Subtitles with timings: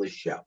[0.00, 0.40] fabulous show.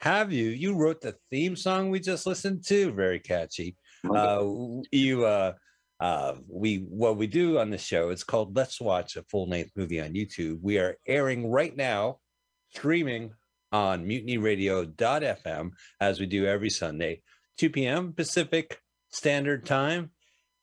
[0.00, 0.48] Have you?
[0.50, 2.92] You wrote the theme song we just listened to.
[2.92, 3.76] Very catchy.
[4.08, 4.46] Uh,
[4.92, 5.52] you uh,
[5.98, 8.10] uh, we what we do on the show.
[8.10, 10.60] It's called Let's Watch a Full Length Movie on YouTube.
[10.62, 12.18] We are airing right now,
[12.70, 13.32] streaming
[13.72, 17.22] on MutinyRadio.fm as we do every Sunday,
[17.58, 18.12] 2 p.m.
[18.12, 18.78] Pacific
[19.10, 20.12] Standard Time,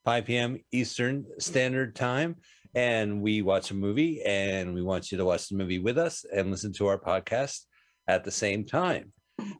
[0.06, 0.60] 5 p.m.
[0.72, 2.38] Eastern Standard Time
[2.74, 6.26] and we watch a movie and we want you to watch the movie with us
[6.36, 7.62] and listen to our podcast
[8.08, 9.12] at the same time.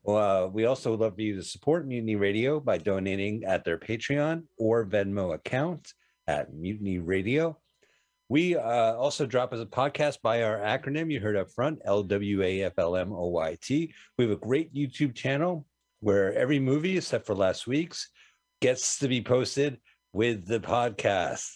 [0.08, 4.86] Uh, we also love you to support Mutiny Radio by donating at their Patreon or
[4.86, 5.94] Venmo account
[6.28, 7.60] at Mutiny Radio.
[8.30, 13.70] We uh, also drop as a podcast by our acronym you heard up front, LWAFLMOYT.
[14.18, 15.68] We have a great YouTube channel
[16.00, 18.10] where every movie, except for last week's,
[18.62, 19.80] gets to be posted
[20.14, 21.52] with the podcast.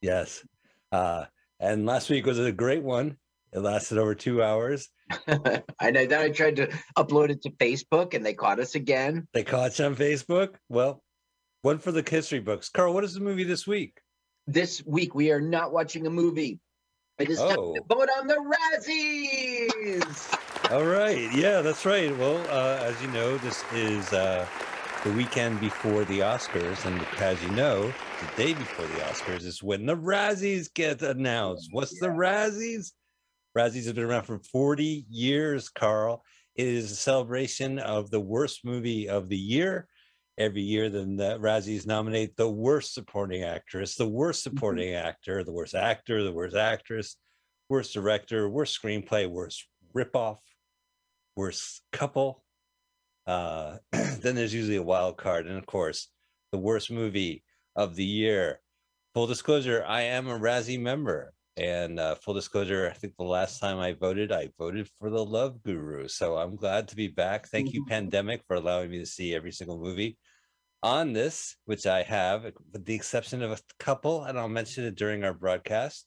[0.00, 0.44] Yes.
[0.92, 1.24] Uh,
[1.58, 3.16] and last week was a great one.
[3.52, 4.88] It lasted over two hours.
[5.80, 6.06] I know.
[6.06, 9.26] Then I tried to upload it to Facebook, and they caught us again.
[9.32, 10.56] They caught you on Facebook.
[10.68, 11.02] Well,
[11.62, 12.68] one for the history books.
[12.68, 14.00] Carl, what is the movie this week?
[14.46, 16.60] This week we are not watching a movie.
[17.18, 17.48] It is oh.
[17.48, 20.38] time to vote on the Razzies.
[20.70, 21.32] All right.
[21.34, 22.16] Yeah, that's right.
[22.16, 24.46] Well, uh, as you know, this is uh,
[25.02, 29.62] the weekend before the Oscars, and as you know, the day before the Oscars is
[29.62, 31.70] when the Razzies get announced.
[31.72, 32.08] What's yeah.
[32.08, 32.92] the Razzies?
[33.56, 36.22] Razzies have been around for 40 years, Carl.
[36.54, 39.88] It is a celebration of the worst movie of the year.
[40.36, 44.56] Every year, then the Razzies nominate the worst supporting actress, the worst mm-hmm.
[44.56, 47.16] supporting actor, the worst actor, the worst actress,
[47.68, 50.38] worst director, worst screenplay, worst ripoff,
[51.36, 52.44] worst couple.
[53.26, 56.08] Uh, then there's usually a wild card, and of course,
[56.52, 57.42] the worst movie
[57.76, 58.60] of the year.
[59.14, 61.32] Full disclosure, I am a Razzie member.
[61.58, 65.24] And uh, full disclosure, I think the last time I voted, I voted for the
[65.24, 66.06] Love Guru.
[66.08, 67.48] So I'm glad to be back.
[67.48, 67.90] Thank you, mm-hmm.
[67.90, 70.18] Pandemic, for allowing me to see every single movie
[70.82, 74.94] on this, which I have, with the exception of a couple, and I'll mention it
[74.94, 76.06] during our broadcast.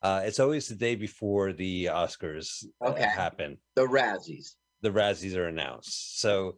[0.00, 3.02] Uh, it's always the day before the Oscars uh, okay.
[3.02, 3.58] happen.
[3.74, 4.54] The Razzies.
[4.80, 6.20] The Razzies are announced.
[6.20, 6.56] So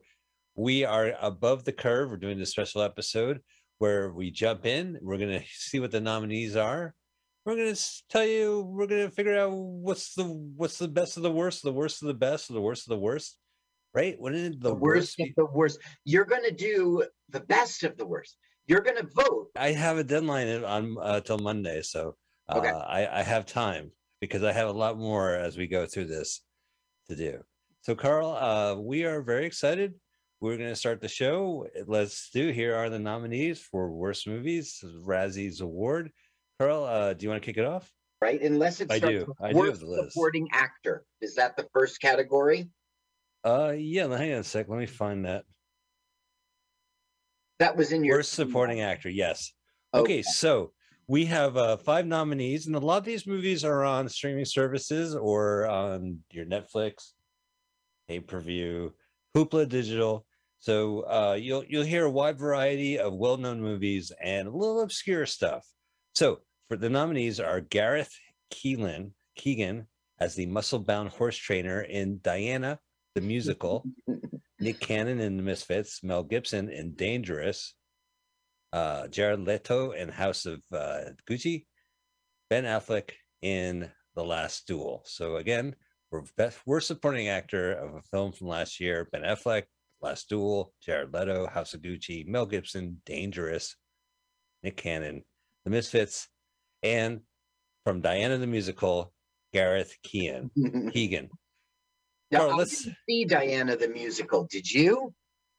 [0.54, 2.10] we are above the curve.
[2.10, 3.40] We're doing this special episode
[3.78, 4.98] where we jump in.
[5.00, 6.94] We're going to see what the nominees are.
[7.44, 11.16] We're going to tell you, we're going to figure out what's the what's the best
[11.16, 13.38] of the worst, the worst of the best, the worst of the worst.
[13.94, 14.14] Right?
[14.18, 15.78] What is the, the worst, worst of the worst?
[16.04, 18.36] You're going to do the best of the worst.
[18.66, 19.48] You're going to vote.
[19.56, 22.14] I have a deadline on uh, till Monday, so
[22.48, 22.70] uh, okay.
[22.70, 23.90] I, I have time
[24.20, 26.42] because I have a lot more as we go through this
[27.08, 27.40] to do.
[27.80, 29.94] So, Carl, uh, we are very excited
[30.40, 31.66] we're going to start the show.
[31.86, 32.48] Let's do.
[32.48, 36.10] Here are the nominees for worst movies, Razzie's Award.
[36.60, 37.90] Carl, uh, do you want to kick it off?
[38.20, 39.32] Right, unless it's I do.
[39.40, 40.12] I do have the list.
[40.12, 42.68] Supporting actor is that the first category?
[43.42, 44.14] Uh, yeah.
[44.14, 44.66] Hang on a sec.
[44.68, 45.44] Let me find that.
[47.60, 49.08] That was in your worst supporting actor.
[49.08, 49.54] Yes.
[49.94, 50.72] Okay, okay so
[51.08, 55.16] we have uh, five nominees, and a lot of these movies are on streaming services
[55.16, 57.12] or on your Netflix,
[58.06, 58.92] pay per view,
[59.34, 60.26] Hoopla Digital,
[60.58, 65.24] so uh, you'll you'll hear a wide variety of well-known movies and a little obscure
[65.24, 65.66] stuff.
[66.14, 68.16] So for the nominees are Gareth
[68.52, 69.88] Keelan Keegan
[70.20, 72.78] as the muscle-bound horse trainer in Diana
[73.16, 73.84] the musical,
[74.60, 77.74] Nick Cannon in The Misfits, Mel Gibson in Dangerous,
[78.72, 81.66] uh, Jared Leto in House of uh, Gucci,
[82.48, 83.10] Ben Affleck
[83.42, 85.02] in The Last Duel.
[85.06, 85.74] So again,
[86.12, 89.64] we're best worst supporting actor of a film from last year, Ben Affleck,
[90.00, 93.74] Last Duel, Jared Leto, House of Gucci, Mel Gibson, Dangerous,
[94.62, 95.24] Nick Cannon,
[95.64, 96.28] The Misfits,
[96.82, 97.20] and
[97.84, 99.12] from Diana the Musical,
[99.52, 100.50] Gareth Keegan.
[100.92, 101.28] Keegan.
[102.30, 104.46] Now, Carl, let's see Diana the Musical.
[104.50, 105.12] Did you?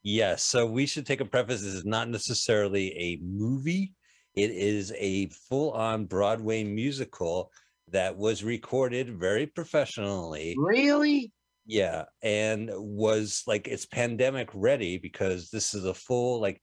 [0.03, 0.43] Yes.
[0.43, 1.61] So we should take a preface.
[1.61, 3.93] This is not necessarily a movie.
[4.35, 7.51] It is a full-on Broadway musical
[7.89, 10.55] that was recorded very professionally.
[10.57, 11.31] Really?
[11.65, 16.61] Yeah, and was like it's pandemic ready because this is a full like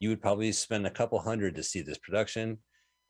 [0.00, 2.58] you would probably spend a couple hundred to see this production,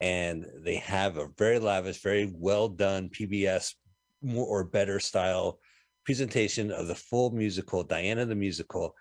[0.00, 3.74] and they have a very lavish, very well done PBS
[4.34, 5.58] or better style
[6.04, 8.94] presentation of the full musical Diana the musical,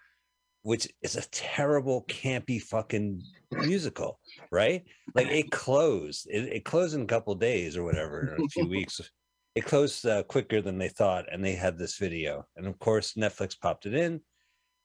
[0.63, 3.21] which is a terrible campy fucking
[3.51, 4.19] musical,
[4.51, 4.83] right?
[5.15, 8.67] Like it closed, it, it closed in a couple days or whatever, in a few
[8.69, 8.99] weeks.
[9.55, 12.45] It closed uh, quicker than they thought and they had this video.
[12.55, 14.21] And of course netflix popped it in.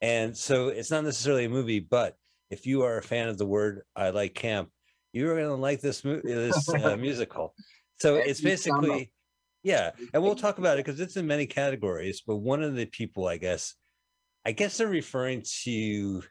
[0.00, 2.17] And so it's not necessarily a movie but
[2.50, 4.70] if you are a fan of the word i like camp
[5.12, 7.55] you're going to like this, mo- this uh, musical
[8.00, 9.12] so it's basically
[9.62, 12.23] Yeah, and we'll talk about it because it's in many categories.
[12.26, 13.75] But one of the people, I guess,
[14.44, 16.23] I guess they're referring to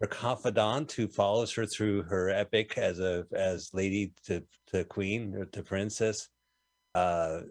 [0.00, 5.34] her confidant who follows her through her epic as a as lady to to queen
[5.34, 6.28] or to princess.
[6.94, 7.42] Uh,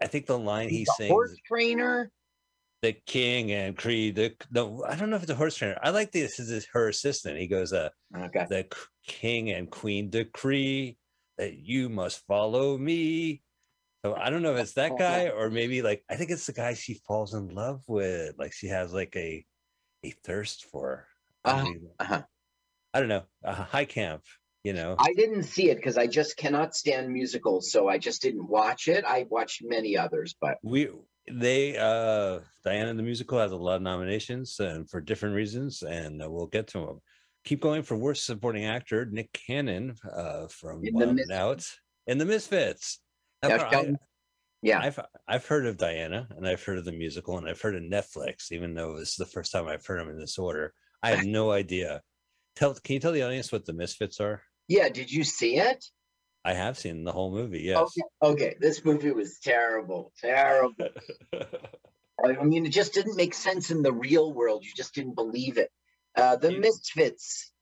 [0.00, 2.12] I think the line he The sings, horse trainer.
[2.82, 5.78] "The king and Creed." The, no, I don't know if it's a horse trainer.
[5.82, 6.38] I like this.
[6.38, 7.38] Is her assistant.
[7.38, 8.46] He goes, "Uh, Okay.
[8.48, 8.68] the
[9.08, 10.96] king and queen decree
[11.38, 13.42] that you must follow me."
[14.04, 16.52] So I don't know if it's that guy or maybe like I think it's the
[16.52, 18.38] guy she falls in love with.
[18.38, 19.44] Like she has like a
[20.04, 21.06] a thirst for.
[21.44, 21.64] I Uh,
[21.98, 22.22] uh-huh.
[22.94, 23.24] I don't know.
[23.44, 24.22] A high camp,
[24.64, 24.96] you know.
[24.98, 28.88] I didn't see it because I just cannot stand musicals, so I just didn't watch
[28.88, 29.04] it.
[29.04, 30.88] I watched many others, but we
[31.30, 36.22] they uh Diana the musical has a lot of nominations and for different reasons and
[36.22, 37.00] uh, we'll get to them.
[37.48, 41.64] Keep going for worst supporting actor Nick Cannon uh from In The and Out
[42.06, 43.00] in the Misfits.
[43.42, 43.94] Yeah, I,
[44.60, 47.74] yeah, I've I've heard of Diana and I've heard of the musical and I've heard
[47.74, 50.74] of Netflix, even though this is the first time I've heard them in this order.
[51.02, 52.02] I have no idea.
[52.54, 54.42] Tell can you tell the audience what the Misfits are?
[54.68, 54.90] yeah.
[54.90, 55.82] Did you see it?
[56.44, 57.78] I have seen the whole movie, yes.
[57.78, 58.02] Okay.
[58.22, 58.56] Okay.
[58.60, 60.88] This movie was terrible, terrible.
[62.22, 64.66] I mean, it just didn't make sense in the real world.
[64.66, 65.70] You just didn't believe it.
[66.18, 67.52] Uh, the You- Misfits.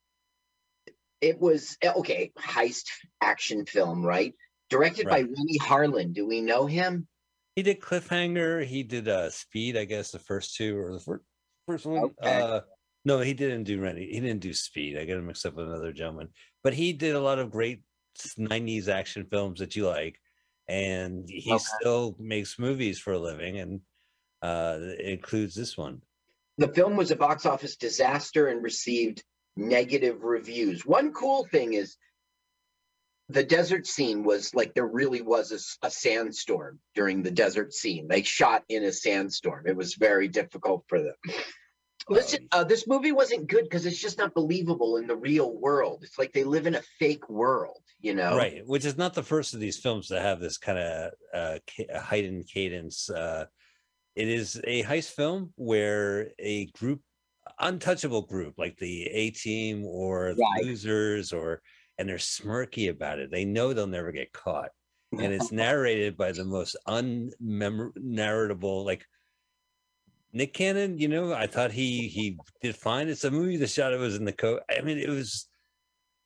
[1.20, 2.32] It was eh, okay.
[2.38, 2.86] Heist
[3.20, 4.34] action film, right?
[4.70, 5.24] Directed Right.
[5.24, 6.12] by Renny Harlin.
[6.12, 7.06] Do we know him?
[7.54, 8.64] He did Cliffhanger.
[8.64, 11.24] He did uh Speed, I guess the first two or the first
[11.66, 12.04] first one.
[12.04, 12.14] Okay.
[12.40, 12.60] Uh
[13.04, 14.08] no, he didn't do Renny.
[14.10, 14.98] He didn't do Speed.
[14.98, 16.28] I get him mixed up with another gentleman.
[16.64, 17.82] But he did a lot of great
[18.38, 20.20] 90s action films that you like.
[20.68, 21.62] And he Okay.
[21.80, 23.80] still makes movies for a living and
[24.42, 26.02] uh includes this one.
[26.58, 29.22] The film was a box office disaster and received
[29.56, 30.86] negative reviews.
[30.86, 31.96] One cool thing is
[33.28, 38.06] the desert scene was like there really was a sandstorm during the desert scene.
[38.08, 39.66] They shot in a sandstorm.
[39.66, 41.14] It was very difficult for them.
[42.08, 46.04] Listen, uh, this movie wasn't good because it's just not believable in the real world.
[46.04, 48.36] It's like they live in a fake world, you know?
[48.36, 51.58] Right, which is not the first of these films to have this kind of uh,
[51.68, 53.10] ca- heightened cadence.
[53.10, 53.46] Uh,
[54.16, 57.02] it is a heist film where a group,
[57.60, 60.64] untouchable group like the A Team or the Right.
[60.64, 61.60] Losers, or
[61.98, 63.30] and they're smirky about it.
[63.30, 64.70] They know they'll never get caught,
[65.12, 69.04] and it's narrated by the most unmemorable, like
[70.32, 70.98] Nick Cannon.
[70.98, 73.08] You know, I thought he he did fine.
[73.08, 73.58] It's a movie.
[73.58, 74.62] The shot it was in the coat.
[74.70, 75.46] I mean, it was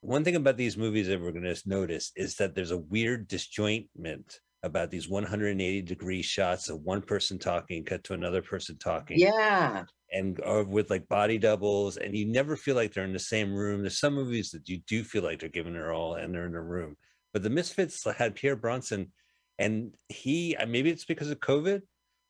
[0.01, 3.29] one thing about these movies that we're going to notice is that there's a weird
[3.29, 9.19] disjointment about these 180 degree shots of one person talking cut to another person talking.
[9.19, 9.85] Yeah.
[10.13, 13.55] and or with like body doubles and you never feel like they're in the same
[13.55, 13.81] room.
[13.81, 16.55] There's some movies that you do feel like they're giving their all and they're in
[16.55, 16.97] a room.
[17.33, 19.13] But the misfits had pierre bronson
[19.59, 21.83] and he uh, maybe it's because of covid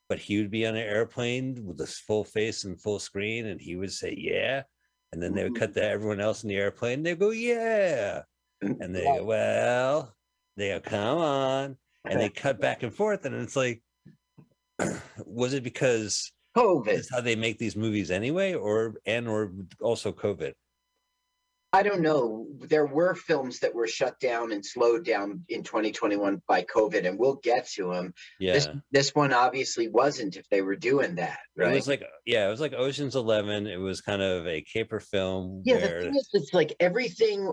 [0.09, 3.61] but he would be on an airplane with this full face and full screen and
[3.61, 4.63] he would say yeah.
[5.13, 8.23] And then they would cut to everyone else in the airplane they go yeah.
[8.63, 10.15] And they go well
[10.57, 13.83] they go come on and they cut back and forth and it's like
[15.27, 16.89] was it because COVID.
[16.89, 20.55] is how they make these movies anyway or and or also covid
[21.73, 22.49] I don't know.
[22.59, 27.17] There were films that were shut down and slowed down in 2021 by COVID, and
[27.17, 28.13] we'll get to them.
[28.41, 31.73] yeah This this one obviously wasn't if they were doing that, right?
[31.73, 34.99] it was like yeah it was like oceans 11 it was kind of a caper
[34.99, 37.53] film yeah, the thing is, it's like everything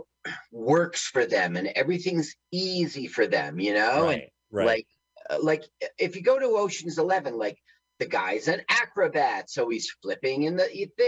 [0.51, 4.05] works for them and everything's easy for them, you know.
[4.05, 4.65] right right.
[4.65, 4.87] Like,
[5.29, 5.63] uh, like
[5.97, 7.57] if you go to Ocean's Eleven, like
[7.99, 10.67] the guy's an acrobat, so he's flipping in the,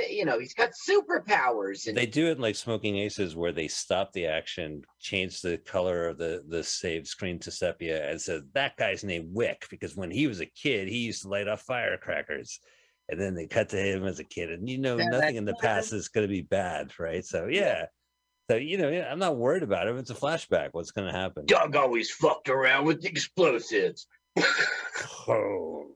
[0.10, 1.88] you know, he's got superpowers.
[1.88, 6.08] And they do it like smoking aces where they stop the action change the color
[6.08, 10.10] of the the save screen to sepia and says that guy's named wick because when
[10.10, 12.60] he was a kid he used to light off firecrackers.
[13.12, 15.46] And then they cut to him as a kid and you know Yeah, nothing in
[15.46, 17.25] the past is going to be bad right?
[17.25, 17.86] So yeah
[18.50, 21.46] so you know i'm not worried about it it's a flashback what's going to happen
[21.46, 24.08] Doug always fucked around with explosives.
[25.27, 25.86] Oh.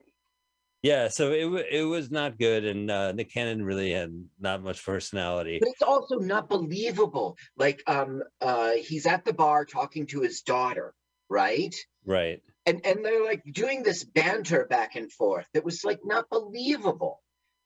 [0.84, 4.84] Yeah, so it it was not good, and uh, Nick Cannon really had not much
[4.84, 5.58] personality.
[5.58, 7.38] but it's also not believable.
[7.56, 10.92] Like, um, uh, he's at the bar talking to his daughter,
[11.30, 11.74] right?
[12.04, 12.42] Right?
[12.66, 15.46] And and they're like doing this banter back and forth.
[15.54, 17.22] It was like not believable.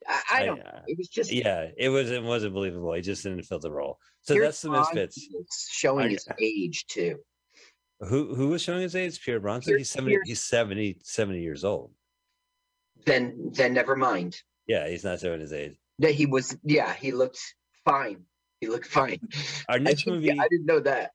[0.06, 0.60] I, I don't.
[0.60, 2.92] uh, It was just yeah, it was it wasn't believable.
[2.94, 3.98] He just didn't fill the role.
[4.22, 5.28] So that's the misfits.
[5.70, 7.16] showing I- his age too.
[8.00, 9.20] Who who was showing his age?
[9.20, 9.72] Pierre Bronson.
[9.72, 10.14] Pierce- He's seventy.
[10.16, 11.92] Pierce- He's 70, 70 years old.
[13.06, 14.40] Then then never mind.
[14.66, 15.76] Yeah, he's not showing his age.
[15.98, 16.56] That he was.
[16.62, 17.40] Yeah, he looked
[17.84, 18.24] fine.
[18.60, 19.18] He looked fine.
[19.68, 20.30] Our next didn't- movie.
[20.38, 21.12] I didn't know that.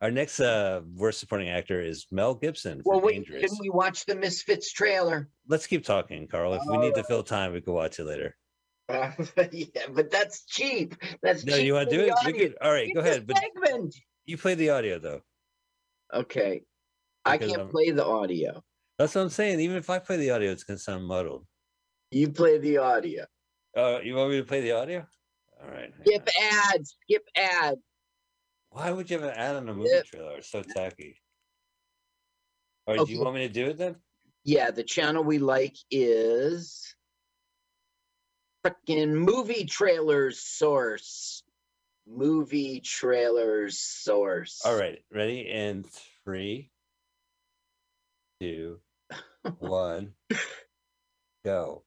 [0.00, 2.82] Our next uh worst supporting actor is Mel Gibson.
[2.84, 3.42] Well, wait, Dangerous.
[3.50, 5.28] can we watch the Misfits trailer?
[5.48, 6.54] Let's keep talking, Carl.
[6.54, 8.36] If we need to fill time, we can watch it later.
[8.88, 9.12] Uh,
[9.52, 10.96] yeah, but that's cheap.
[11.22, 12.12] That's No, cheap you want to do it?
[12.26, 13.26] You could, all right, go ahead.
[13.26, 13.94] But segment.
[14.26, 15.22] you play the audio though.
[16.12, 16.62] Okay,
[17.24, 18.62] I Because can't I'm- play the audio.
[18.98, 19.60] That's what I'm saying.
[19.60, 21.46] Even if I play the audio, it's gonna sound muddled.
[22.10, 23.24] You play the audio.
[23.76, 25.06] Uh, you want me to play the audio?
[25.62, 25.90] All right.
[25.96, 26.28] hang Skip
[26.74, 26.96] ads.
[27.08, 27.76] Skip ad.
[28.72, 30.04] Why would you have an ad on a movie Yep.
[30.06, 30.38] trailer?
[30.38, 31.20] It's so tacky.
[32.86, 33.96] All right, do you want me to do it then?
[34.44, 36.96] Yeah, the channel we like is
[38.64, 41.44] freaking movie trailers source.
[42.06, 44.62] Movie trailers source.
[44.64, 45.48] All right, ready?
[45.48, 45.84] In
[46.24, 46.72] three,
[48.40, 48.80] two,
[49.58, 50.14] one,
[51.44, 51.84] go.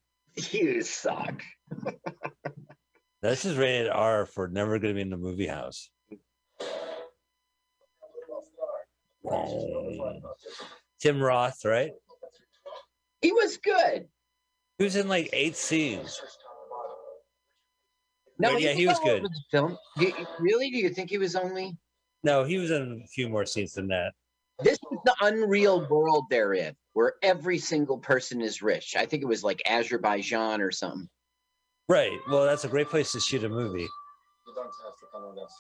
[0.52, 1.44] You suck.
[3.22, 5.90] This is rated R for never going to be in the movie house.
[11.00, 11.92] Tim Roth, right?
[13.22, 14.08] He was good.
[14.78, 16.20] He was in like eight scenes.
[18.38, 19.24] No, Right, yeah, he was good.
[19.50, 19.78] Film.
[19.98, 20.70] Do you- really?
[20.70, 21.78] Do you think he was only?
[22.24, 24.14] No, he was in a few more scenes than that.
[24.60, 28.96] This is the unreal world they're in, where every single person is rich.
[28.96, 31.10] I think it was like Azerbaijan or something.
[31.88, 32.18] Right.
[32.30, 33.82] Well, that's a great place to shoot a movie.
[33.82, 35.54] You don't have to come with us.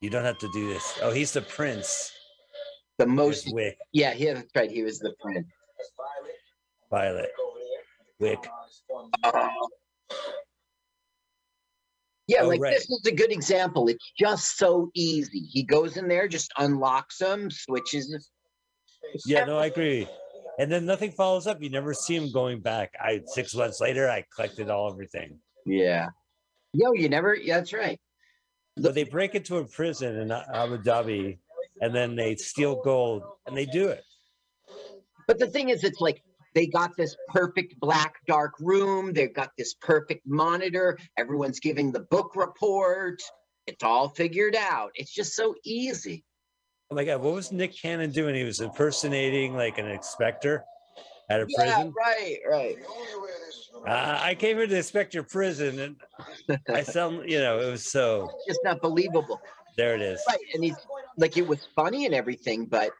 [0.00, 0.98] You don't have to do this.
[1.02, 2.12] Oh, he's the prince.
[2.98, 4.70] The most, Wick, yeah, he that's right.
[4.70, 5.46] He was the prince.
[6.90, 7.30] Violet.
[7.30, 7.30] Violet.
[8.18, 8.48] Wick.
[9.22, 9.48] Uh,
[12.26, 12.74] Yeah, Oh, like right.
[12.74, 13.88] this is a good example.
[13.88, 15.40] It's just so easy.
[15.50, 18.28] He goes in there, just unlocks them, switches.
[19.24, 20.06] Yeah, no, I agree.
[20.58, 21.62] And then nothing follows up.
[21.62, 22.92] You never see him going back.
[23.00, 25.38] I six months later, I collected all everything.
[25.64, 26.08] Yeah.
[26.74, 27.34] Yo, you never.
[27.34, 27.98] Yeah, that's right.
[28.80, 31.38] But they break into a prison in Abu Dhabi,
[31.80, 34.04] and then they steal gold, and they do it.
[35.26, 36.22] But the thing is, it's like
[36.54, 39.12] they got this perfect black dark room.
[39.12, 40.98] They've got this perfect monitor.
[41.16, 43.22] Everyone's giving the book report.
[43.66, 44.92] It's all figured out.
[44.94, 46.24] It's just so easy.
[46.90, 48.34] Oh my god, what was Nick Cannon doing?
[48.34, 50.64] He was impersonating like an inspector
[51.28, 51.94] at a Yeah, prison.
[51.94, 52.76] right, right.
[53.84, 55.96] The only way this is gonna Uh, I came here to inspect your prison, and
[56.68, 58.28] I sound, you know, it was so.
[58.36, 59.40] It's just not believable.
[59.76, 60.20] There it is.
[60.28, 60.38] Right.
[60.54, 60.76] And he's
[61.16, 62.90] like, it was funny and everything, but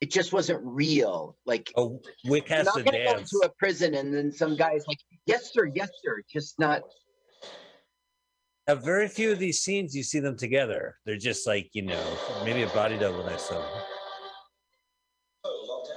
[0.00, 1.36] it just wasn't real.
[1.44, 3.32] Like, Oh, Wick has not to going to go dance.
[3.34, 6.22] into a prison and then some guy's like, yes, sir, yes, sir.
[6.32, 6.80] Just not.
[8.66, 10.96] Now, very few of these scenes you see them together.
[11.04, 12.02] They're just like, you know,
[12.44, 13.62] maybe a body double to them.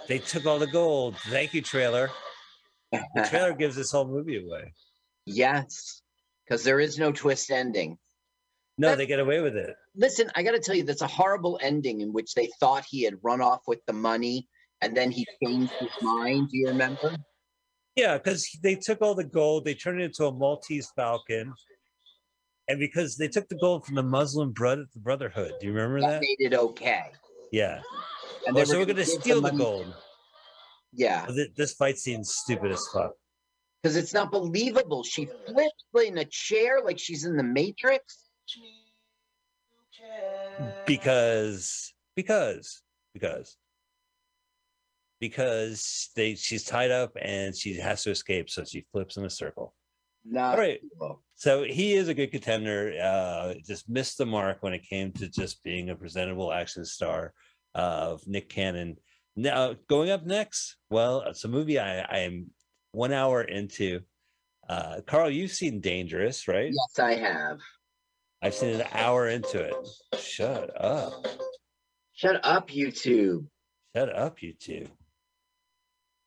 [0.09, 1.15] They took all the gold.
[1.29, 2.09] Thank you, trailer.
[3.15, 4.73] The trailer gives this whole movie away.
[5.25, 6.01] yes.
[6.45, 7.97] Because there is no twist ending.
[8.77, 9.73] No, they get away with it.
[9.95, 13.03] Listen, I got to tell you, that's a horrible ending in which they thought he
[13.03, 14.49] had run off with the money
[14.81, 16.49] and then he changed his mind.
[16.49, 17.15] Do you remember?
[17.95, 21.53] Yeah, because they took all the gold, they turned it into a Maltese Falcon.
[22.67, 25.53] And because they took the gold from the Muslim Brotherhood.
[25.61, 26.21] Do you remember That that?
[26.21, 27.05] made it okay.
[27.53, 27.81] Yeah.
[28.47, 29.93] And Well, they so we're going to steal the gold.
[30.95, 31.25] Yeah.
[31.25, 33.13] Thi- This fight scene's stupid as fuck.
[33.81, 35.03] Because it's not believable.
[35.03, 38.29] She flips in a chair like she's in the Matrix.
[40.85, 42.81] because because
[43.13, 43.57] because
[45.19, 49.29] because they she's tied up and she has to escape so she flips in a
[49.29, 49.73] circle
[50.25, 50.81] Not all right
[51.35, 55.27] so he is a good contender uh just missed the mark when it came to
[55.29, 57.33] just being a presentable action star
[57.73, 58.97] of nick cannon
[59.35, 62.47] now going up next well it's a movie i i am
[62.91, 63.99] one hour into
[64.69, 67.59] uh carl you've seen dangerous right Yes, I have.
[68.41, 69.75] i've seen an hour into it
[70.19, 71.25] shut up
[72.15, 73.47] Shut up, YouTube.
[73.95, 74.87] Shut up, YouTube.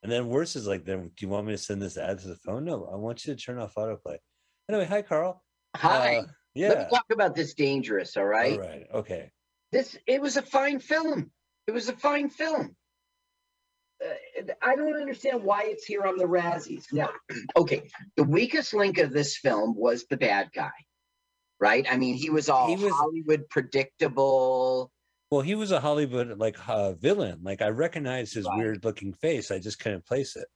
[0.03, 2.29] And then worse is like, then do you want me to send this ad to
[2.29, 2.65] the phone?
[2.65, 4.19] No, I want you to turn off autoplay.
[4.69, 5.43] Anyway, hi, Carl.
[5.77, 6.17] Hi.
[6.19, 6.69] Uh, Let yeah.
[6.69, 8.55] me talk about this dangerous, all right?
[8.55, 8.87] All right.
[8.93, 9.31] Okay.
[9.73, 11.31] This it was a fine film.
[11.67, 12.75] It was a fine film.
[14.05, 16.85] Uh, I don't understand why it's here on the Razzies.
[16.93, 17.11] Now,
[17.57, 20.73] okay, the weakest link of this film was the bad guy,
[21.61, 21.87] right?
[21.91, 24.91] I mean, he was all He was- Hollywood predictable.
[25.31, 27.41] Well, he was a Hollywood like uh, villain.
[27.43, 28.59] Like I recognized his Right.
[28.59, 29.51] weird looking face.
[29.51, 30.47] I just couldn't place it.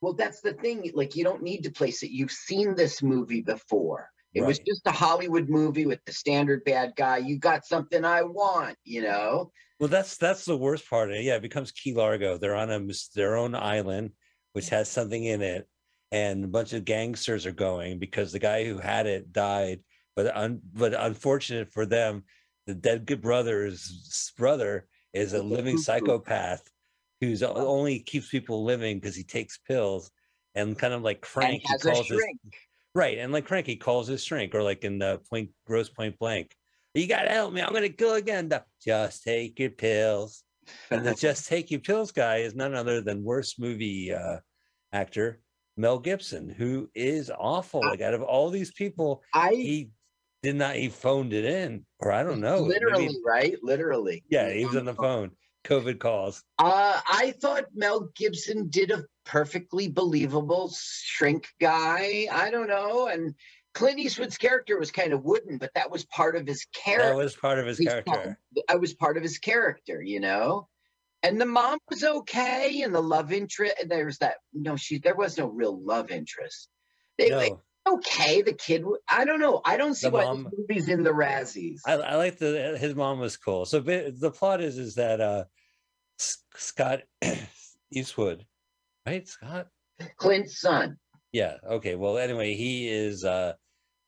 [0.00, 0.90] Well, that's the thing.
[0.94, 2.10] Like, you don't need to place it.
[2.10, 4.10] You've seen this movie before.
[4.34, 4.66] It was Right.
[4.66, 7.18] just a Hollywood movie with the standard bad guy.
[7.18, 9.50] You got something I want, you know?
[9.80, 11.10] Well, that's that's the worst part.
[11.10, 11.22] It.
[11.22, 12.36] Yeah, it becomes Key Largo.
[12.36, 12.80] They're on a
[13.14, 14.10] their own island,
[14.52, 14.70] which mm.
[14.70, 15.68] has something in it,
[16.10, 19.80] and a bunch of gangsters are going because the guy who had it died.
[20.16, 22.24] But un, but unfortunate for them,
[22.66, 26.68] the dead good brother's brother is a living psychopath
[27.20, 30.10] who's only keeps people living because he takes pills
[30.54, 32.22] and kind of like And Frank has a calls his
[32.94, 36.18] right and like Frank he calls his shrink or like in the point gross point
[36.18, 36.54] blank
[36.98, 40.42] you gotta help me I'm gonna kill again The, just take your pills
[40.90, 44.38] and the just take your pills guy is none other than worst movie uh
[44.92, 45.40] actor
[45.76, 49.90] Mel Gibson who is awful like out of all these people I he
[50.42, 53.56] did not he phoned it in or i don't know maybe- literally, right?
[53.62, 54.24] Literally.
[54.30, 55.30] yeah he was on the phone
[55.64, 62.26] covid calls Uh, I thought Mel Gibson did a perfectly believable shrink guy.
[62.32, 63.08] I don't know.
[63.08, 63.34] And
[63.74, 67.10] Clint Eastwood's character was kind of wooden, but that was part of his character.
[67.10, 70.68] that was part of his character I was part of his character, you know.
[71.22, 73.74] And the mom was okay, and the love interest.
[73.88, 74.36] There was that.
[74.52, 74.98] No, she.
[74.98, 76.68] There was no real love interest.
[77.18, 78.42] They, no okay.
[78.42, 78.84] The kid.
[79.08, 79.60] I don't know.
[79.64, 81.80] I don't see The why mom- this movie's in the Razzies.
[81.86, 85.44] I, I like the his mom was cool so the plot is is that uh
[86.18, 87.00] scott
[87.90, 88.44] eastwood
[89.06, 89.68] right scott
[90.16, 90.96] Clint's son.
[91.32, 93.52] Yeah okay well anyway he is uh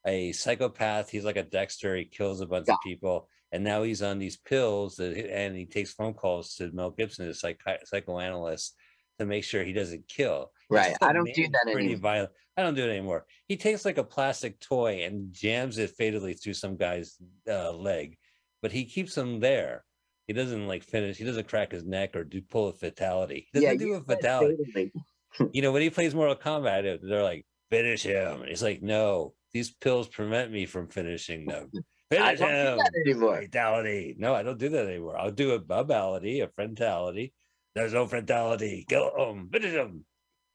[0.07, 2.75] a psychopath he's like a dexter he kills a bunch Yeah.
[2.75, 6.71] of people and now he's on these pills that, and he takes phone calls to
[6.73, 8.75] mel gibson a psych- psychoanalyst
[9.19, 10.97] to make sure he doesn't kill Right.
[11.03, 11.99] I don't do that pretty anymore.
[12.01, 12.31] violent.
[12.57, 13.27] I don't do it anymore.
[13.49, 17.17] He takes like a plastic toy and jams it fatally through some guy's
[17.49, 18.17] uh, leg,
[18.63, 19.85] but he keeps him there.
[20.29, 21.17] He doesn't like finish.
[21.17, 23.49] He doesn't crack his neck or do pull a fatality.
[23.53, 24.57] He doesn't do a fatality.
[24.73, 24.93] fatally.
[25.53, 28.41] You know when he plays Mortal Kombat, they're like finish him.
[28.41, 31.71] And he's like, no, these pills prevent me from finishing them.
[32.13, 32.79] I Finish don't do him.
[32.79, 33.43] that anymore.
[33.43, 34.17] Fatality.
[34.19, 35.17] No, I don't do that anymore.
[35.17, 37.33] I'll do a babality, a frontality.
[37.77, 38.87] There's no frontality.
[38.89, 39.49] Kill him.
[39.53, 40.05] Finish him.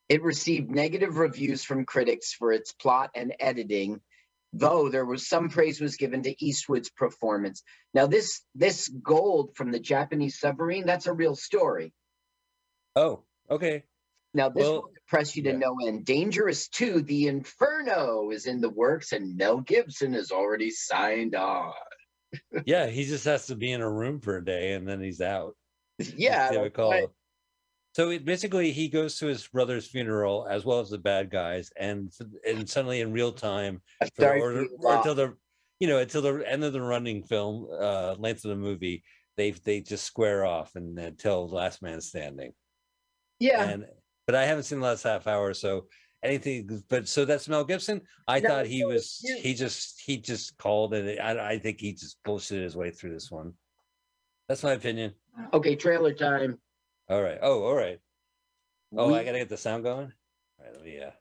[0.09, 4.01] It received negative reviews from critics for its plot and editing,
[4.51, 7.63] though there was some praise was given to Eastwood's performance.
[7.93, 11.93] Now, this this gold from the Japanese submarine, that's a real story.
[12.97, 13.83] Oh, okay.
[14.35, 15.57] Now, this Well, will impress you to yeah.
[15.57, 16.05] no end.
[16.05, 21.73] Dangerous 2, The Inferno is in the works, and Mel Gibson has already signed on.
[22.65, 25.21] Yeah, he just has to be in a room for a day and then he's
[25.21, 25.55] out.
[26.17, 27.07] Yeah, call right.
[27.95, 31.71] So it basically he goes to his brother's funeral as well as the bad guys,
[31.77, 32.11] and
[32.45, 33.81] and suddenly in real time,
[34.17, 35.37] for, sorry or, or until the
[35.79, 39.03] you know until the end of the running film uh length of the movie,
[39.37, 42.51] they they just square off and until The last man standing.
[43.39, 43.63] yeah.
[43.63, 43.85] And
[44.25, 45.87] but I haven't seen the last half hour, so
[46.23, 46.83] anything.
[46.89, 48.01] But so that's Mel Gibson.
[48.27, 51.19] I No, thought he no, was you- he just he just called it.
[51.19, 53.53] I I think he just bullshitted his way through this one.
[54.47, 55.13] That's my opinion.
[55.53, 56.59] Okay, trailer time.
[57.09, 57.37] All right.
[57.41, 57.99] Oh, all right.
[58.97, 60.11] Oh, we, I gotta get the sound going.
[60.59, 60.99] All right, let me.
[61.01, 61.11] Uh,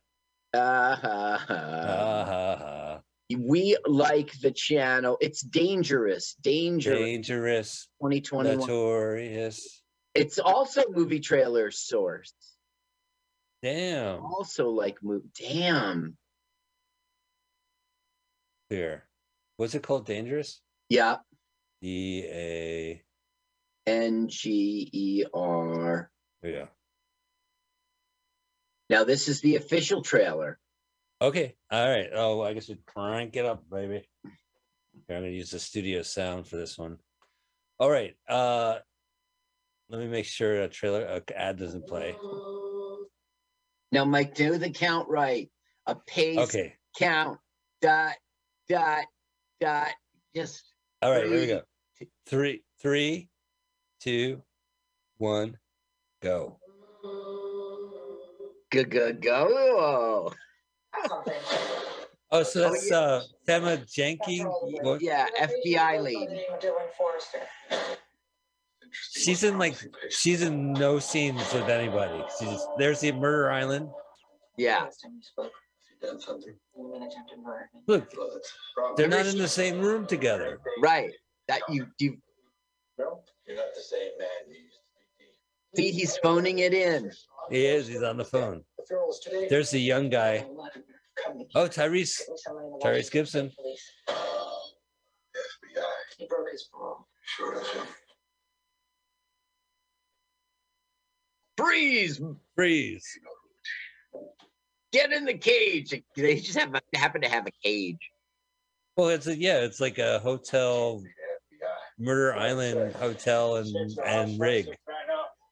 [0.56, 3.00] uh, ah, ha, ha.
[3.36, 5.18] we like the channel.
[5.20, 6.98] It's dangerous, dangerous.
[7.00, 8.58] Dangerous, 2021.
[8.58, 9.82] notorious.
[10.14, 12.32] It's also movie trailer source.
[13.64, 14.22] Damn.
[14.22, 15.22] Also like move.
[15.40, 16.18] Damn.
[18.68, 19.04] Here.
[19.56, 20.04] What's it called?
[20.04, 20.60] Dangerous.
[20.90, 21.16] Yeah.
[21.80, 23.02] D A.
[23.86, 26.10] N G E R.
[26.42, 26.66] Yeah.
[28.90, 30.58] Now this is the official trailer.
[31.22, 31.54] Okay.
[31.70, 32.10] All right.
[32.12, 34.06] Oh, I guess we crank it up, baby.
[34.26, 34.32] I'm
[35.08, 36.98] gonna use the studio sound for this one.
[37.78, 38.14] All right.
[38.28, 38.76] Uh,
[39.88, 42.14] let me make sure a trailer uh, ad doesn't play.
[43.94, 45.48] Now, Mike, do the count right.
[45.86, 46.74] A pace Okay.
[46.98, 47.38] count.
[47.80, 48.16] Dot.
[48.68, 49.04] Dot.
[49.60, 49.90] Dot.
[50.34, 50.64] Just
[51.00, 51.22] All right.
[51.26, 51.62] Here we Three, go.
[52.26, 53.28] Three, three,
[54.00, 54.42] two,
[55.18, 55.56] one,
[56.20, 56.58] go.
[58.72, 60.32] go go go.
[62.32, 62.96] Oh, so Oh, that's yeah.
[62.98, 64.44] uh Thema Jenke.
[64.82, 66.28] What- Yeah, FBI lead.
[66.60, 67.42] Dylan Forrester.
[69.12, 69.76] She's in like
[70.10, 72.24] she's in no scenes with anybody.
[72.38, 73.88] She's there's the Murder Island.
[74.56, 74.82] Yeah.
[74.84, 75.52] Last time you spoke,
[76.00, 76.54] Done something.
[76.76, 77.68] you mean attempted murder.
[77.88, 78.94] Look, Well, that's wrong.
[78.96, 80.60] they're not in the same room together.
[80.82, 81.10] Right.
[81.48, 82.16] That you you
[82.98, 85.90] No, You're not the same man you used to be.
[85.90, 87.10] see he's phoning it in.
[87.50, 87.86] He is.
[87.88, 88.62] He's on the phone.
[88.78, 89.48] The funeral's today.
[89.48, 90.46] There's the young guy.
[91.54, 92.20] Oh, Tyrese.
[92.82, 93.50] Tyrese Gibson.
[94.08, 95.84] FBI.
[96.18, 97.06] He broke his parole.
[97.22, 97.62] Sure
[101.56, 102.20] Freeze!
[102.54, 103.06] Freeze.
[104.92, 105.94] Get in the cage.
[106.16, 107.98] They just have happen to have a cage.
[108.96, 111.02] Well, it's a, yeah, it's like a hotel.
[111.98, 114.68] Murder Island hotel and and rig.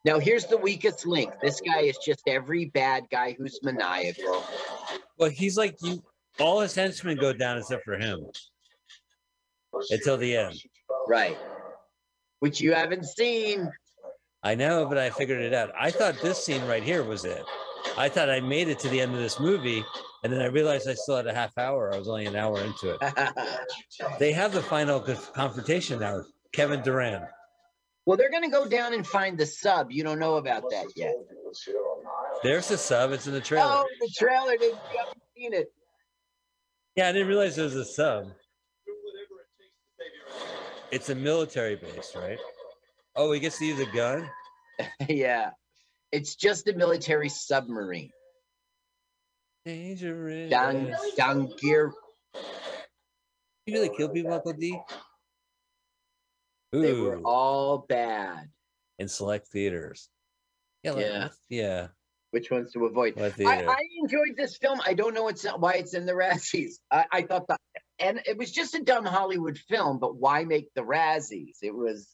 [0.05, 1.33] Now here's the weakest link.
[1.41, 4.45] This guy is just every bad guy who's maniacal.
[5.19, 6.03] Well, he's like you.
[6.41, 8.27] All his henchmen go down except for him.
[9.91, 10.61] Until the end.
[11.07, 11.39] Right.
[12.41, 13.71] Which you haven't seen.
[14.43, 15.71] I know, but I figured it out.
[15.79, 17.45] I thought this scene right here was it.
[17.97, 19.85] I thought I made it to the end of this movie,
[20.25, 21.93] and then I realized I still had a half hour.
[21.95, 22.99] I was only an hour into it.
[24.19, 26.23] They have the final confrontation now.
[26.53, 27.25] Kevin Durand.
[28.05, 29.91] well, they're gonna go down and find the sub.
[29.93, 31.15] You don't know about that yet.
[32.43, 33.13] There's the sub.
[33.13, 33.65] It's in the trailer.
[33.69, 35.73] Oh, the trailer didn't you haven't seen it.
[36.97, 38.27] Yeah, I didn't realize there was a sub.
[40.91, 42.39] It's a military base, right?
[43.15, 44.29] Oh, he gets to use a gun.
[45.09, 45.51] yeah.
[46.11, 48.11] It's just a military submarine.
[49.65, 50.51] Dangerous.
[50.51, 51.93] Down down gear.
[53.67, 54.79] You really kill people, Uncle D?
[56.73, 58.49] They were all bad.
[58.99, 60.09] in select theaters.
[60.83, 61.29] Yeah, like, Yeah.
[61.49, 61.89] yeah.
[62.31, 63.15] Which ones to avoid?
[63.21, 63.31] I.
[63.45, 64.81] I enjoyed this film.
[64.87, 66.77] I don't know it's why it's in the Razzies.
[66.91, 67.61] I, I thought that,
[67.99, 69.99] and it was just a dumb Hollywood film.
[69.99, 71.59] But why make the Razzies?
[71.63, 72.09] It was.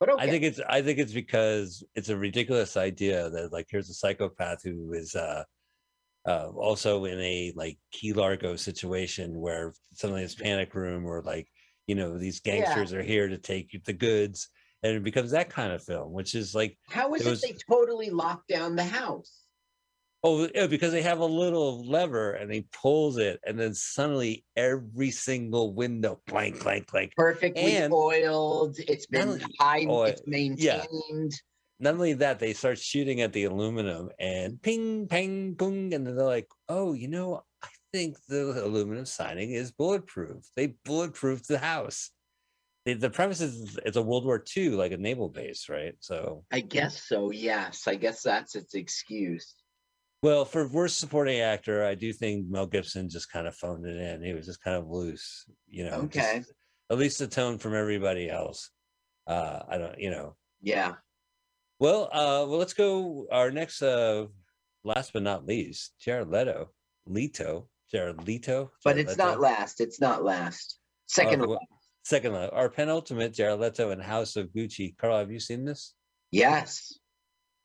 [0.00, 0.24] But okay.
[0.24, 3.94] I think it's I think it's because it's a ridiculous idea that like here's a
[3.94, 5.44] psychopath who is uh
[6.26, 11.48] uh also in a like Key Largo situation where suddenly it's panic room or like
[11.86, 12.52] you know these Yeah.
[12.52, 14.48] gangsters are here to take the goods
[14.82, 17.56] and it becomes that kind of film which is like How is it it, they
[17.74, 19.47] totally locked down the house?
[20.24, 25.10] Oh because they have a little lever and he pulls it and then suddenly every
[25.10, 28.76] single window blank blank blank Perfectly And- oiled.
[28.78, 29.86] It's been high.
[29.88, 31.32] oh, it's maintained.
[31.80, 36.16] not only that, they start shooting at the aluminum and ping, pang, boom, and then
[36.16, 40.42] they're like, "Oh, you know, I think the aluminum siding is bulletproof.
[40.56, 42.10] They bulletproofed the house."
[42.84, 45.94] The, the premise is it's a World War II, like a naval base, right?
[46.00, 47.30] So, I guess so.
[47.30, 49.54] Yes, I guess that's its excuse.
[50.22, 53.96] Well, for worst supporting actor, I do think Mel Gibson just kind of phoned it
[53.96, 54.22] in.
[54.22, 56.06] He was just kind of loose, you know.
[56.06, 56.44] just- Okay.
[56.90, 58.70] at least the tone from everybody else.
[59.26, 60.36] Uh, I don't, you know.
[60.60, 60.94] Yeah.
[61.78, 63.26] Well, uh, well, let's go.
[63.30, 64.26] Our next, uh,
[64.84, 66.70] last but not least, Jared Leto,
[67.06, 68.72] Leto, Jared Leto.
[68.84, 69.30] But Jared it's Leto.
[69.30, 69.80] not last.
[69.80, 70.78] It's not last.
[71.06, 71.42] Second.
[71.44, 71.56] Uh,
[72.04, 74.96] Second, la- our penultimate, Jared Leto and House of Gucci.
[74.96, 75.94] Carl, have you seen this?
[76.32, 76.98] yes.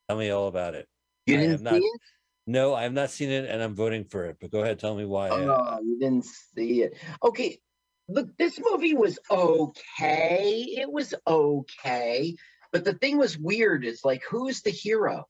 [0.10, 0.86] Tell me all about it.
[1.26, 2.02] You I didn't have see not- it?
[2.46, 4.38] No, I have not seen it, and I'm voting for it.
[4.40, 5.30] But go ahead, tell me why.
[5.30, 6.98] Oh, you didn't see it.
[7.24, 7.60] Okay.
[8.10, 10.66] Look, this movie was okay.
[10.78, 12.36] It was okay.
[12.74, 15.26] But the thing was weird is like, who's the hero?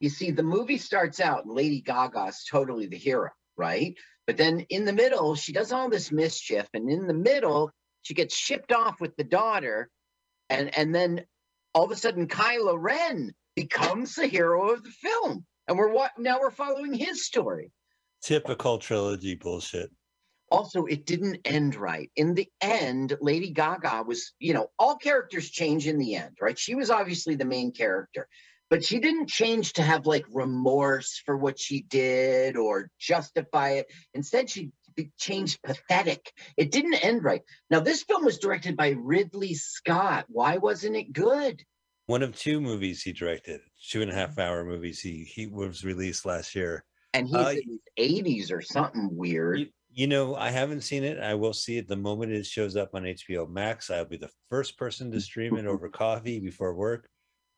[0.00, 3.94] You see, the movie starts out and Lady Gaga's totally the hero, right?
[4.26, 6.68] But then in the middle, she does all this mischief.
[6.74, 7.70] And in the middle,
[8.02, 9.88] she gets shipped off with the daughter.
[10.50, 11.24] And, and then
[11.74, 15.46] all of a sudden, Kylo Ren becomes the hero of the film.
[15.70, 17.70] And we're what now we're following his story.
[18.22, 19.88] typical trilogy bullshit.
[20.50, 22.10] also it didn't end right.
[22.16, 26.58] In the end lady gaga was you know all characters change in the end right?
[26.58, 28.26] She was obviously the main character
[28.68, 33.86] but she didn't change to have like remorse for what she did or justify it.
[34.12, 34.72] Instead she
[35.18, 36.32] changed pathetic.
[36.56, 37.42] It didn't end right.
[37.70, 40.24] Now this film was directed by ridley scott.
[40.28, 41.62] Why wasn't it good
[42.10, 44.98] One of two movies he directed, two and a half hour movies.
[44.98, 46.84] He he was released last year.
[47.14, 51.04] and he's Uh, in his 80s or something weird You, you know, I haven't seen
[51.04, 51.20] it.
[51.20, 53.90] I will see it the moment it shows up on HBO Max.
[53.90, 57.08] I'll be the first person to stream it over coffee before work.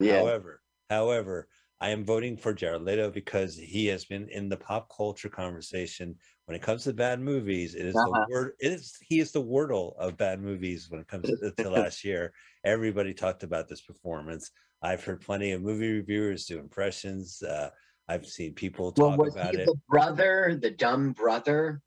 [0.01, 0.19] Yeah.
[0.19, 0.61] However,
[0.91, 1.49] however,
[1.81, 6.19] I am voting for Jared Leto because he has been in the pop culture conversation
[6.53, 7.75] when it comes to bad movies.
[7.75, 8.27] It is Uh-huh.
[8.27, 8.53] the word.
[8.61, 12.05] It is he is the wordle of bad movies when it comes to, to last
[12.05, 12.35] year.
[12.63, 14.51] Everybody talked about this performance.
[14.83, 17.43] I've heard plenty of movie reviewers do impressions.
[17.43, 17.71] Uh,
[18.07, 19.65] I've seen people well talk was about it.
[19.67, 21.81] the brother the dumb brother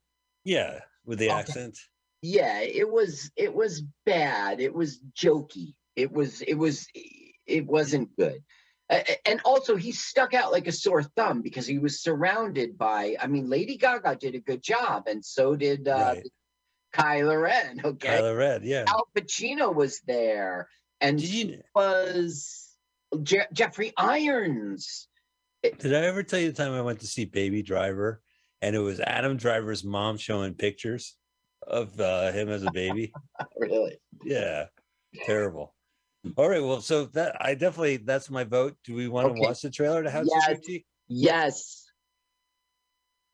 [0.44, 1.42] Yeah, with the Okay.
[1.42, 1.78] accent.
[2.24, 6.88] yeah it was it was bad it was jokey it was it was
[7.46, 8.42] it wasn't good
[8.90, 13.28] and also he stuck out like a sore thumb because he was surrounded by i
[13.28, 16.24] mean lady gaga did a good job and so did uh Right.
[16.94, 18.86] kylo ren okay Kylo Ren, yeah.
[18.88, 20.70] al pacino was there
[21.02, 22.70] and Did you was
[23.24, 25.08] Je- jeffrey irons
[25.64, 28.22] Did I ever tell you the time I went to see Baby Driver
[28.62, 31.18] and it was Adam Driver's mom showing pictures
[31.66, 33.12] of uh, him as a baby?
[33.58, 34.66] really yeah,
[35.26, 35.76] terrible.
[36.38, 38.76] All right, well, so that I definitely that's my vote.
[38.84, 40.50] Do we want to watch the trailer to House Yes.
[40.50, 40.86] of Gucci?
[41.08, 41.82] yes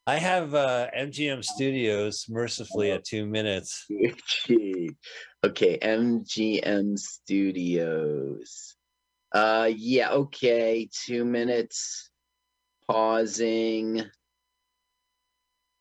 [0.06, 3.86] I have uh, MGM Studios mercifully at two minutes.
[5.44, 8.76] Okay, MGM Studios.
[9.32, 12.10] Uh yeah, okay, 2 minutes.
[12.86, 14.02] Pausing.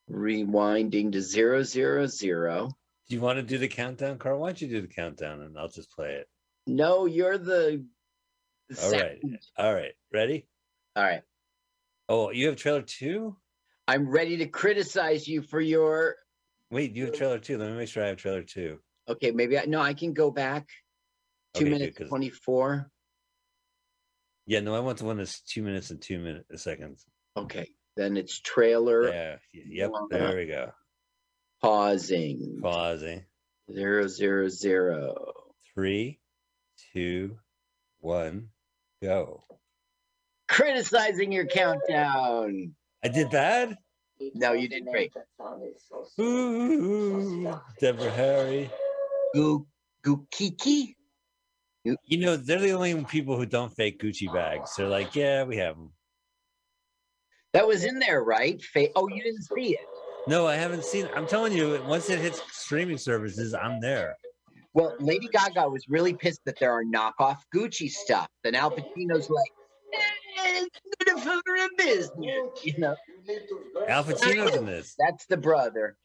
[0.09, 2.69] Rewinding to zero zero zero.
[3.09, 4.39] Do you want to do the countdown, Carl?
[4.39, 6.27] Why don't you do the countdown and I'll just play it?
[6.67, 7.85] No, you're the.
[8.69, 9.19] the All right.
[9.57, 9.93] All right.
[10.13, 10.47] Ready?
[10.95, 11.21] All right.
[12.09, 13.35] Oh, you have trailer two?
[13.87, 16.15] I'm ready to criticize you for your.
[16.69, 17.57] Wait, you have trailer two.
[17.57, 18.79] Let me make sure I have trailer two.
[19.09, 19.81] Okay, maybe I no.
[19.81, 20.67] I can go back.
[21.53, 22.89] Two Okay, minutes 'cause- twenty four.
[24.45, 27.05] Yeah, no, I want the one that's two minutes and two minutes uh, seconds.
[27.37, 29.35] Okay, then it's trailer Yeah.
[29.53, 29.91] Yep.
[29.91, 30.07] Wow.
[30.09, 30.71] There we go.
[31.61, 33.25] pausing Pausing.
[33.71, 35.33] zero zero zero.
[35.73, 36.19] Three,
[36.93, 37.37] two,
[37.99, 38.49] one,
[39.01, 39.43] go.
[40.47, 42.73] Criticizing your countdown.
[43.03, 43.77] I did that.
[44.35, 45.13] No, you did great.
[45.13, 46.23] That sounded so sweet.
[46.23, 48.69] Ooh, Deborah Harry.
[49.33, 49.65] Gu
[50.05, 50.95] Gukiki.
[51.83, 54.75] You know, they're the only people who don't fake Gucci bags.
[54.75, 55.91] They're like, yeah, we have them.
[57.53, 58.61] That was in there, right?
[58.61, 59.87] Fa- oh, you didn't see it.
[60.27, 61.09] No, I haven't seen.
[61.15, 64.15] I'm telling you, once it hits streaming services, I'm there.
[64.73, 68.27] Well, Lady Gaga was really pissed that there are knockoff Gucci stuff.
[68.43, 69.51] Then Al Pacino's like,
[69.93, 72.63] eh, it's good for the business.
[72.63, 72.95] You know,
[73.89, 74.95] Al Pacino's in this.
[74.97, 75.97] that's the brother.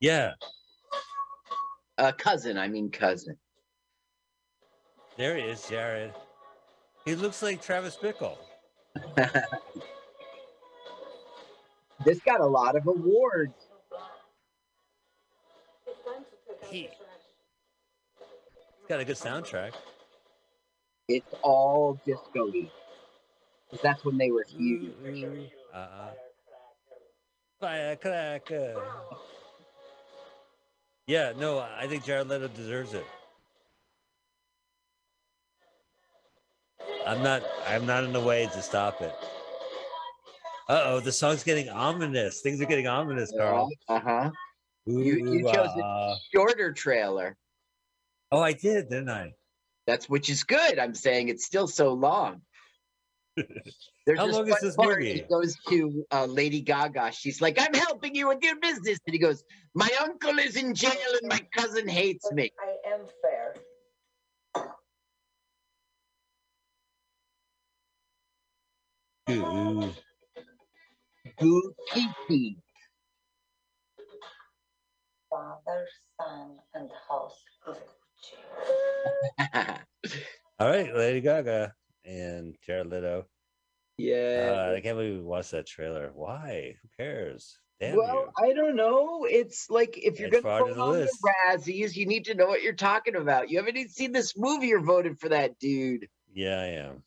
[0.00, 0.32] Yeah,
[1.98, 3.36] Uh, cousin, I mean cousin.
[5.16, 6.14] there he is, Jared.
[7.04, 8.36] He looks like Travis Bickle.
[12.04, 13.67] This got a lot of awards.
[16.70, 19.72] He- He's got a good soundtrack.
[21.08, 21.98] It's all.
[22.04, 24.94] 'Cause That's when they were huge.
[25.04, 26.12] Ooh, uh-uh.
[27.60, 28.82] Firecracker.
[31.06, 33.04] Yeah, no, I think Jared Leto deserves it.
[37.06, 37.42] I'm not.
[37.66, 39.14] I'm not in the way to stop it.
[40.68, 42.42] Uh oh, the song's getting ominous.
[42.42, 43.70] Things are getting ominous, Carl.
[43.88, 44.30] Uh huh.
[44.88, 45.84] You- you chose it.
[45.84, 46.16] ah.
[46.34, 47.36] Shorter trailer.
[48.32, 49.34] Oh, I did, didn't I?
[49.86, 50.78] That's which is good.
[50.78, 52.42] I'm saying it's still so long.
[53.36, 55.12] There's How this long is one this part movie?
[55.14, 57.12] He goes to uh, Lady Gaga.
[57.12, 60.74] She's like, "I'm helping you with your business," and he goes, "My uncle is in
[60.74, 64.68] jail and my cousin hates me." I am fair.
[69.30, 69.92] Ooh.
[71.40, 72.56] Gukiki.
[75.38, 75.86] Father,
[76.20, 77.78] son, and house of
[79.38, 79.78] Gucci.
[80.58, 81.72] All right, Lady Gaga
[82.04, 83.26] and Jared Leto.
[83.98, 84.70] yeah.
[84.70, 86.10] Uh, I can't believe we watched that trailer.
[86.12, 86.74] Why?
[86.82, 87.56] Who cares?
[87.78, 89.28] Damn well, I don't know.
[89.30, 91.18] It's like if you're going to of the vote on the list.
[91.48, 93.48] Razzies, you need to know what you're talking about.
[93.48, 94.66] You haven't even seen this movie.
[94.66, 96.08] You're voting for that dude.
[96.34, 97.04] Yeah, I am.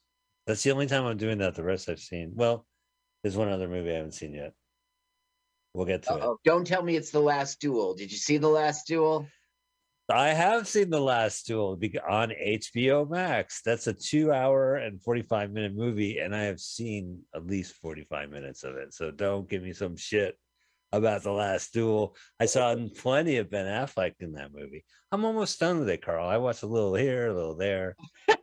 [0.47, 1.55] That's the only time I'm doing that.
[1.55, 2.31] The rest I've seen.
[2.33, 2.65] Well,
[3.23, 4.53] there's one other movie I haven't seen yet.
[5.73, 6.21] We'll get to it.
[6.21, 6.37] Uh-oh.
[6.43, 7.93] Don't tell me it's the last duel.
[7.93, 9.27] Did you see the last duel?
[10.09, 13.61] I have seen The Last Duel on HBO Max.
[13.63, 18.29] That's a two hour and 45 minute movie, and I have seen at least 45
[18.29, 18.93] minutes of it.
[18.93, 20.37] So don't give me some shit
[20.91, 22.15] about The Last Duel.
[22.41, 24.83] I saw plenty of Ben Affleck in that movie.
[25.13, 26.27] I'm almost done with it, Carl.
[26.27, 27.95] I watched a little here, a little there.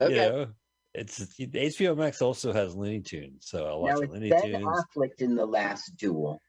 [0.00, 0.14] Okay.
[0.14, 0.46] You know,
[0.94, 4.42] it's HBO Max also has Looney Tunes, so I'll watch now the it's Looney Ben
[4.42, 4.64] Tunes.
[4.64, 6.40] Affleck in the last duel.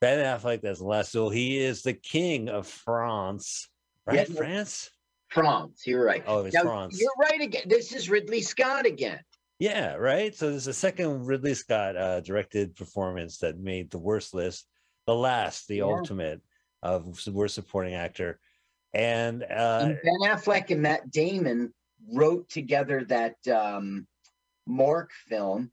[0.00, 1.30] Ben Affleck, that's the last duel.
[1.30, 3.68] He is the king of France,
[4.06, 4.28] right?
[4.28, 4.36] Yeah.
[4.36, 4.90] France.
[5.28, 5.82] France.
[5.86, 6.22] You're right.
[6.26, 7.00] Oh, it's Now, France.
[7.00, 7.62] You're right again.
[7.66, 9.20] This is Ridley Scott again.
[9.58, 10.34] Yeah, right.
[10.34, 14.66] So there's a second Ridley Scott uh, directed performance that made the worst list,
[15.06, 15.84] the last, the Yeah.
[15.84, 16.40] ultimate
[16.82, 18.38] of worst supporting actor,
[18.94, 21.74] and uh, and Ben Affleck and Matt Damon
[22.12, 24.06] wrote together that um,
[24.68, 25.70] Mork film.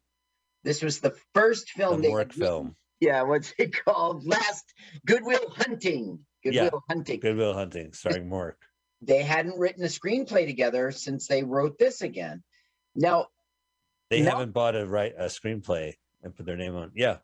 [0.64, 2.02] This was the first film.
[2.02, 4.26] they Mork film, Yeah, what's it called?
[4.26, 4.66] Last
[5.06, 6.26] Goodwill Hunting.
[6.44, 6.80] Goodwill Yeah.
[6.90, 7.20] Hunting.
[7.20, 8.56] Goodwill Hunting, starring Mork.
[9.02, 12.44] They hadn't written a screenplay together since they wrote this again.
[12.96, 13.28] Now,
[14.10, 14.32] They No.
[14.32, 16.92] haven't bought a right a screenplay and put their name on.
[16.96, 17.18] Yeah,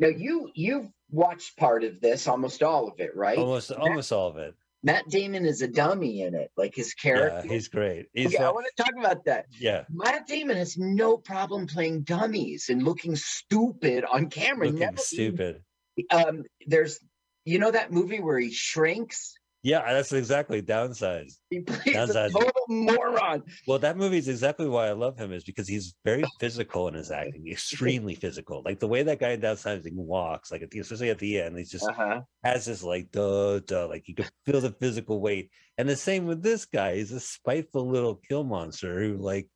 [0.00, 3.38] now you you've watched part of this, almost all of it, right?
[3.38, 4.54] almost almost all of it.
[4.84, 7.46] Matt Damon is a dummy in it, like his character.
[7.46, 8.06] Yeah, he's great.
[8.12, 9.46] He's okay, I uh, want to talk about that.
[9.58, 14.66] yeah, Matt Damon has no problem playing dummies and looking stupid on camera.
[14.66, 15.62] looking Never even- stupid.
[16.10, 17.00] Um, there's,
[17.44, 19.34] you know, that movie where he shrinks.
[19.64, 21.38] Yeah, that's exactly downsized.
[21.48, 22.32] He plays a Downsizing.
[22.32, 23.42] total moron.
[23.66, 26.94] Well, that movie is exactly why I love him, is because he's very physical in
[26.94, 28.62] his acting, extremely physical.
[28.62, 31.56] Like the way that guy in downsizing walks, like at the, especially at the end,
[31.56, 32.20] he's just Uh-huh.
[32.44, 35.50] has this like duh duh, like you can feel the physical weight.
[35.78, 36.96] And the same with this guy.
[36.96, 39.48] He's a spiteful little kill monster who like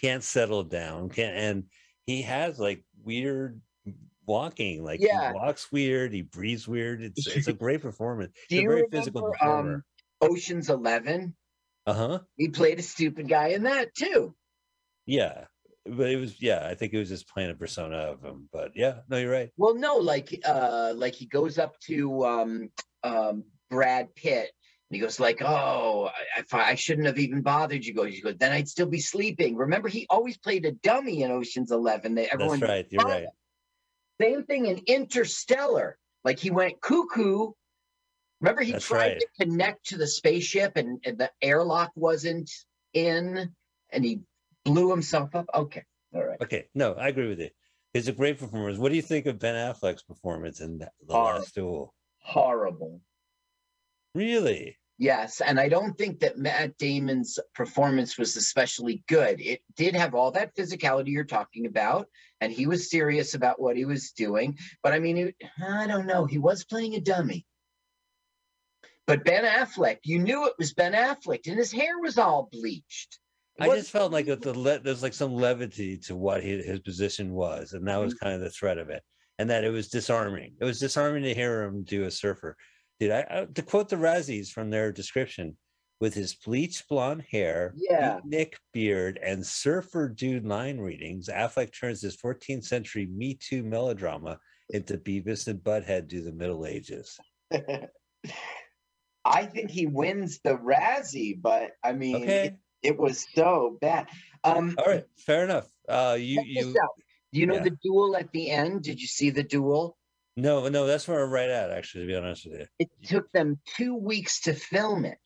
[0.00, 1.64] can't settle down, can't and
[2.06, 3.60] he has like weird
[4.28, 4.84] walking.
[4.84, 5.32] Like Yeah.
[5.32, 7.02] he walks weird, he breathes weird.
[7.02, 8.32] It's it's a great performance.
[8.48, 9.84] Do He's a you very remember physical um.
[10.20, 11.36] Ocean's Eleven?
[11.86, 12.18] uh huh.
[12.36, 14.34] He played a stupid guy in that too.
[15.06, 15.46] Yeah,
[15.86, 16.66] but it was yeah.
[16.66, 18.48] I think it was just playing a persona of him.
[18.52, 19.50] But yeah, no, you're right.
[19.56, 22.70] Well, no, like uh like he goes up to um
[23.02, 24.50] um Brad Pitt
[24.90, 28.20] and he goes like, "Oh, I, I, I shouldn't have even bothered you." Goes, he
[28.22, 32.14] goes, "Then I'd still be sleeping." Remember, he always played a dummy in Ocean's Eleven.
[32.16, 32.86] That everyone That's right.
[32.90, 33.26] You're right.
[34.20, 35.98] Same thing in Interstellar.
[36.24, 37.52] Like he went cuckoo.
[38.40, 39.20] Remember, he That's tried right.
[39.20, 42.50] to connect to the spaceship and, and the airlock wasn't
[42.92, 43.50] in,
[43.90, 44.20] and he
[44.64, 45.46] blew himself up.
[45.52, 45.82] Okay,
[46.14, 46.40] all right.
[46.40, 47.50] Okay, no, I agree with you.
[47.94, 48.78] He's a great performance.
[48.78, 51.40] What do you think of Ben Affleck's performance in The Horrible.
[51.40, 51.94] Last Duel?
[52.20, 53.00] Horrible.
[54.14, 54.78] Really?
[55.00, 59.40] Yes, and I don't think that Matt Damon's performance was especially good.
[59.40, 62.08] It did have all that physicality you're talking about,
[62.40, 64.58] and he was serious about what he was doing.
[64.82, 66.26] But I mean, it, I don't know.
[66.26, 67.46] He was playing a dummy.
[69.06, 73.18] But Ben Affleck, you knew it was Ben Affleck, and his hair was all bleached.
[73.60, 76.60] It I just felt like that the le- there's like some levity to what he,
[76.60, 78.24] his position was, and that was Mm-hmm.
[78.24, 79.02] kind of the threat of it,
[79.38, 80.54] and that it was disarming.
[80.60, 82.56] It was disarming to hear him do a surfer.
[83.00, 85.56] Dude, I, I to quote the Razzies from their description,
[86.00, 88.20] with his bleached blonde hair, Yeah.
[88.24, 94.38] Nick beard, and surfer dude line readings, Affleck turns his 14th century Me Too melodrama
[94.70, 97.18] into Beavis and Butthead do the Middle Ages.
[99.24, 104.06] I think he wins the Razzie, but I mean, Okay, it, it was so bad.
[104.44, 105.68] Um, all right, fair enough.
[105.88, 106.74] Uh, you you.
[107.32, 107.64] Do you know yeah.
[107.64, 108.82] the duel at the end?
[108.84, 109.97] Did you see the duel?
[110.38, 112.04] No no that's where I'm right at actually.
[112.04, 112.66] To be honest with you.
[112.78, 115.18] It took them two weeks to film it.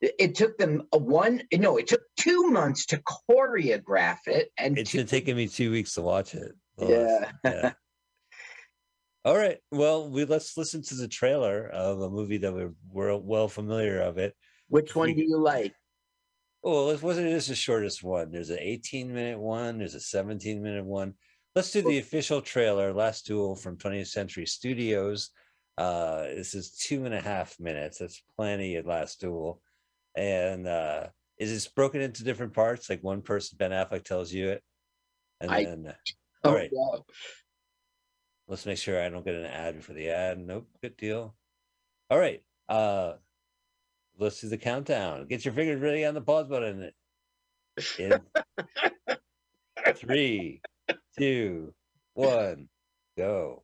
[0.00, 2.98] It- It took them a one, no, it took two months to
[3.30, 6.52] choreograph it, and It's two, been taking me two weeks to watch it.
[6.76, 7.30] Well, Yeah.
[7.44, 7.72] yeah.
[9.24, 9.58] All right.
[9.72, 14.00] Well, we let's listen to the trailer of a movie that we're, we're well familiar
[14.00, 14.34] of it.
[14.68, 15.74] which one do you like?
[16.62, 18.30] Oh, it wasn't just the shortest one.
[18.30, 19.78] There's an 18 minute one.
[19.78, 21.14] There's a 17 minute one.
[21.56, 25.30] Let's do the official trailer, Last Duel from 20th Century Studios.
[25.78, 27.96] Uh, this is two and a half minutes.
[27.96, 29.62] That's plenty at Last Duel.
[30.14, 31.06] And uh,
[31.38, 32.90] is this broken into different parts?
[32.90, 34.62] Like one person, Ben Affleck tells you it.
[35.40, 35.94] And I- then
[36.44, 36.70] All right.
[38.46, 40.38] let's make sure I don't get an ad for the ad.
[40.38, 41.34] Nope, good deal.
[42.10, 42.42] All right.
[42.68, 43.14] Uh
[44.18, 45.26] let's do the countdown.
[45.26, 46.90] Get your fingers ready on the pause button.
[47.98, 48.20] In
[49.94, 50.60] three,
[51.18, 51.74] two,
[52.14, 52.68] one,
[53.16, 53.62] go.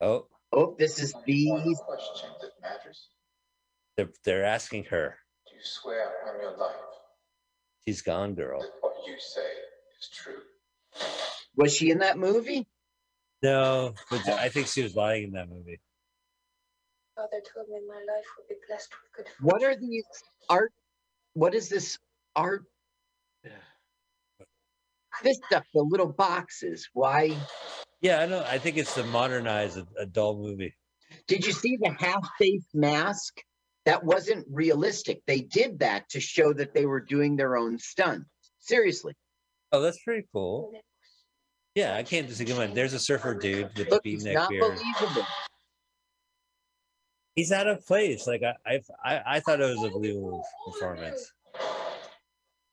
[0.00, 1.48] Oh, Oh, this is the
[1.86, 3.08] question that matters.
[3.96, 5.16] they're, they're asking her.
[5.48, 6.74] Do you swear on your life
[7.86, 8.60] She's gone, girl.
[8.80, 9.46] what you say
[10.00, 10.38] is true?
[11.56, 12.66] was she in that movie?
[13.42, 15.80] No, but I think she was lying in that movie.
[17.16, 19.46] Father told me my life would be blessed with good Fortune.
[19.46, 20.04] What are these
[20.48, 20.72] art?
[21.34, 21.98] What is this
[22.34, 22.64] art?
[25.22, 26.88] This stuff, the little boxes.
[26.92, 27.34] Why?
[28.02, 28.44] Yeah, I know.
[28.46, 30.74] I think it's to modernize a, a dull movie.
[31.26, 33.40] Did you see the half face mask?
[33.86, 35.22] That wasn't realistic.
[35.26, 38.24] They did that to show that they were doing their own stunt.
[38.58, 39.14] Seriously.
[39.72, 40.72] Oh, that's pretty cool.
[41.76, 42.54] Yeah, I can't disagree.
[42.58, 44.62] with- There's a surfer dude with the Look, beat it's neck not beard.
[44.76, 45.26] believable.
[47.36, 48.26] He's out of place.
[48.26, 51.32] Like I, I, I, I thought it was a believable performance.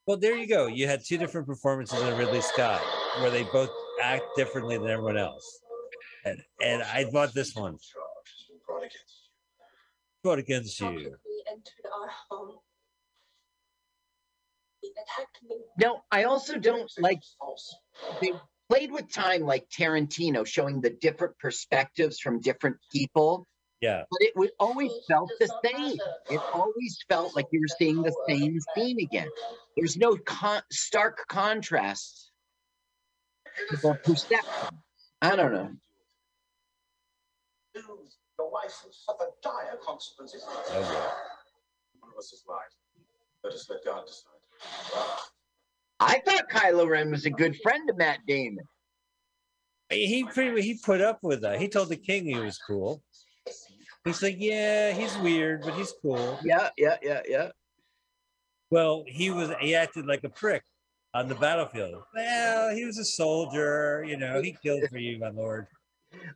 [0.06, 0.68] Well, there you go.
[0.68, 2.82] You had two different performances in Ridley Scott,
[3.22, 3.70] where they both
[4.02, 5.62] act differently than everyone else.
[6.26, 7.74] And and I bought this one.
[7.74, 7.80] Charge
[8.28, 10.22] has been brought against you.
[10.24, 11.16] Brought against How could you.
[11.26, 12.56] we entered our home?
[14.82, 15.56] He attacked me.
[15.80, 17.22] No, I also don't like
[18.22, 18.34] they
[18.70, 23.48] played with time like Tarantino, showing the different perspectives from different people,
[23.84, 25.98] Yeah, but it would always felt the same.
[26.30, 29.28] It always felt like you were seeing the same scene again.
[29.76, 32.32] There's no con- stark contrast
[33.72, 34.78] to the perception.
[35.22, 35.72] I don't know.
[37.76, 40.46] Lose your life will suffer dire consequences.
[40.46, 42.62] One of us is right.
[43.44, 44.30] Let us let God decide.
[46.00, 48.64] I thought Kylo Ren was a good friend to Matt Damon.
[49.90, 51.60] He pretty he put up with that.
[51.60, 53.04] He told the king he was cool.
[54.06, 56.38] He's like, yeah, he's weird, but he's cool.
[56.44, 57.50] Yeah, yeah, yeah, yeah.
[58.70, 60.64] Well, he was he acted like a prick
[61.14, 62.04] on the battlefield.
[62.14, 65.68] Well, he was a soldier, you know, he killed for you, my lord.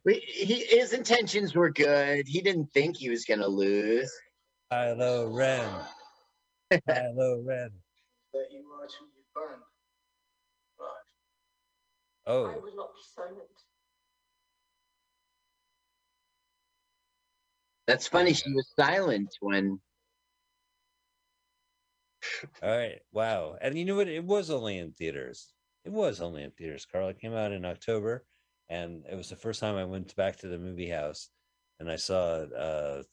[0.05, 2.27] We- He, his intentions were good.
[2.27, 4.11] He didn't think he was going to lose.
[4.71, 5.69] Kylo Ren.
[6.71, 7.69] Kylo Ren.
[8.33, 9.61] That you are to be burned.
[10.79, 10.87] Right.
[12.27, 12.45] Oh.
[12.45, 13.56] I Oh, will not be silent.
[17.87, 18.33] That's funny.
[18.33, 19.79] She was silent when.
[22.61, 22.99] all right.
[23.11, 23.57] Wow.
[23.61, 24.07] And you know what?
[24.09, 25.53] It was only in theaters.
[25.85, 27.07] It was only in theaters, Carl.
[27.07, 28.25] It came out in October,
[28.69, 31.29] and it was the first time I went back to the movie house
[31.79, 33.03] and I saw uh,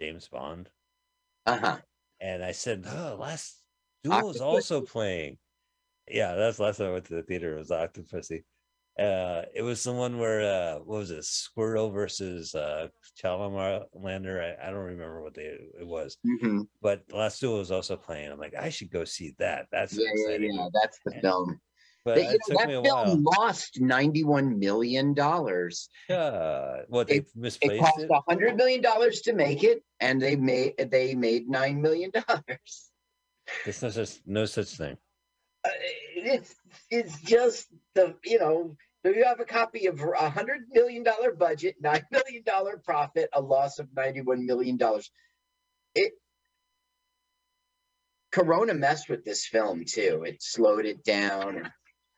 [0.00, 0.70] James Bond.
[1.46, 1.78] Uh huh.
[2.20, 3.62] and I said, "Oh, Last
[4.04, 5.38] Duel is also playing."
[6.08, 7.54] Yeah, that's last time I went to the theater.
[7.54, 8.44] It was Octopussy.
[9.00, 11.20] Uh, it was the one where uh, what was it?
[11.24, 12.88] Squirtle versus uh,
[13.22, 14.40] Chalamander.
[14.60, 18.30] I, I don't remember what they it was, hmm but Last Duel was also playing.
[18.30, 19.66] I'm like, I should go see that.
[19.72, 20.52] That's Yeah, yeah, exciting.
[20.54, 20.68] yeah.
[20.74, 21.60] That's the And- film.
[22.04, 23.04] But They- it know, took me a that while.
[23.06, 25.88] film lost ninety-one million dollars.
[26.08, 28.10] Yeah, what they It- It misplaced cost it.
[28.10, 32.90] a hundred million dollars to make it, and they made they made nine million dollars.
[33.64, 34.96] There's no such no such thing.
[35.64, 35.68] Uh,
[36.16, 36.54] it's
[36.90, 41.32] it's just the you know so you have a copy of a hundred million dollar
[41.34, 45.10] budget, nine million dollar profit, a loss of ninety one million dollars.
[45.94, 46.12] It
[48.32, 50.22] Corona messed with this film too.
[50.26, 51.72] It slowed it down.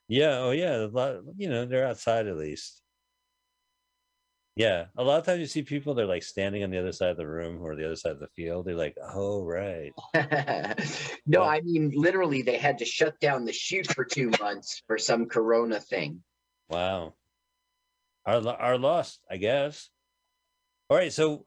[0.08, 2.80] Yeah, oh yeah, a lot, you know, they're outside at least.
[4.54, 7.08] Yeah, a lot of times you see people they're like standing on the other side
[7.08, 8.66] of the room or the other side of the field.
[8.66, 9.92] They're like, "Oh, right."
[11.26, 14.82] no, Well- I mean literally they had to shut down the shoot for two months
[14.86, 16.22] for some Corona thing.
[16.72, 17.14] Wow.
[18.24, 19.90] Our our lost, I guess.
[20.88, 21.44] All right, so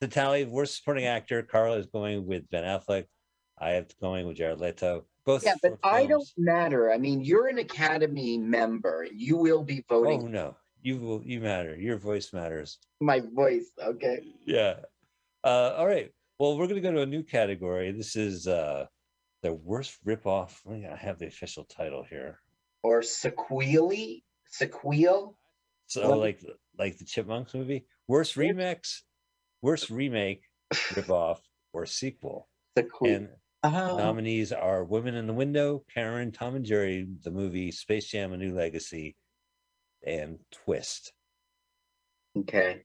[0.00, 3.06] the tally worst supporting actor, Carl is going with Ben Affleck.
[3.58, 5.06] I have going with Jared Leto.
[5.24, 6.92] Both Yeah, but for I don't matter.
[6.92, 9.06] I mean, you're an Academy member.
[9.12, 11.76] You will be voting Oh no, you will you matter.
[11.76, 12.78] Your voice matters.
[13.00, 13.70] my voice.
[13.82, 14.20] Okay.
[14.46, 14.76] Yeah.
[15.42, 16.12] Uh, all right.
[16.38, 17.90] Well, we're gonna go to a new category.
[17.90, 18.86] This is uh
[19.42, 20.52] the worst ripoff.
[20.68, 22.38] I have the official title here.
[22.82, 25.36] Or sequely, sequel.
[25.86, 26.44] So Well- like
[26.78, 29.02] like the Chipmunks movie, worst remix,
[29.62, 31.40] worst remake, ripoff,
[31.72, 32.48] or sequel.
[32.76, 33.08] Sequel.
[33.08, 33.28] And
[33.64, 38.32] Oh, nominees are Women in the Window, Karen, Tom and Jerry, the movie Space Jam:
[38.32, 39.16] A New Legacy,
[40.06, 41.12] and Twist.
[42.36, 42.84] okay.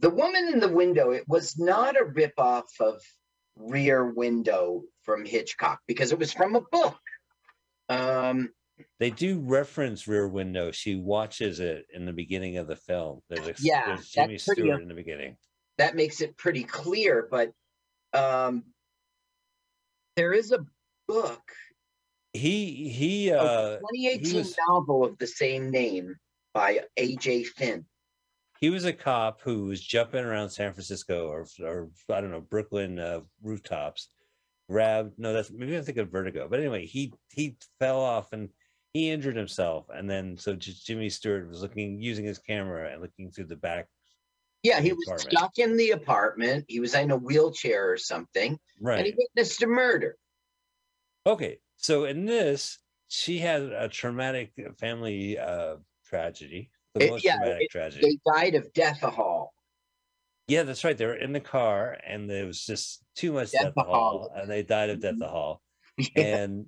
[0.00, 1.12] The woman in the window.
[1.12, 3.00] It was not a ripoff of
[3.56, 6.98] Rear Window from Hitchcock because it was from a book.
[7.88, 8.52] Um,
[9.00, 10.70] They do reference Rear Window.
[10.70, 13.20] She watches it in the beginning of the film.
[13.28, 15.36] There's a Yeah, there's Jimmy Stewart uh, in the beginning.
[15.78, 17.28] that makes it pretty clear.
[17.30, 17.52] But
[18.12, 18.64] um,
[20.16, 20.64] there is a
[21.08, 21.42] book,
[22.32, 26.14] He he a uh 2018 was- novel of the same name
[26.52, 27.44] by A.J.
[27.44, 27.84] Finn.
[28.60, 32.40] he was a cop who was jumping around San Francisco or or I don't know
[32.40, 34.08] Brooklyn uh, rooftops.
[34.70, 38.48] Grabbed no, that's maybe I think of Vertigo, but anyway, he he fell off and
[38.94, 43.02] he injured himself, and then so J- Jimmy Stewart was looking using his camera and
[43.02, 43.88] looking through the back.
[44.62, 45.30] Yeah, he was apartment.
[45.36, 46.64] stuck in the apartment.
[46.68, 48.98] He was in a wheelchair or something, right?
[48.98, 50.16] and he witnessed a murder.
[51.26, 51.58] Okay.
[51.76, 52.78] So in this,
[53.08, 55.76] she had a traumatic family uh
[56.06, 58.20] tragedy, the It- most yeah, traumatic it- tragedy.
[58.24, 59.48] They died of deathahol.
[60.46, 60.96] Yeah, that's right.
[60.96, 64.30] They were in the car and there was just too much Death death hall.
[64.36, 65.60] and they died of death hall.
[66.16, 66.22] Yeah.
[66.38, 66.66] And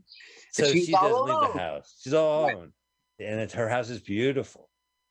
[0.57, 2.01] so she doesn't leave the house.
[2.03, 2.55] She's all Right.
[2.55, 2.73] alone.
[3.19, 4.69] And it's, her house is beautiful.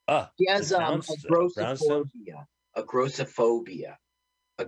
[0.08, 2.46] Ah, He has um, a grossophobia.
[2.76, 3.96] A grossophobia.
[4.60, 4.68] A uh,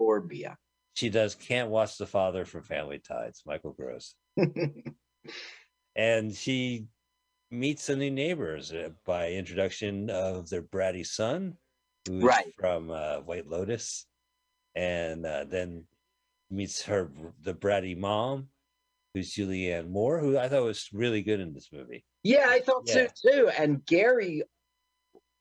[0.00, 0.56] grossophobia.
[0.94, 4.14] she does can't watch the father from Family Ties, Michael Gross.
[5.96, 6.86] and she
[7.50, 11.56] meets the new neighbors uh, by introduction of their bratty son,
[12.06, 12.54] who's Right.
[12.58, 14.06] from uh, White Lotus,
[14.76, 15.84] and uh, then
[16.50, 17.10] meets her
[17.42, 18.48] the bratty mom,
[19.14, 22.04] who's Julianne Moore, who I thought was really good in this movie.
[22.22, 23.08] yeah, I thought Yeah.
[23.22, 23.48] so too.
[23.48, 24.42] And Gary,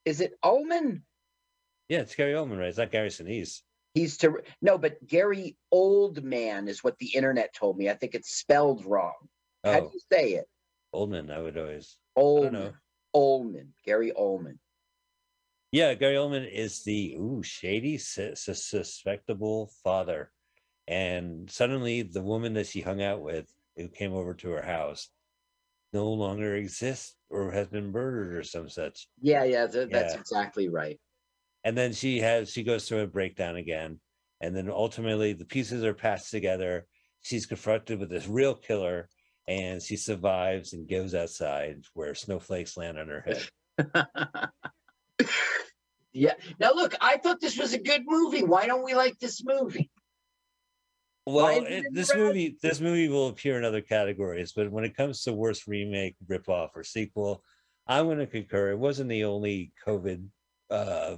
[0.06, 1.04] is it Ullman?
[1.88, 2.68] Yeah, it's Gary Oldman, right?
[2.70, 3.62] It's not Gary Sinise.
[3.96, 7.90] He's to no, but Gary Oldman is what the internet told me.
[7.90, 9.16] I think it's spelled wrong.
[9.64, 10.46] How do Oh, you say it?
[10.94, 11.98] Oldman, I would always.
[12.16, 12.74] Know.
[13.16, 13.70] Oldman.
[13.86, 14.60] Gary Ullman.
[15.72, 20.32] Yeah, Gary Oldman is the ooh shady, sus- sus- suspectable father,
[20.88, 25.10] and suddenly the woman that she hung out with, who came over to her house,
[25.94, 29.08] no longer exists or has been murdered or some such.
[29.22, 30.20] Yeah, yeah, th- that's Yeah.
[30.20, 31.00] exactly right.
[31.64, 34.00] And then she has she goes through a breakdown again,
[34.42, 36.86] and then ultimately the pieces are passed together.
[37.22, 39.10] She's confronted with this real killer,
[39.48, 44.50] and she survives and goes outside where snowflakes land on her head.
[46.14, 46.36] yeah.
[46.60, 48.44] Now look, I thought this was a good movie.
[48.44, 49.90] Why don't we like this movie?
[51.34, 52.20] Well, it it, in the this red?
[52.20, 56.16] movie this movie will appear in other categories, but when it comes to worst remake,
[56.28, 57.44] ripoff, or sequel,
[57.88, 58.72] I'm going to concur.
[58.72, 60.26] It wasn't the only COVID
[60.70, 61.16] uh,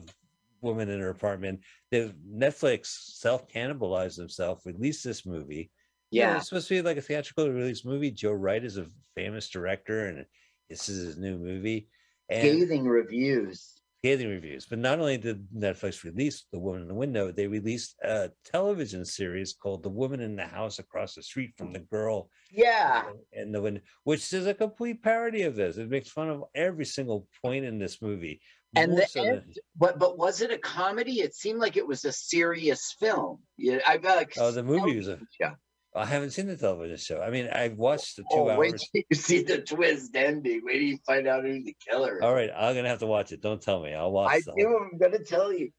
[0.61, 1.61] woman in her apartment.
[1.91, 4.65] The Netflix self cannibalized himself.
[4.65, 5.71] released this movie.
[6.11, 6.37] You know, Yeah.
[6.37, 8.11] it's supposed to be like a theatrical release movie.
[8.11, 10.25] Joe Wright is a famous director, and
[10.69, 11.89] this is his new movie.
[12.29, 13.80] And Scathing reviews.
[14.03, 14.65] Scathing reviews.
[14.65, 19.05] But not only did Netflix release The Woman in the Window, they released a television
[19.05, 23.03] series called The Woman in the House Across the Street from the Girl Yeah.
[23.33, 25.77] in the Window, which is a complete parody of this.
[25.77, 28.41] It makes fun of every single point in this movie.
[28.75, 31.19] And the so than- end, but but was it a comedy?
[31.19, 33.39] It seemed like it was a serious film.
[33.57, 34.33] Yeah, I like.
[34.37, 35.51] Oh, the movie was a- show.
[35.93, 37.21] I haven't seen the television show.
[37.21, 38.89] I mean, I've watched the two Oh, wait hours.
[38.93, 40.61] till you see the twist ending.
[40.63, 42.21] Wait till you find out who the killer is.
[42.21, 43.41] All right, I'm gonna have to watch it.
[43.41, 43.93] Don't tell me.
[43.93, 44.77] I'll watch I do.
[44.91, 45.71] I'm gonna tell you.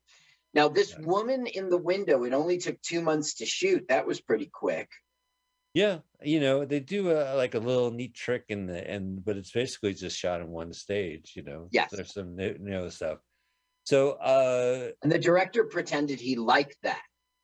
[0.55, 1.07] Now, this Yeah.
[1.07, 2.25] woman in the window.
[2.25, 3.89] It only took two months to shoot.
[3.89, 4.89] That was pretty quick.
[5.73, 9.39] Yeah, you know, they do a, like a little neat trick in the and but
[9.39, 11.69] it's basically just shot in one stage, you know.
[11.73, 11.91] Yes.
[11.91, 13.21] There's some new, new stuff.
[13.85, 17.01] So uh And the director pretended he liked that.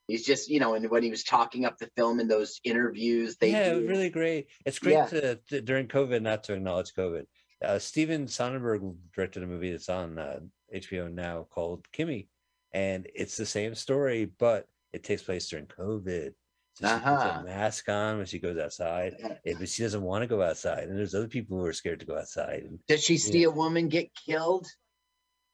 [0.08, 3.36] He's just, you know, and when he was talking up the film in those interviews,
[3.36, 4.48] they yeah, it was do- really great.
[4.64, 5.06] It's great Yeah.
[5.06, 7.26] to, to during COVID not to acknowledge COVID.
[7.62, 10.40] Uh, Steven Soderbergh directed a movie that's on uh,
[10.74, 12.28] HBO now called Kimi,
[12.72, 16.32] and it's the same story, but it takes place during COVID.
[16.74, 17.40] So she Uh-huh.
[17.40, 20.84] a mask on when she goes outside, but she doesn't want to go outside.
[20.84, 22.62] And there's other people who are scared to go outside.
[22.62, 24.66] And Does she see a woman get killed?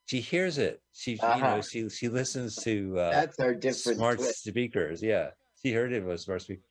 [0.06, 0.82] She hears it.
[0.92, 1.46] She, you Uh-huh.
[1.56, 4.44] know, she she listens to uh, That's our different smart twist.
[4.44, 5.02] speakers.
[5.02, 5.30] Yeah,
[5.62, 6.62] she heard it was smart speaker.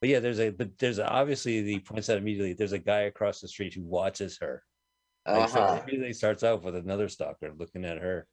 [0.00, 2.54] But yeah, there's a but there's a, obviously the points out immediately.
[2.54, 4.64] There's a guy across the street who watches her.
[5.26, 5.74] Like, Uh-huh.
[5.76, 8.26] it immediately starts off with another stalker looking at her.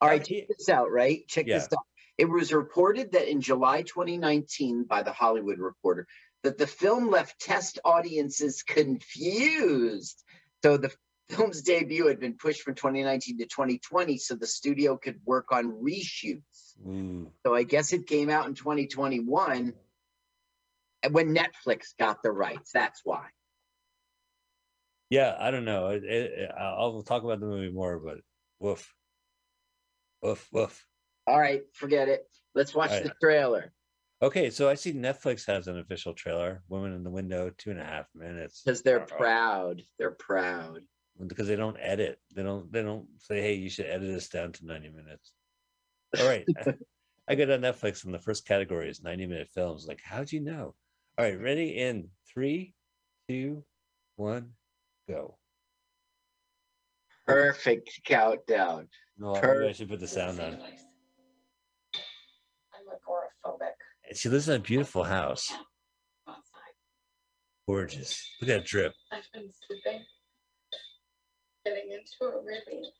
[0.00, 1.26] All right, check this out, right?
[1.28, 1.84] Check this out.
[2.18, 6.06] It was reported that in July 2019 by the Hollywood Reporter
[6.42, 10.24] that the film left test audiences confused.
[10.64, 10.92] So the
[11.32, 15.72] film's debut had been pushed from 2019 to 2020 so the studio could work on
[15.82, 16.76] reshoots.
[16.86, 17.30] Ooh.
[17.44, 19.72] So I guess it came out in 2021
[21.02, 22.70] and when Netflix got the rights.
[22.72, 23.26] That's why.
[25.10, 25.88] Yeah, I don't know.
[25.88, 28.18] It, it, I'll talk about the movie more, but
[28.60, 28.94] woof,
[30.22, 30.86] woof, woof.
[31.26, 32.26] All right, forget it.
[32.54, 33.72] Let's watch All the trailer
[34.22, 36.62] Okay, so I see Netflix has an official trailer.
[36.68, 38.62] Woman in the Window, two and a half minutes.
[38.64, 39.82] because they're proud.
[39.98, 40.82] They're proud.
[41.26, 42.18] Because they don't edit.
[42.34, 42.70] They don't.
[42.72, 45.32] They don't say, "Hey, you should edit this down to ninety minutes."
[46.18, 46.44] All right,
[47.28, 49.86] I go to Netflix, and the first category is ninety-minute films.
[49.86, 50.74] Like, how'd you know?
[51.18, 52.74] All right, ready in three,
[53.28, 53.64] two,
[54.16, 54.50] one,
[55.08, 55.36] go.
[57.26, 58.88] Perfect countdown.
[59.18, 60.54] No, maybe I should put the sound on.
[60.54, 60.60] I'm
[62.88, 63.72] agoraphobic.
[64.08, 65.52] And She lives in a beautiful house,
[67.68, 68.26] gorgeous.
[68.40, 68.92] Look at that drip.
[69.12, 70.04] I've been sleeping,
[71.64, 72.90] getting into a really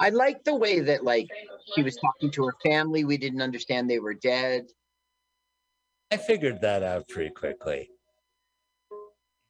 [0.00, 1.28] I like the way that like
[1.74, 3.04] she was talking to her family.
[3.04, 4.66] We didn't understand they were dead.
[6.10, 7.88] I figured that out pretty quickly.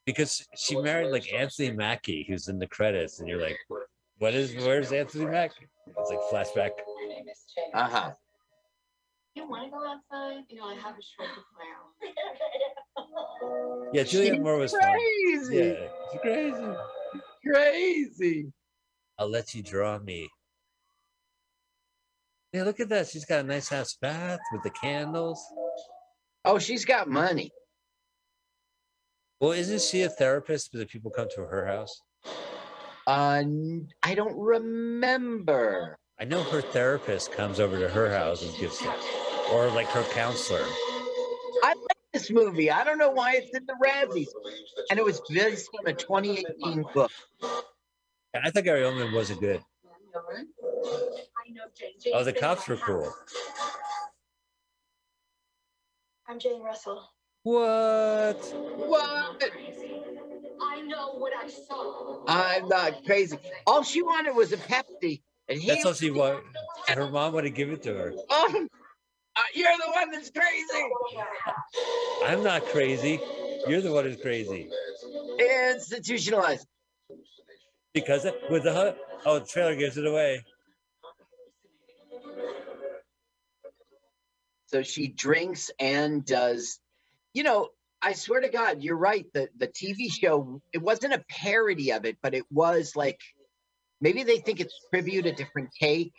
[0.04, 3.56] Because she married like Anthony Mackie, who's in the credits, and you're like,
[4.18, 5.68] what is where's Anthony Mackie?
[5.86, 6.70] It's like flashback.
[7.00, 7.70] My name is Jane.
[7.74, 8.12] Uh-huh.
[9.34, 10.44] You want to go outside?
[10.50, 12.12] You know, I have a shirt to wear.
[13.94, 14.80] Yeah, Julianne She's Moore was fun.
[14.82, 15.56] crazy.
[15.56, 16.76] Yeah, she's crazy.
[17.46, 18.52] Crazy.
[19.18, 20.28] I'll let you draw me.
[22.52, 23.08] Yeah, look at that.
[23.08, 25.42] She's got a nice house bath with the candles.
[26.44, 27.50] Oh, she's got money.
[29.40, 32.00] Well, isn't she a therapist because people come to her house?
[33.06, 33.42] Uh,
[34.02, 35.96] I don't remember.
[36.20, 38.94] I know her therapist comes over to her house and gives them,
[39.52, 40.64] or like her counselor.
[41.64, 42.70] I like this movie.
[42.70, 44.28] I don't know why it's in the Razzies.
[44.90, 47.10] And it was based on a 2018 book.
[48.34, 49.62] And I think Gary Oldman wasn't good.
[50.14, 51.90] I know Jane.
[52.00, 53.12] Jane Oh, the cops were cool.
[56.26, 57.10] I'm Jane Russell.
[57.42, 58.38] What?
[58.76, 59.50] What?
[60.62, 62.24] I know what I saw.
[62.26, 63.36] I'm not crazy.
[63.66, 65.22] All she wanted was a Pepsi.
[65.48, 66.44] And he That's all she wanted.
[66.88, 68.12] Her mom would have given it to her.
[68.30, 68.68] Oh,
[69.36, 70.88] uh, you're the one that's crazy.
[72.24, 73.20] I'm not crazy.
[73.66, 74.68] You're the one who's crazy.
[75.74, 76.66] Institutionalized.
[77.94, 80.44] Because with the oh, the trailer gives it away.
[84.66, 86.78] So she drinks and does,
[87.34, 87.68] you know,
[88.00, 89.26] I swear to God, you're right.
[89.34, 93.20] The the TV show, it wasn't a parody of it, but it was like
[94.00, 96.12] maybe they think it's tribute, a different take.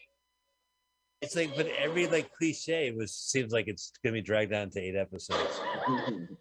[1.21, 4.79] It's like, but every like cliche was seems like it's gonna be dragged down to
[4.79, 5.59] eight episodes.
[5.87, 6.33] Mm-hmm.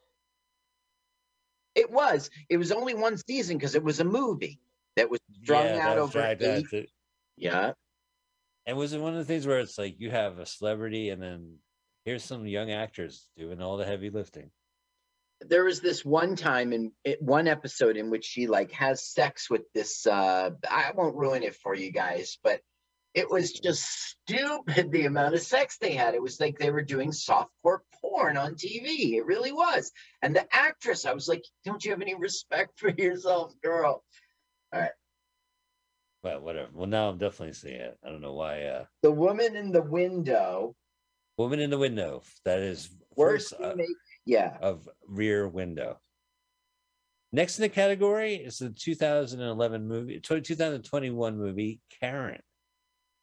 [1.75, 2.29] It was.
[2.51, 4.61] It was only one season because it was a movie
[4.97, 6.69] that was strung Yeah, out over eight.
[6.71, 6.87] to-
[7.37, 7.73] Yeah.
[8.67, 11.21] And was it one of the things where it's like you have a celebrity and
[11.21, 11.59] then
[12.05, 14.51] here's some young actors doing all the heavy lifting?
[15.41, 19.51] There was this one time in it, one episode in which she like has sex
[19.51, 20.07] with this.
[20.07, 22.61] uh I won't ruin it for you guys, but
[23.15, 26.15] it was just stupid the amount of sex they had.
[26.15, 29.15] It was like they were doing softcore porn on TV.
[29.17, 29.91] It really was.
[30.23, 34.05] And the actress, I was like, "Don't you have any respect for yourself, girl?"
[36.23, 36.69] Well, whatever.
[36.73, 37.99] Well, now I'm definitely seeing it.
[38.05, 38.63] I don't know why.
[38.63, 40.77] Uh, The woman in the window.
[41.37, 42.23] Woman in the Window.
[42.45, 43.75] That is Worst uh.
[44.25, 44.57] Yeah.
[44.61, 45.99] of Rear Window.
[47.33, 52.43] Next in the category is the 2011 movie, 2021 movie Karen,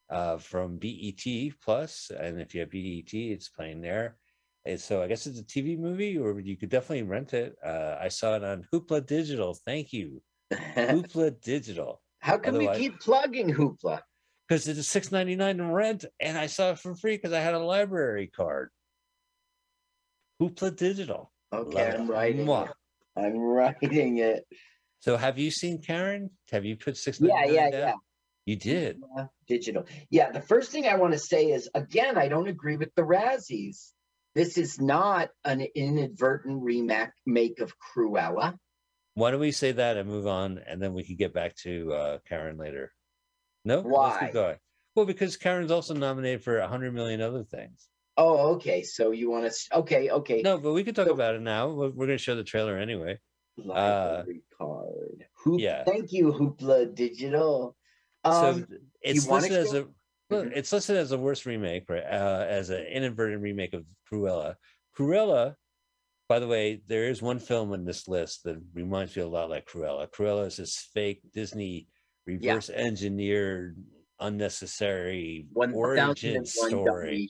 [0.09, 1.23] uh, from BET
[1.63, 4.17] Plus, and if you have BET, it's playing there.
[4.65, 7.55] And so I guess it's a TV movie, or you could definitely rent it.
[7.63, 9.53] Uh, I saw it on Hoopla Digital.
[9.53, 10.21] Thank you,
[10.51, 14.01] Hoopla Digital, How come we Otherwise- keep plugging Hoopla?
[14.47, 17.39] because it's six ninety nine to rent, and I saw it for free because I
[17.39, 18.71] had a library card.
[20.41, 21.31] Hoopla Digital.
[21.53, 21.99] Okay, Love.
[21.99, 22.45] I'm writing.
[22.45, 22.69] Mwah.
[22.69, 22.75] It.
[23.15, 24.45] I'm writing it.
[25.01, 26.29] So have you seen Karen?
[26.51, 27.19] Have you put six?
[27.21, 27.93] Yeah, yeah, yeah.
[28.45, 29.01] You did.
[29.17, 29.85] Uh, Digital.
[30.09, 33.03] Yeah, the first thing I want to say is again, I don't agree with the
[33.03, 33.91] Razzies.
[34.35, 38.57] This is not an inadvertent remake make of Cruella.
[39.15, 41.93] Why don't we say that and move on, and then we can get back to
[41.93, 42.91] uh, Karen later?
[43.65, 44.19] No, Let's Why?
[44.21, 44.57] keep going.
[44.95, 47.87] Well, because Karen's also nominated for a hundred million other things.
[48.17, 48.83] Oh, okay.
[48.83, 49.77] So you want to?
[49.79, 50.41] Okay, okay.
[50.41, 51.69] No, but we can talk So- about it now.
[51.69, 53.19] We're, we're going to show the trailer anyway.
[53.57, 55.25] Library card.
[55.43, 55.83] Hoop, yeah.
[55.83, 57.75] Thank you, Hoopla Digital.
[58.23, 59.87] Um, so it's listed as a
[60.29, 60.51] well, Mhm.
[60.55, 62.03] it's listed as a worst remake, right?
[62.03, 64.55] Uh, as an inadvertent remake of Cruella.
[64.97, 65.55] Cruella,
[66.29, 69.49] by the way, there is one film in this list that reminds me a lot
[69.49, 70.07] like Cruella.
[70.07, 71.87] Cruella is this fake Disney
[72.27, 73.75] reverse engineered,
[74.19, 77.29] unnecessary one origin 1001 story.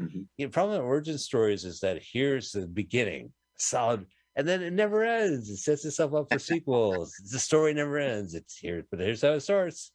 [0.00, 0.28] Mhm.
[0.38, 5.02] The problem with origin stories is that here's the beginning, solid, and then it never
[5.02, 5.50] ends.
[5.50, 7.12] It sets itself up for sequels.
[7.32, 8.34] the story never ends.
[8.34, 9.90] It's here, but here's how it starts.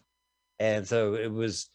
[0.59, 1.69] And so it was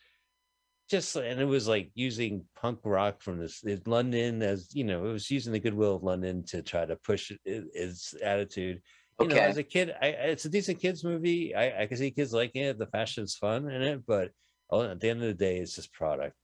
[0.88, 5.12] just, and it was like using punk rock from this London as you know, it
[5.12, 8.80] was using the goodwill of London to try to push it- it- its attitude.
[9.20, 9.44] You know, Okay.
[9.44, 11.54] as a kid, I, it's a decent kids movie.
[11.54, 12.78] I, I can see kids liking it.
[12.78, 14.30] The fashion's fun in it, but
[14.70, 16.36] oh, at the end of the day, it's just product.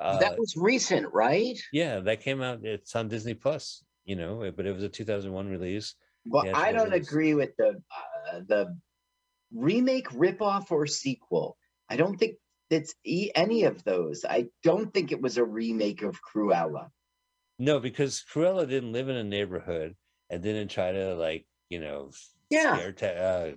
[0.00, 1.58] Uh, that was recent, right?
[1.72, 2.64] yeah, that came out.
[2.64, 5.94] It's on Disney Plus, you know, but it was a 2001 release.
[6.24, 7.82] Well, Yeah, I don't agree with the
[8.32, 8.78] uh, the
[9.52, 11.56] remake, ripoff, or sequel.
[11.90, 12.36] I don't think
[12.72, 14.24] it's e- any of those.
[14.28, 16.88] I don't think it was a remake of Cruella.
[17.58, 19.94] No, because Cruella didn't live in a neighborhood
[20.30, 22.10] and didn't try to like, you know,
[22.50, 22.76] Yeah.
[22.76, 23.52] scare ta- uh,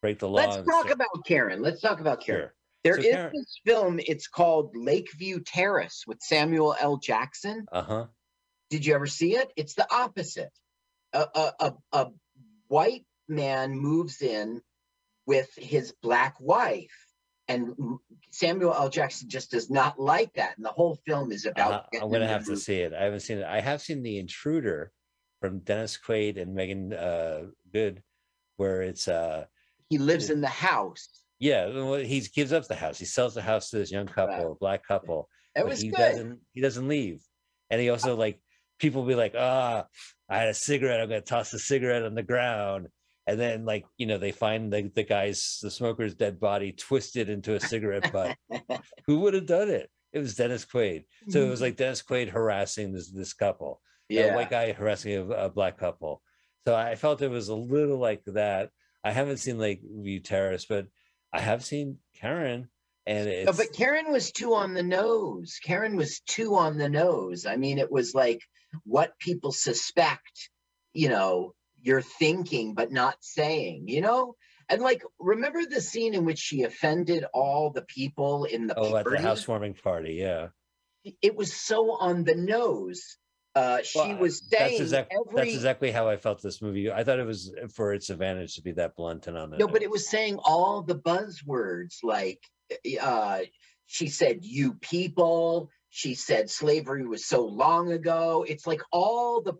[0.00, 0.36] break the law.
[0.40, 0.90] Let's talk stuff.
[0.94, 1.62] about Karen.
[1.62, 2.42] Let's talk about Karen.
[2.48, 2.54] Sure.
[2.84, 4.00] There So is Karen- this film.
[4.00, 6.96] It's called Lakeview Terrace with Samuel L.
[6.96, 7.66] Jackson.
[7.70, 8.06] Uh huh.
[8.70, 9.52] Did you ever see it?
[9.56, 10.50] It's the opposite.
[11.12, 12.06] A, a, a, a
[12.68, 14.60] white man moves in
[15.26, 16.90] with his black wife,
[17.52, 17.98] and
[18.30, 18.88] Samuel L.
[18.88, 20.56] Jackson just does not like that.
[20.56, 21.72] And the whole film is about.
[21.94, 22.92] Uh, I'm gonna have to see it.
[22.94, 23.44] I haven't seen it.
[23.44, 24.92] I have seen The Intruder
[25.40, 28.02] from Dennis Quaid and Meagan uh, Good,
[28.56, 29.44] where it's uh
[29.90, 31.08] He lives in the house.
[31.38, 31.68] yeah,
[32.02, 32.98] he gives up the house.
[32.98, 35.28] He sells the house to this young couple, a black couple.
[35.54, 35.96] It was he good.
[35.98, 37.20] doesn't he doesn't leave
[37.72, 38.38] and he also like
[38.78, 39.84] people be like ah
[40.28, 42.86] i had a cigarette i'm gonna toss the cigarette on the ground
[43.26, 47.28] and then like you know they find the, the guy's the smoker's dead body twisted
[47.28, 48.36] into a cigarette butt
[49.06, 51.64] who would have done it it was dennis quaid so it was mm-hmm.
[51.64, 54.34] like dennis quaid harassing this this couple a yeah.
[54.34, 56.22] white guy harassing a, a black couple
[56.66, 58.70] so i felt it was a little like that
[59.04, 60.20] i haven't seen Lakeview
[60.68, 60.86] but
[61.32, 62.68] i have seen karen
[63.06, 65.58] and oh, it's No, but Karen was too on the nose.
[65.62, 67.46] Karen was too on the nose.
[67.46, 68.40] I mean, it was like
[68.84, 70.50] what people suspect,
[70.94, 71.52] you know,
[71.82, 74.36] you're thinking but not saying, you know?
[74.68, 78.84] And like, remember the scene in which she offended all the people in the oh
[78.96, 79.22] at the party?
[79.22, 80.48] housewarming party yeah
[81.20, 83.18] It was so on the nose.
[83.54, 86.90] Uh, she Well, was that's saying exact- every That's exactly how I felt this movie.
[86.90, 89.66] I thought it was for its advantage to be that blunt and on the No,
[89.68, 92.40] but it was saying all the buzzwords like
[93.00, 93.40] uh
[93.86, 98.46] she said you people, she said slavery was so long ago.
[98.48, 99.54] It's like all the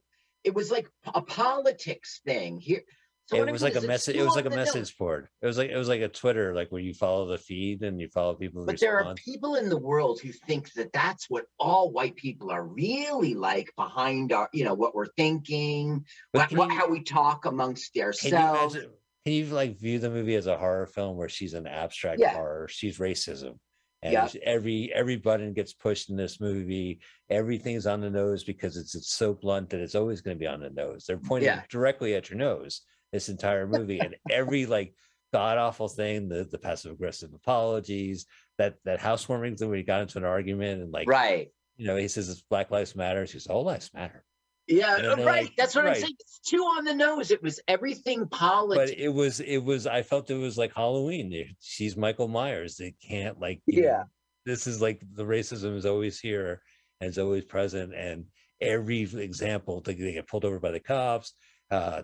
[0.44, 2.82] it was like a politics thing here.
[3.26, 4.16] So it was mean like a message.
[4.16, 5.28] It was like a message board.
[5.40, 8.00] It was like it was like a Twitter, like where you follow the feed and
[8.00, 8.66] you follow people.
[8.66, 12.50] But there are people in the world who think that that's what all white people
[12.50, 16.88] are really like behind our, you know, what we're thinking, what, can what, you- how
[16.90, 18.74] we talk amongst Can you ourselves.
[18.74, 18.90] imagine?
[19.24, 22.34] Can you like view the movie as a horror film where she's an abstract Yeah.
[22.34, 22.66] horror?
[22.68, 23.54] She's racism,
[24.02, 24.28] and Yeah.
[24.42, 27.00] every every button gets pushed in this movie.
[27.30, 30.46] Everything's on the nose because it's it's so blunt that it's always going to be
[30.46, 31.04] on the nose.
[31.06, 31.62] They're pointing Yeah.
[31.70, 32.82] directly at your nose
[33.12, 34.94] this entire movie, and every like
[35.32, 38.26] god awful thing, the the passive aggressive apologies,
[38.58, 41.48] that that housewarming thing where he got into an argument and like right.
[41.76, 43.26] you know he says it's Black Lives Matter.
[43.26, 44.24] She says all lives matter.
[44.68, 45.24] Yeah, right.
[45.24, 46.14] like, that's what I'm saying.
[46.20, 47.30] It's too on the nose.
[47.30, 48.92] It was everything politics.
[48.92, 52.94] but it was it was i felt it was like halloween she's michael myers they
[53.06, 53.80] can't like Yeah.
[53.82, 54.04] know,
[54.46, 56.62] this is like the racism is always here
[57.00, 58.24] and it's always present and
[58.60, 61.34] every example they, they get pulled over by the cops
[61.70, 62.02] uh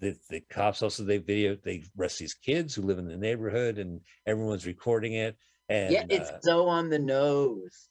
[0.00, 3.78] the, the cops also they video they arrest these kids who live in the neighborhood
[3.78, 5.36] and everyone's recording it
[5.68, 7.88] and yeah, it's uh, so on the nose.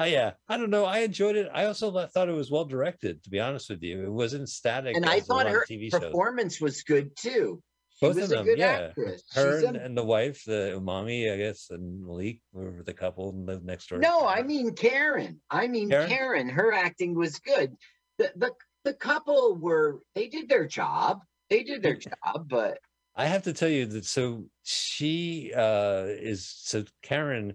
[0.00, 3.22] Oh, yeah i don't know i enjoyed it i also thought it was well directed
[3.22, 5.64] to be honest with you it wasn't static And I as a lot thought her
[5.68, 7.62] tv shows performance was good too.
[7.98, 8.88] She Both was of a them, good yeah.
[8.88, 9.22] actress.
[9.34, 13.28] her and, a- and the wife, the umami, I guess, and Malik were the couple
[13.28, 13.98] and lived next door.
[13.98, 15.38] no, I mean Karen.
[15.50, 16.08] I mean Karen?
[16.08, 16.48] Karen.
[16.48, 17.76] Her acting was good.
[18.16, 18.52] The the
[18.84, 21.20] the couple were they did their job.
[21.50, 22.78] They did their job, but
[23.14, 27.54] I have to tell you that so she uh is so Karen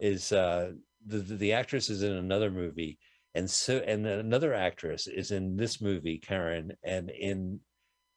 [0.00, 0.72] is uh
[1.06, 2.98] the the, the actress is in another movie
[3.34, 7.60] and so and another actress is in this movie Karen and in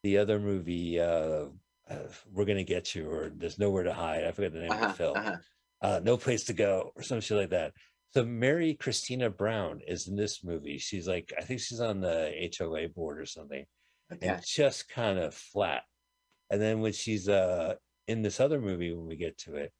[0.03, 1.45] the other movie uh,
[1.89, 4.77] uh we're gonna get you or there's nowhere to hide I forget the name of
[4.77, 5.35] uh-huh, the film uh-huh.
[5.81, 7.73] uh, No Place to Go or some shit like that.
[8.15, 10.77] So Mary Christina Brown is in this movie.
[10.77, 13.65] She's like, I think she's on the HOA board or something,
[14.13, 14.27] okay.
[14.27, 15.81] and just kind of flat.
[16.49, 17.75] And then when she's uh
[18.07, 19.73] in this other movie, when we get to it,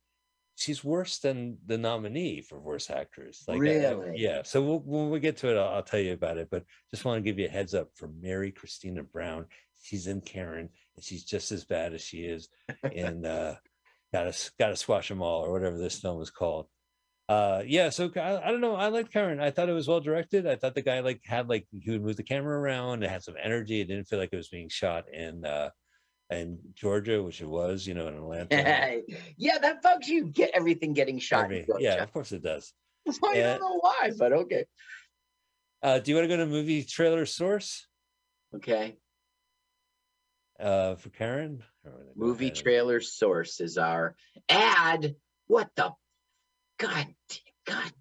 [0.56, 3.44] she's worse than the nominee for worst actress.
[3.48, 4.14] Like, I- I- Really?
[4.20, 4.42] yeah.
[4.44, 6.50] So we'll, when we get to it, I'll, I'll tell you about it.
[6.50, 9.46] But just want to give you a heads up for Mary Christina Brown.
[9.82, 12.50] She's in Karen, and she's just as bad as she is
[12.92, 13.56] in uh,
[14.14, 16.68] "Gotta Gotta Squash Them All" or whatever this film is called.
[17.28, 17.90] Uh, yeah.
[17.90, 18.76] So I, I don't know.
[18.76, 19.40] I liked Karen.
[19.40, 20.48] I thought it was well directed.
[20.48, 23.04] I thought the guy like had like he would move the camera around.
[23.04, 23.82] It had some energy.
[23.82, 25.70] It didn't feel like it was being shot in uh,
[26.30, 27.86] in Georgia, which it was.
[27.86, 29.02] You know, in Atlanta.
[29.38, 30.26] yeah, that bugs you.
[30.26, 31.50] Get everything getting shot.
[31.80, 32.74] yeah, of course it does.
[33.08, 33.58] I yeah.
[33.58, 34.66] don't know why, but okay.
[35.84, 37.88] Uh, do you want to go to movie trailer source
[38.56, 38.96] Okay.
[40.60, 41.62] uh, for Karen?
[41.86, 44.16] Or wanna go Movie trailer source is our
[44.50, 45.16] ad.
[45.48, 45.92] What the?
[46.80, 47.92] God, damn- God,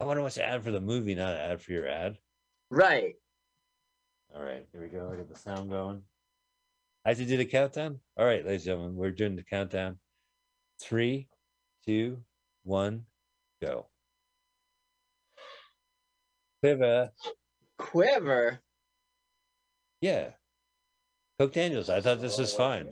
[0.00, 2.18] I wonder what's the ad for the movie, not an ad for your ad.
[2.70, 3.14] right.
[4.34, 5.10] All right, here we go.
[5.12, 6.02] I got the sound going.
[7.06, 8.00] I have to do the countdown.
[8.18, 10.00] All right, ladies and gentlemen, we're doing the countdown.
[10.82, 11.28] Three,
[11.86, 12.18] two,
[12.64, 13.04] one,
[13.62, 13.86] go.
[16.60, 17.12] Quiver.
[17.78, 18.58] Quiver.
[20.00, 20.30] Yeah.
[21.38, 21.88] Coke Daniels.
[21.90, 22.90] I thought this was fine.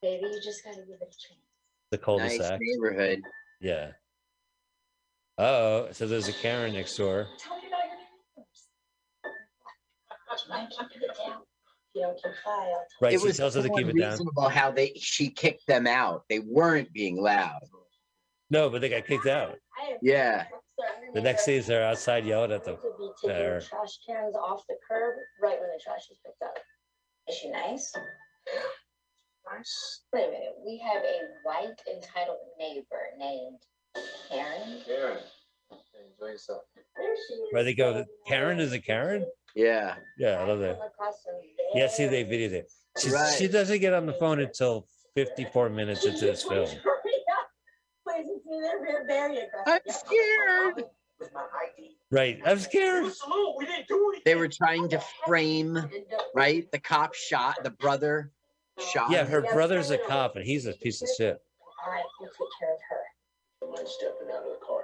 [0.00, 1.40] Baby, you just gotta give it a chance.
[1.90, 2.38] The cul-de-sac.
[2.38, 3.22] Nice neighborhood.
[3.60, 3.90] Yeah.
[5.38, 7.26] Oh, so there's a Karen next door.
[7.40, 7.96] Tell me about your
[11.08, 11.45] neighbors.
[11.96, 12.24] You might keep it down.
[12.24, 13.14] If you don't comply, I'll tell Right.
[13.14, 14.12] it she was tells her to keep it down.
[14.12, 16.24] unreasonable how they she kicked them out.
[16.28, 17.60] They weren't being loud.
[18.50, 19.58] No, but they got kicked out.
[20.02, 20.46] Yeah.
[21.14, 22.76] The next neighbor day, they're outside yelling at them.
[22.76, 23.60] To be taking there.
[23.60, 26.58] trash cans off the curb right when the trash is picked up.
[27.28, 27.92] Is she nice?
[29.50, 30.02] Nice.
[30.12, 32.84] Wait a minute, we have a white entitled neighbor
[33.18, 33.58] named
[34.28, 34.82] Karen.
[34.84, 35.18] Karen.
[35.70, 36.62] Enjoy yourself.
[36.96, 37.48] There she is.
[37.52, 39.24] Where they go, Karen is a Karen?
[39.56, 39.94] Yeah.
[40.18, 40.78] Yeah, I love that.
[40.78, 41.34] Come across from
[41.74, 42.72] Yeah, see, they very- videoed it.
[42.98, 43.34] She's, Right.
[43.38, 46.66] She doesn't get on the phone until 54 minutes into this film.
[46.68, 49.64] Please, it's me, they're very aggressive.
[49.66, 50.84] I'm scared.
[51.18, 51.96] With my ID.
[52.10, 52.40] Right.
[52.44, 53.10] I'm scared.
[53.12, 53.54] Salute.
[53.58, 54.22] We didn't do anything.
[54.26, 55.78] They were trying to frame,
[56.34, 56.70] right?
[56.70, 58.30] The cop shot the brother
[58.92, 59.10] shot.
[59.10, 61.38] Yeah, her brother's a cop and he's a piece of shit.
[61.84, 63.72] All right, we'll take care of her.
[63.74, 64.82] Mind stepping out of the car.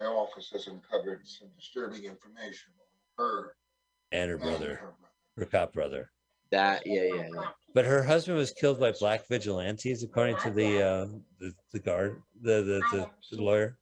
[0.00, 2.70] My office has uncovered some disturbing information
[3.18, 3.56] on her.
[4.14, 4.94] And her brother, her
[5.38, 6.10] her cop brother.
[6.52, 7.50] That yeah, yeah, yeah.
[7.74, 11.06] But her husband was killed by black vigilantes, according to the uh,
[11.40, 13.76] the, the guard, the the, the, the lawyer.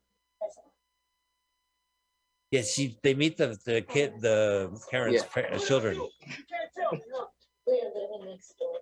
[2.51, 5.49] Yeah, she they meet the the kid, the Karen's Yeah.
[5.51, 5.97] pa- children.
[5.97, 7.30] You can't tell, look,
[7.66, 8.78] we're living next door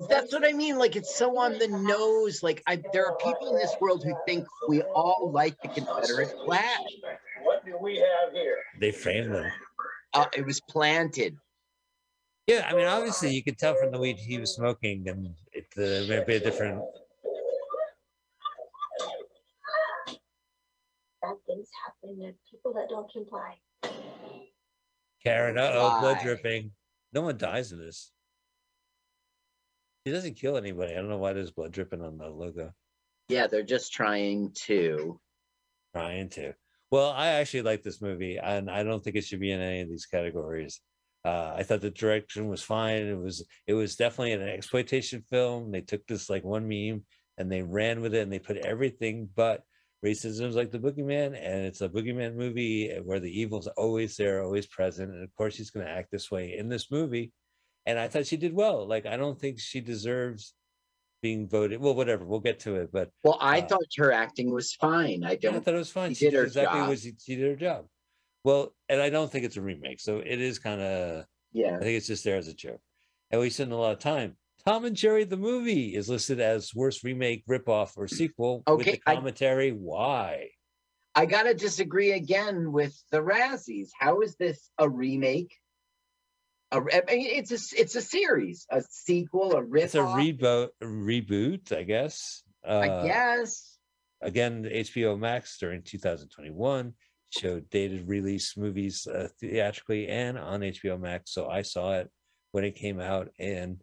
[0.00, 0.08] to.
[0.08, 0.78] That's what I mean.
[0.78, 2.42] Like it's so on the nose.
[2.42, 6.34] Like I, there are people in this world who think we all like the Confederate
[6.44, 6.80] flag.
[7.44, 8.58] What do we have here?
[8.80, 9.50] They frame them.
[10.14, 11.36] Uh, it was planted.
[12.46, 15.66] Yeah, I mean, obviously, you could tell from the weed he was smoking, and it
[15.76, 16.82] uh, may be a different.
[21.22, 23.54] Bad things happen to people that don't comply.
[25.24, 26.72] Karen, uh oh, blood dripping.
[27.12, 28.10] No one dies in this.
[30.04, 30.92] He doesn't kill anybody.
[30.92, 32.72] I don't know why there's blood dripping on the logo.
[33.28, 35.20] Yeah, they're just trying to.
[35.94, 36.54] Trying to.
[36.92, 39.80] Well, I actually like this movie, and I don't think it should be in any
[39.80, 40.78] of these categories.
[41.24, 43.06] Uh, I thought the direction was fine.
[43.06, 45.72] It was it was definitely an exploitation film.
[45.72, 47.04] They took this like one meme
[47.38, 49.62] and they ran with it, and they put everything but
[50.04, 54.42] racism is like the boogeyman, and it's a boogeyman movie where the evil's always there,
[54.42, 57.32] always present, and of course she's going to act this way in this movie.
[57.86, 58.86] And I thought she did well.
[58.86, 60.52] Like I don't think she deserves
[61.22, 61.80] being voted.
[61.80, 62.24] Well, whatever.
[62.26, 65.24] We'll get to it, but Well, I Uh, thought her acting was fine.
[65.24, 65.64] I yeah, I don't.
[65.64, 66.12] thought it was fine.
[66.14, 66.88] she did her exactly job.
[66.88, 67.86] what she, did her job.
[68.44, 71.24] Well, and I don't think it's a remake, so it is kind of.
[71.52, 71.76] Yeah.
[71.76, 72.80] I think it's just there as a joke.
[73.30, 74.36] And we spend a lot of time.
[74.66, 78.92] Tom and Jerry the movie is listed as worst remake, ripoff, or sequel with Okay,
[78.92, 79.70] the I- commentary.
[79.70, 80.48] Why?
[81.14, 83.90] I gotta disagree again with the Razzies.
[83.98, 85.54] How is this a remake?
[86.72, 89.84] A, I mean, it's a it's a series, a sequel, a riff.
[89.84, 92.42] It's a reboot, reboot, I guess.
[92.66, 93.78] Uh, I guess.
[94.22, 96.94] again, HBO Max during 2021
[97.28, 101.32] showed dated release movies uh, theatrically and on HBO Max.
[101.32, 102.10] So I saw it
[102.52, 103.82] when it came out, and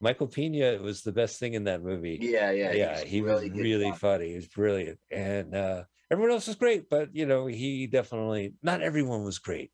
[0.00, 2.18] Michael Pena was the best thing in that movie.
[2.20, 3.98] Yeah, yeah, yeah, he really was really fun.
[3.98, 4.28] funny.
[4.28, 6.88] He was brilliant, and uh, everyone else was great.
[6.88, 9.72] But you know, he definitely not everyone was great.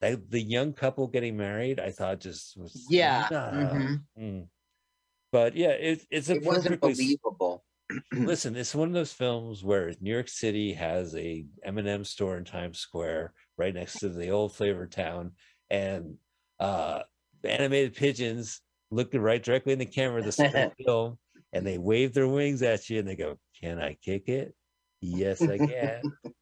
[0.00, 4.02] The young couple getting married, I thought just was Yeah, nah, mhm.
[4.18, 4.48] mm.
[5.32, 7.64] But yeah, it, it's a It wasn't believable.
[8.12, 12.44] listen, it's one of those films where New York City has a M&M store in
[12.44, 15.32] Times Square right next to the old flavor town,
[15.70, 16.16] and
[16.60, 17.02] uh,
[17.44, 21.18] animated pigeons look right directly in the camera, the film,
[21.52, 24.54] and they wave their wings at you, and they go, "Can I kick it?
[25.00, 26.02] Yes, I can."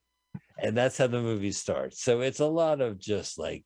[0.58, 2.02] and that's how the movie starts.
[2.02, 3.64] So it's a lot of just like,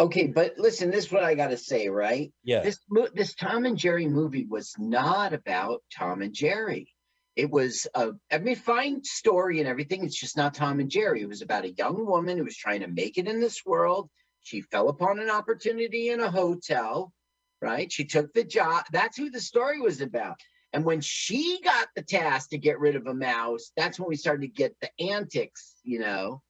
[0.00, 2.32] Okay, but listen, this is what I gotta say, right?
[2.42, 2.78] yeah, This
[3.14, 6.88] this Tom and Jerry movie was not about Tom and Jerry.
[7.36, 10.04] It was a, I mean, fine story and everything.
[10.04, 11.20] It's just not Tom and Jerry.
[11.22, 14.08] It was about a young woman who was trying to make it in this world.
[14.42, 17.12] She fell upon an opportunity in a hotel,
[17.60, 17.90] right?
[17.90, 18.84] She took the job.
[18.92, 20.36] That's who the story was about.
[20.74, 24.16] And when she got the task to get rid of a mouse, that's when we
[24.16, 26.42] started to get the antics, you know.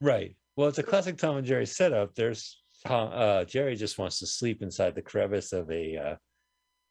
[0.00, 0.34] right.
[0.56, 2.16] Well, it's a classic Tom and Jerry setup.
[2.16, 6.16] There's Tom, uh, Jerry just wants to sleep inside the crevice of a, uh,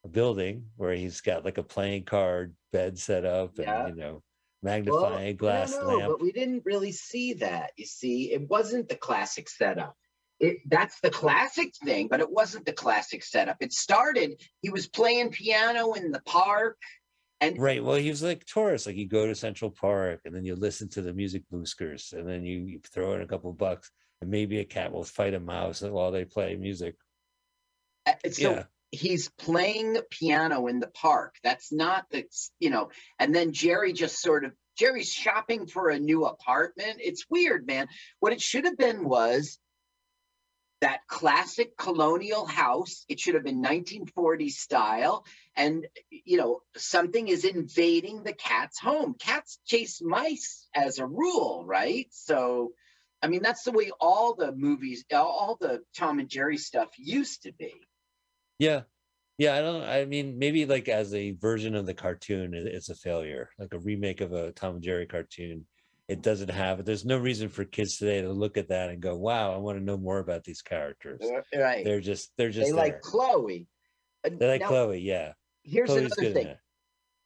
[0.05, 3.87] a building where he's got like a playing card bed set up and Yeah.
[3.87, 4.23] you know Well,
[4.63, 6.11] magnifying glass no, no, lamp.
[6.13, 7.71] But we didn't really see that.
[7.75, 9.97] You see, it wasn't the classic setup.
[10.39, 13.57] It that's the classic thing, but it wasn't the classic setup.
[13.59, 14.41] It started.
[14.61, 16.77] He was playing piano in the park,
[17.39, 17.83] and Right.
[17.83, 18.87] Well, he was like tourists.
[18.87, 22.27] Like you go to Central Park and then you listen to the music boosters and
[22.27, 25.39] then you, you throw in a couple bucks and maybe a cat will fight a
[25.39, 26.95] mouse while they play music.
[28.07, 28.63] uh, so yeah.
[28.91, 31.35] he's playing piano in the park.
[31.43, 32.25] That's not the
[32.59, 32.89] you know.
[33.19, 36.97] And then Jerry just sort of Jerry's shopping for a new apartment.
[36.99, 37.87] It's weird, man.
[38.19, 39.59] What it should have been was
[40.81, 43.05] that classic colonial house.
[43.09, 45.25] It should have been 1940s style.
[45.55, 49.15] And, you know, something is invading the cat's home.
[49.19, 52.07] Cats chase mice as a rule, right?
[52.11, 52.73] So,
[53.23, 57.43] I mean, that's the way all the movies, all the Tom and Jerry stuff used
[57.43, 57.73] to be.
[58.59, 58.81] Yeah.
[59.39, 59.55] Yeah.
[59.55, 63.49] I don't, I mean, maybe like as a version of the cartoon, it's a failure,
[63.57, 65.65] like a remake of a Tom and Jerry cartoon.
[66.07, 69.15] It doesn't have, there's no reason for kids today to look at that and go,
[69.15, 71.19] wow, I want to know more about these characters.
[71.53, 71.83] Right.
[71.83, 72.81] They're just, they're just, they there.
[72.81, 73.67] like Chloe.
[74.23, 75.01] They like now, Chloe.
[75.01, 75.33] Yeah.
[75.63, 76.55] Here's Chloe's another thing.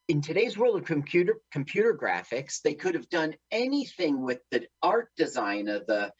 [0.07, 5.09] in today's world of computer computer graphics, they could have done anything with the art
[5.15, 6.11] design of the.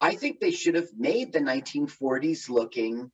[0.00, 3.10] I think they should have made the 1940s looking,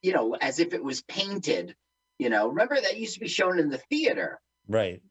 [0.00, 1.74] you know, as if it was painted.
[2.18, 4.40] You know, remember that used to be shown in the theater.
[4.68, 5.02] Right.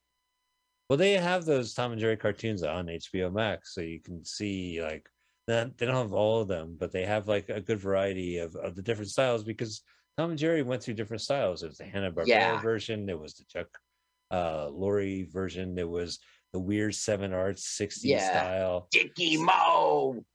[0.91, 4.81] Well, they have those Tom and Jerry cartoons on HBO Max, so you can see
[4.83, 5.07] like
[5.47, 5.77] that.
[5.77, 8.75] They don't have all of them, but they have like a good variety of, of
[8.75, 9.83] the different styles because
[10.17, 11.61] Tom and Jerry went through different styles.
[11.61, 12.59] There was the Hanna Barbera Yeah.
[12.61, 13.69] version, there was the Chuck
[14.31, 16.19] uh, Lorre version, there was
[16.51, 18.29] the weird Seven Arts 60s Yeah.
[18.29, 18.89] style.
[18.91, 20.25] Dicky Moe.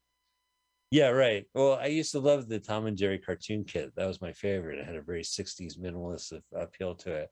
[0.91, 1.45] Yeah, right.
[1.53, 3.93] Well, I used to love the Tom and Jerry cartoon kit.
[3.95, 4.79] That was my favorite.
[4.79, 7.29] It had a very 60s minimalist appeal to it.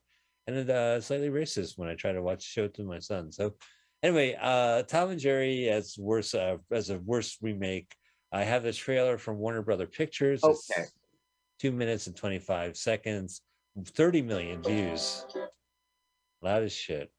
[0.47, 3.33] And uh slightly racist when I try to watch the show to my son.
[3.33, 3.55] So
[4.03, 7.95] anyway, uh Tom and Jerry as worse uh, as a worse remake.
[8.33, 10.41] I have the trailer from Warner Brother Pictures.
[10.45, 10.85] It's Okay.
[11.61, 13.43] two minutes and 25 seconds,
[13.87, 15.25] 30 million views.
[16.43, 17.11] Loud as shit.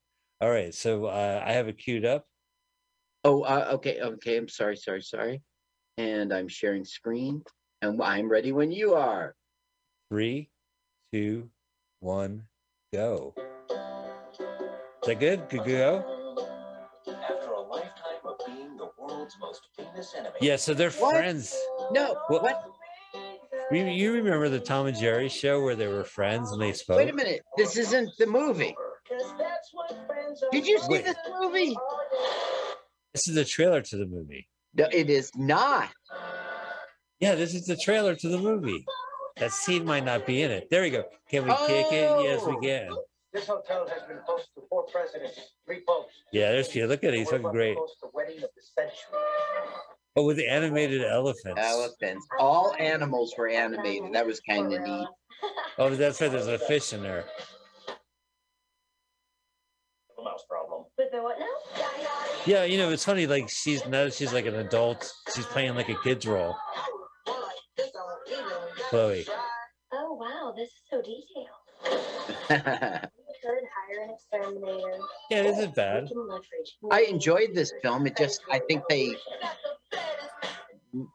[0.42, 2.26] All right, so uh, I have it queued up.
[3.24, 4.36] Oh, uh, okay, okay.
[4.38, 5.42] I'm sorry, sorry, sorry.
[5.98, 7.42] And I'm sharing screen,
[7.82, 9.34] and I'm ready when you are.
[10.12, 10.52] Three,
[11.14, 11.50] two,
[12.02, 12.44] one,
[12.94, 13.34] go.
[13.70, 15.50] Is that good?
[15.50, 16.04] Good go?
[17.08, 17.92] After a lifetime
[18.26, 20.36] of being the world's most famous enemy.
[20.42, 21.16] Yeah, so they're What?
[21.16, 21.56] friends.
[21.92, 22.64] No, What- what?
[23.72, 26.98] You, you remember the Tom and Jerry show where they were friends and they spoke?
[26.98, 27.42] Wait a minute.
[27.58, 28.76] This isn't the movie.
[30.52, 31.06] Did you see Wait.
[31.06, 31.76] this movie?
[33.14, 34.48] This is the trailer to the movie.
[34.76, 35.90] No, it is not.
[37.20, 38.86] Yeah, this is the trailer to the movie.
[39.38, 40.70] That scene might not be in it.
[40.70, 41.04] There we go.
[41.30, 42.24] Can we kick it?
[42.24, 42.60] Yes, we Oh.
[42.62, 42.90] can.
[43.34, 46.14] This hotel has been host to four presidents, three popes.
[46.32, 46.88] Yeah, there's you.
[46.88, 47.18] Look at it.
[47.18, 47.78] He's We're looking great.
[48.02, 49.20] the wedding of the century.
[50.16, 51.60] Oh, with the animated elephants.
[51.62, 52.26] Elephants.
[52.40, 54.14] All animals were animated.
[54.14, 55.08] That was kind of neat.
[55.78, 56.32] Oh, that's right.
[56.32, 57.26] There's a fish in there.
[60.16, 60.86] The mouse problem.
[60.98, 61.46] With the what now?
[62.46, 63.28] Yeah, you know, it's funny.
[63.28, 66.56] Like she's now she's like an adult, she's playing like a kid's role.
[67.28, 67.50] Oh,
[68.90, 69.26] Chloe.
[69.98, 71.48] Oh, wow, this is so detailed.
[72.50, 74.98] Could hire an exterminator.
[75.30, 76.04] Yeah, this is bad.
[76.04, 78.06] We can leverage I enjoyed this film.
[78.06, 79.16] It just, I think they,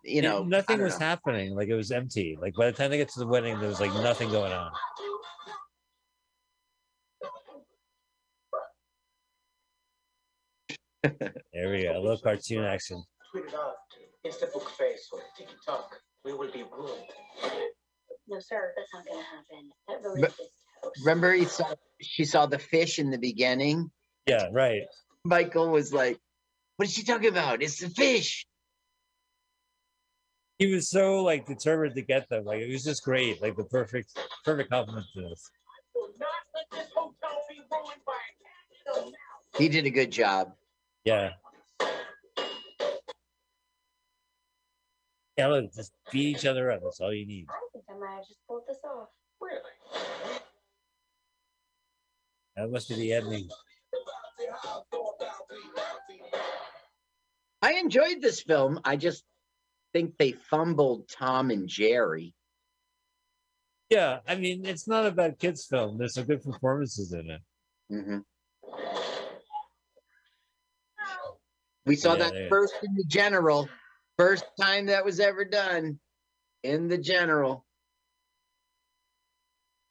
[0.05, 1.07] you know, I nothing was know.
[1.07, 1.55] happening.
[1.55, 2.39] Like it was empty.
[2.41, 4.71] Like by the time they get to the wedding, there was like nothing going on.
[11.53, 11.99] There we go.
[11.99, 13.03] A little cartoon action.
[13.33, 16.01] Tweet it out to Instabook Face or TikTok.
[16.25, 17.05] We will be ruined.
[18.29, 19.71] No, sir, that's not gonna happen.
[19.89, 20.37] That really But- is
[20.83, 20.99] toast.
[21.01, 23.91] Remember, he saw, she saw the fish in the beginning.
[24.27, 24.83] Yeah, right.
[25.25, 26.19] Michael was like,
[26.77, 27.63] "What is she talking about?
[27.63, 28.47] It's the fish."
[30.59, 32.45] He was so like determined to get them.
[32.45, 33.41] Like it was just great.
[33.43, 35.51] Like the perfect, perfect compliment to this.
[35.95, 39.13] Will not let this hotel be ruined by a cat.
[39.57, 40.55] He did a good job.
[41.05, 41.31] Yeah.
[45.41, 46.83] Yeah, look, just beat each other up.
[46.83, 47.47] That's all you need.
[47.49, 49.09] I think I might have just pulled this off.
[49.41, 49.63] Really?
[52.57, 53.49] That must be the ending.
[57.63, 58.81] I enjoyed this film.
[58.85, 59.25] I just
[59.95, 62.35] think they fumbled Tom and Jerry.
[63.89, 65.97] Yeah, I mean, it's not a bad kids' film.
[65.97, 67.41] There's some good performances in it.
[67.91, 68.25] Mhm.
[71.87, 73.71] We saw Yeah, that first in the general.
[74.21, 75.99] First time that was ever done
[76.63, 77.65] in the general.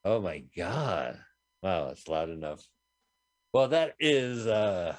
[0.06, 1.18] Oh my god!
[1.64, 2.64] Wow, it's loud enough.
[3.54, 4.96] Well, that is uh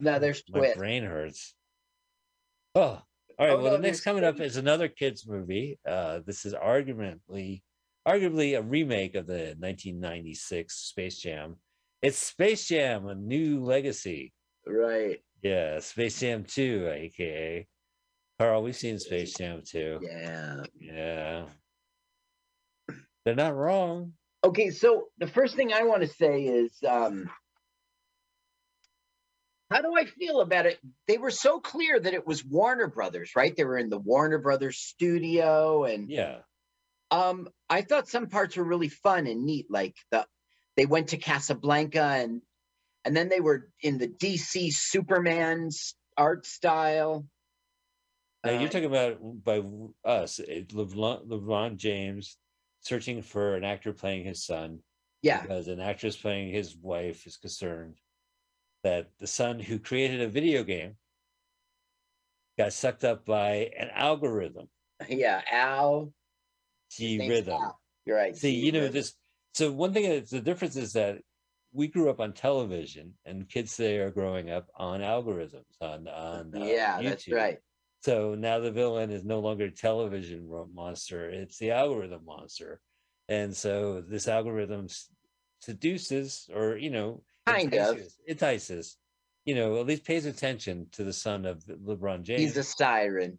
[0.00, 1.54] Now there's my brain hurts.
[2.74, 3.02] Oh, all
[3.38, 3.50] right.
[3.50, 5.78] Oh, well, no, the next coming up is another kids movie.
[5.86, 7.60] Uh, this is arguably,
[8.08, 11.56] arguably a remake of the 1996 Space Jam.
[12.00, 14.32] It's Space Jam: A New Legacy.
[14.66, 15.20] Right.
[15.42, 17.66] Yeah, Space Jam 2, aka
[18.38, 18.62] Carl.
[18.62, 20.00] We've seen Space Jam too.
[20.02, 20.64] Yeah.
[20.80, 21.46] Yeah,
[23.24, 24.14] they're not wrong.
[24.44, 27.30] Okay, so the first thing I want to say is um
[29.70, 30.78] how do I feel about it?
[31.08, 33.56] They were so clear that it was Warner Brothers, right?
[33.56, 36.40] They were in the Warner Brothers studio and Yeah,
[37.10, 40.26] um I thought some parts were really fun and neat like the
[40.76, 42.42] they went to Casablanca and
[43.04, 47.26] and then they were in the DC Superman's art style.
[48.44, 49.62] Now you're talking about by
[50.04, 52.36] us, it- LeBron, LeBron James
[52.80, 54.80] searching for an actor playing his son
[55.22, 57.96] yeah, because an actress playing his wife is concerned
[58.82, 60.96] that the son who created a video game
[62.58, 64.68] got sucked up by an algorithm,
[65.08, 66.12] yeah, Al.
[66.90, 67.54] G rhythm.
[67.54, 67.80] Al.
[68.04, 68.36] You're right.
[68.36, 69.14] See, you know this.
[69.54, 71.18] So one thing is the difference is that
[71.72, 76.54] we grew up on television, and kids today are growing up on algorithms on on
[76.54, 77.58] uh, Yeah, that's right.
[78.02, 82.80] So now the villain is no longer a television monster; it's the algorithm monster,
[83.28, 84.88] and so this algorithm
[85.60, 87.96] seduces, or you know, Kind of.
[87.96, 88.96] entices, entices,
[89.44, 92.40] you know, at least pays attention to the son of LeBron James.
[92.40, 93.38] He's a siren.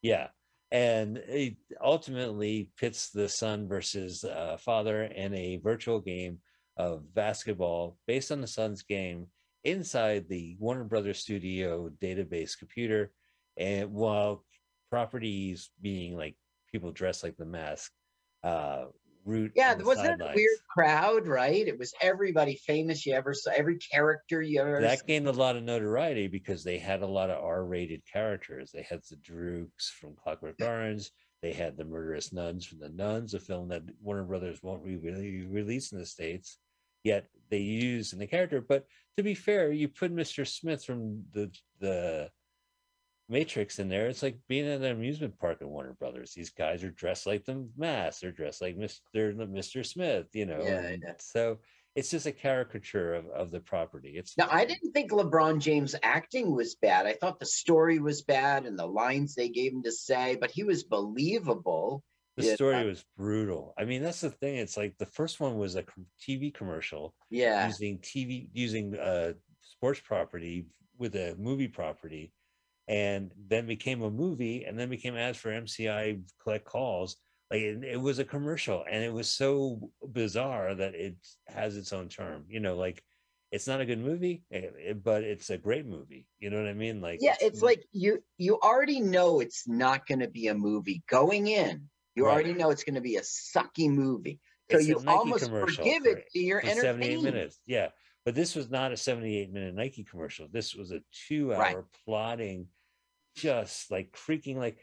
[0.00, 0.28] Yeah.
[0.70, 6.38] And it ultimately pits the son versus uh, father in a virtual game
[6.78, 9.26] of basketball based on the son's game
[9.64, 13.12] inside the Warner Brothers Studio database computer.
[13.56, 14.44] And while
[14.90, 16.36] properties being like
[16.70, 17.92] people dressed like the mask,
[18.42, 18.86] uh,
[19.24, 19.52] root.
[19.54, 21.66] Yeah, the wasn't a weird crowd, right?
[21.66, 25.04] It was everybody famous you ever saw, every character you ever that saw.
[25.06, 28.70] gained a lot of notoriety because they had a lot of R-rated characters.
[28.72, 31.10] They had the Droogs from Clockwork Orange.
[31.42, 34.96] They had the murderous nuns from the nuns, a film that Warner Brothers won't re-
[34.96, 36.58] really release in the states.
[37.02, 38.60] Yet they use in the character.
[38.60, 38.86] But
[39.16, 40.46] to be fair, you put Mr.
[40.46, 41.50] Smith from the
[41.80, 42.30] the
[43.32, 44.08] Matrix in there.
[44.08, 46.32] It's like being at an amusement park at Warner Brothers.
[46.34, 48.20] These guys are dressed like the mask.
[48.20, 49.00] They're dressed like Mr.
[49.16, 49.84] Mr.
[49.84, 50.26] Smith.
[50.34, 50.60] You know.
[50.62, 51.14] Yeah, and yeah.
[51.18, 51.58] So
[51.94, 54.14] it's just a caricature of, of the property.
[54.16, 57.06] It's Now, I didn't think LeBron James' acting was bad.
[57.06, 60.50] I thought the story was bad and the lines they gave him to say, but
[60.50, 62.02] he was believable.
[62.36, 63.74] the story was brutal.
[63.78, 64.56] I mean, that's the thing.
[64.56, 65.84] It's like the first one was a
[66.26, 67.66] TV commercial Yeah.
[67.66, 70.66] using TV using uh sports property
[70.98, 72.32] with a movie property,
[72.88, 77.16] and then became a movie, and then became ads for MCI collect calls.
[77.50, 81.16] Like it, it was a commercial, and it was so bizarre that it
[81.48, 82.44] has its own charm.
[82.48, 83.02] You know, like
[83.50, 86.26] it's not a good movie, eh, eh, but it's a great movie.
[86.40, 87.00] You know what I mean?
[87.02, 90.54] Like Yeah, it's not- like you you already know it's not going to be a
[90.54, 91.88] movie going in.
[92.14, 92.32] You Right.
[92.32, 94.40] already know it's going to be a sucky movie.
[94.70, 97.60] So It's you almost forgive for- it to your for 78 minutes.
[97.66, 97.88] Yeah.
[98.24, 100.48] But this was not a 78 minute Nike commercial.
[100.50, 102.68] This was a two hour plotting,
[103.36, 104.58] just like creaking.
[104.58, 104.78] Like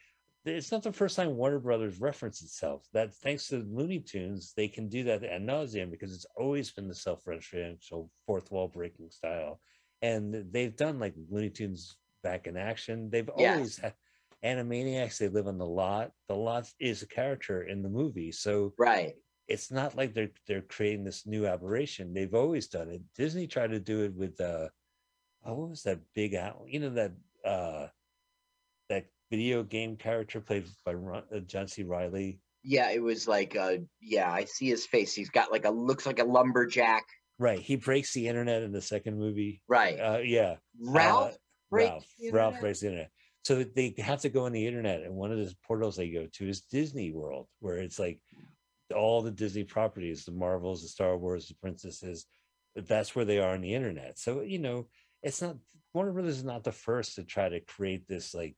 [0.45, 2.85] it's not the first time Warner Brothers referenced itself.
[2.93, 6.87] That thanks to Looney Tunes, they can do that ad nauseum because it's always been
[6.87, 9.61] the self referential, fourth wall breaking style.
[10.01, 13.09] And they've done like Looney Tunes back in action.
[13.09, 13.55] They've Yes.
[13.55, 13.93] always had
[14.43, 16.11] Animaniacs, they live on the lot.
[16.29, 18.31] The lot is a character in the movie.
[18.31, 19.15] So Right.
[19.49, 22.13] It's not like they're they're creating this new aberration.
[22.13, 23.01] They've always done it.
[23.17, 24.69] Disney tried to do it with uh
[25.45, 26.65] oh, what was that big owl?
[26.67, 27.11] You know that
[27.43, 27.87] uh
[28.89, 31.83] that video game character played by Ron, uh, John C.
[31.83, 32.39] Reilly.
[32.63, 35.13] Yeah, it was like uh yeah, I see his face.
[35.15, 37.03] He's got like a looks like a lumberjack.
[37.39, 37.59] Right.
[37.59, 39.63] He breaks the internet in the second movie.
[39.67, 39.97] Right.
[39.99, 40.57] Uh yeah.
[40.79, 41.37] Ralph uh,
[41.71, 42.33] breaks Ralph.
[42.33, 43.11] Ralph breaks the internet.
[43.43, 46.27] So they have to go on the internet, and one of the portals they go
[46.33, 48.19] to is Disney World, where it's like
[48.95, 52.25] all the Disney properties, the Marvels, the Star Wars, the princesses.
[52.75, 54.19] That's where they are on the internet.
[54.19, 54.87] So you know,
[55.23, 55.57] it's not
[55.93, 58.55] Warner Brothers is not the first to try to create this like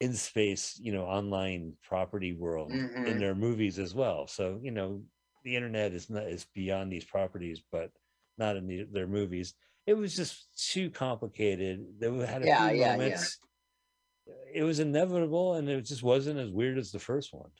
[0.00, 3.18] in space, you know, online property world in Mhm.
[3.18, 4.26] their movies as well.
[4.26, 5.02] So you know,
[5.44, 7.90] the internet is not is beyond these properties, but
[8.38, 9.54] not in the, their movies.
[9.86, 12.00] It was just too complicated.
[12.00, 12.96] They had a Yeah, few yeah, yeah.
[12.96, 13.38] moments.
[14.52, 17.50] It was inevitable, and it just wasn't as weird as the first one,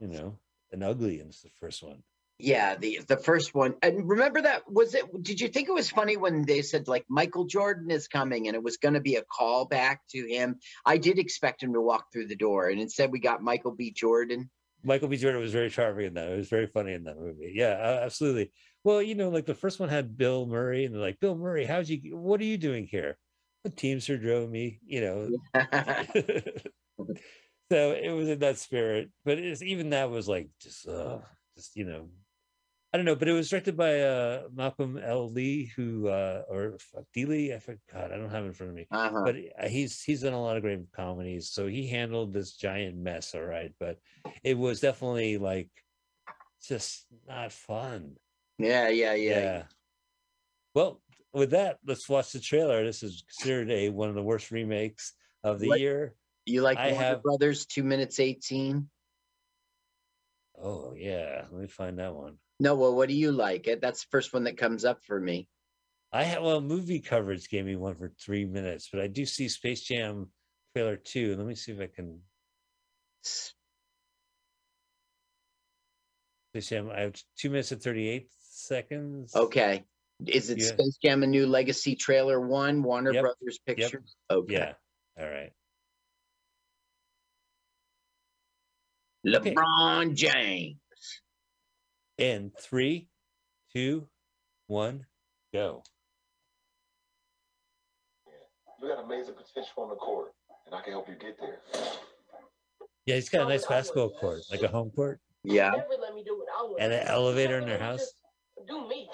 [0.00, 0.38] you know,
[0.74, 2.02] and ugly as the first one.
[2.38, 3.74] Yeah, the the first one.
[3.80, 7.04] And remember that was it did you think it was funny when they said like
[7.08, 10.56] Michael Jordan is coming and it was going to be a callback to him?
[10.84, 13.92] I did expect him to walk through the door and instead we got Michael B.
[13.92, 14.50] Jordan.
[14.82, 15.16] Michael B.
[15.16, 16.30] Jordan was very charming in that.
[16.30, 17.52] It was very funny in that movie.
[17.54, 18.52] Yeah, absolutely.
[18.82, 21.64] Well, you know, like the first one had Bill Murray, and they're like, Bill Murray,
[21.64, 22.16] how'd you?
[22.18, 23.16] What are you doing here?
[23.62, 24.80] The Teamster drove me.
[24.84, 25.30] You know,
[27.70, 31.18] so it was in that spirit but it's even that was like just uh
[31.56, 32.08] just you know
[32.92, 35.28] i don't know but it was directed by uh malcolm l.
[35.28, 36.76] Lee who uh or
[37.12, 37.24] D.
[37.26, 37.54] lee?
[37.54, 38.86] I forgot i don't have it in front of me.
[38.90, 39.22] Uh-huh.
[39.24, 42.96] but uh, he's he's done a lot of great comedies so he handled this giant
[42.96, 43.98] mess all right but
[44.42, 45.68] it was definitely like
[46.66, 48.16] just not fun.
[48.58, 49.62] Yeah, yeah, yeah.
[50.74, 51.02] well
[51.32, 52.84] with that let's watch the trailer.
[52.84, 55.12] This is considered a one of the worst remakes
[55.42, 56.14] of the What- year
[56.46, 58.88] You like I Warner have- Brothers 2 minutes 18?
[60.62, 63.66] oh yeah let me find that one No, well what do you like?
[63.66, 65.48] It That's the first one that comes up for me.
[66.12, 69.48] I have well, movie coverage gave me one for three minutes, but I do see
[69.48, 70.30] Space Jam
[70.72, 71.34] trailer two.
[71.34, 72.20] Let me see if I can.
[73.24, 73.58] Space
[76.68, 76.88] Jam.
[76.90, 79.34] I have two minutes and thirty eight seconds.
[79.34, 79.84] Okay.
[80.24, 80.68] Is it Yeah.
[80.68, 84.14] Space Jam a new legacy trailer 1 Warner Yep, Brothers Pictures?
[84.30, 84.54] Okay.
[84.54, 84.74] Yeah.
[85.18, 85.52] All right.
[89.26, 90.76] LeBron James.
[92.18, 93.08] In three,
[93.74, 94.06] two,
[94.66, 95.06] one,
[95.52, 95.82] go.
[98.80, 100.32] You got amazing potential on the court,
[100.66, 101.58] and I can help you get there.
[103.06, 105.70] Yeah, he's got a nice basketball court, like a home court, Yeah.
[105.70, 106.48] Never let me do what
[106.80, 108.12] I and an elevator in their house.
[108.68, 109.08] Do me.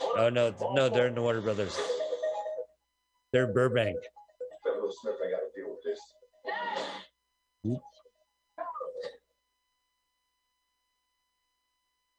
[0.00, 1.78] Oh no, no, they're in the Warner Brothers.
[3.32, 3.96] They're in Burbank.
[4.64, 6.00] That little Smith ain't got to deal with this.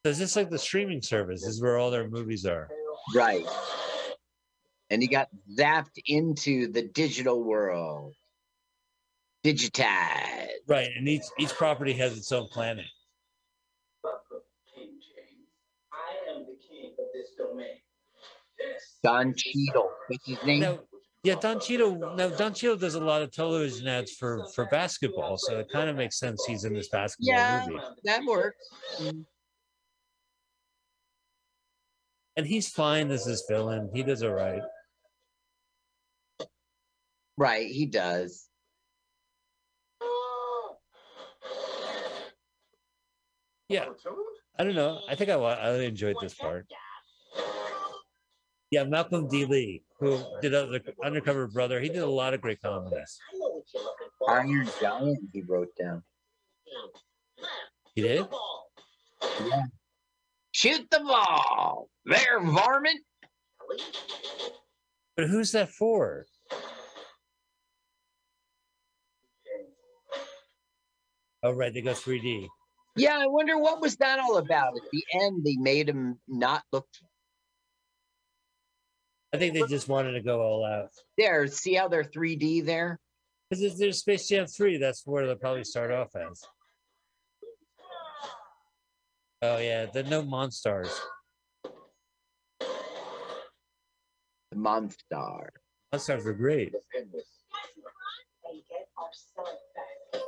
[0.06, 1.40] So it's just like the streaming service.
[1.40, 2.68] This is where all their movies are.
[3.12, 3.44] Right.
[4.88, 5.26] And he got
[5.58, 8.14] zapped into the digital world.
[9.44, 10.46] Digitized.
[10.68, 12.84] Right, and each each property has its own planet.
[14.72, 15.48] King James.
[15.92, 17.66] I am the king of this domain.
[19.02, 19.90] Don Cheadle.
[20.06, 20.60] What's his name?
[20.60, 20.78] Now,
[21.24, 22.14] Yeah, Don Cheadle.
[22.14, 25.90] No, Don Cheadle does a lot of television ads for for basketball, so it kind
[25.90, 27.66] of makes sense he's in this basketball Yeah.
[27.66, 27.80] movie.
[28.04, 28.70] That works.
[32.36, 33.90] And he's fine as this villain.
[33.94, 34.62] He does all right.
[37.38, 38.48] Right, he does.
[43.68, 43.86] Yeah,
[44.58, 45.00] I don't know.
[45.08, 46.66] I think I I enjoyed this part.
[48.70, 49.44] Yeah, Malcolm D.
[49.44, 51.80] Lee, who did other, Undercover Brother.
[51.80, 53.18] He did a lot of great comedies.
[53.32, 54.30] I know what you're looking for.
[54.30, 56.02] Iron Giant, he wrote down.
[57.94, 58.26] He did.
[60.56, 61.90] Shoot the ball.
[62.06, 63.00] There, varmint.
[65.14, 66.24] But who's that for?
[71.42, 71.74] Oh, right.
[71.74, 72.46] They go 3D.
[72.96, 74.78] Yeah, I wonder what was that all about.
[74.78, 76.86] At the end, they made him not look
[79.34, 80.88] I think they just wanted to go all out.
[81.18, 81.46] there.
[81.48, 82.98] See how they're 3D there?
[83.50, 84.78] Because there's Space Jam 3.
[84.78, 86.42] That's where they'll probably start off as.
[89.46, 89.86] Oh, yeah.
[89.86, 90.90] The no Monstars.
[94.50, 95.50] The Monstar.
[95.94, 96.72] Monstars were great.
[96.72, 96.78] They
[98.68, 100.20] get our selling back.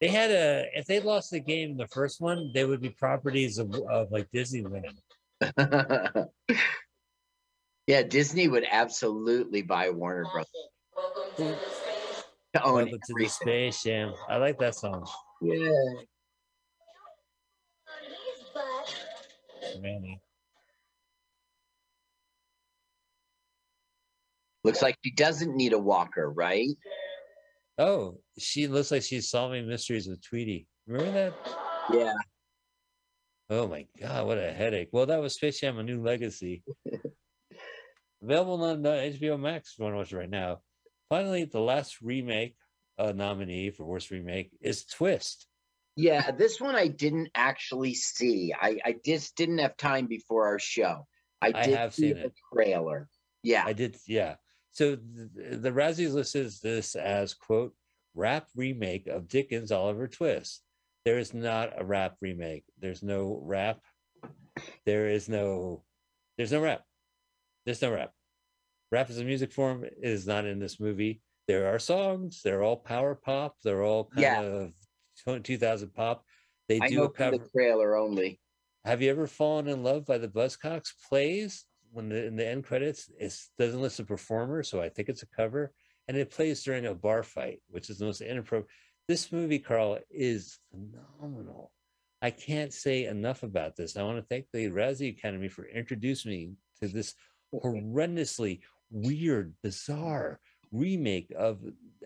[0.00, 2.90] They had a, if they lost the game, in the first one, they would be
[2.90, 4.98] properties of, of like Disneyland.
[7.86, 10.50] yeah, Disney would absolutely buy Warner Brothers
[12.54, 13.28] to own Welcome to the.
[13.28, 14.12] Space Jam.
[14.28, 15.08] I like that song.
[15.40, 15.70] Yeah.
[19.80, 20.20] Manny.
[24.64, 26.68] Looks like she doesn't need a walker, right?
[27.78, 30.66] Oh, she looks like she's solving mysteries with Tweety.
[30.86, 31.34] Remember that?
[31.92, 32.12] Yeah.
[33.50, 34.88] Oh my god, what a headache.
[34.92, 36.62] Well, that was Space Jam: A New Legacy.
[38.22, 39.72] Available on uh, HBO Max.
[39.72, 40.58] If you want to watch it right now.
[41.08, 42.56] Finally, the last remake
[42.98, 45.46] uh, nominee for worst remake is Twist.
[45.98, 48.54] Yeah, this one I didn't actually see.
[48.58, 51.08] I, I just didn't have time before our show.
[51.42, 52.34] I I did have see seen the it.
[52.52, 53.08] trailer.
[53.42, 53.64] Yeah.
[53.66, 54.36] I did, yeah.
[54.70, 57.74] So the, the Razzies listed this as quote
[58.14, 60.62] rap remake of Dickens' Oliver Twist.
[61.04, 62.64] There is not a rap remake.
[62.78, 63.80] There's no rap.
[64.86, 65.82] There is no.
[66.36, 66.82] There's no rap.
[67.66, 68.12] There's no rap.
[68.92, 71.22] Rap as a music form is not in this movie.
[71.48, 72.40] There are songs.
[72.44, 73.56] They're all power pop.
[73.64, 74.42] They're all kind Yeah.
[74.42, 74.72] of
[75.24, 76.24] 2000 pop.
[76.68, 77.38] They I do a cover.
[77.38, 78.40] the trailer only.
[78.84, 82.64] Have you ever fallen in love by the Buzzcocks plays when the in the end
[82.64, 85.72] credits it doesn't list the performer, so I think it's a cover,
[86.06, 88.70] and it plays during a bar fight, which is the most inappropriate.
[89.08, 91.72] This movie, Carl, is phenomenal.
[92.20, 93.96] I can't say enough about this.
[93.96, 96.50] I want to thank the Razzie Academy for introducing me
[96.80, 97.14] to this
[97.54, 100.40] horrendously weird, bizarre
[100.72, 101.60] remake of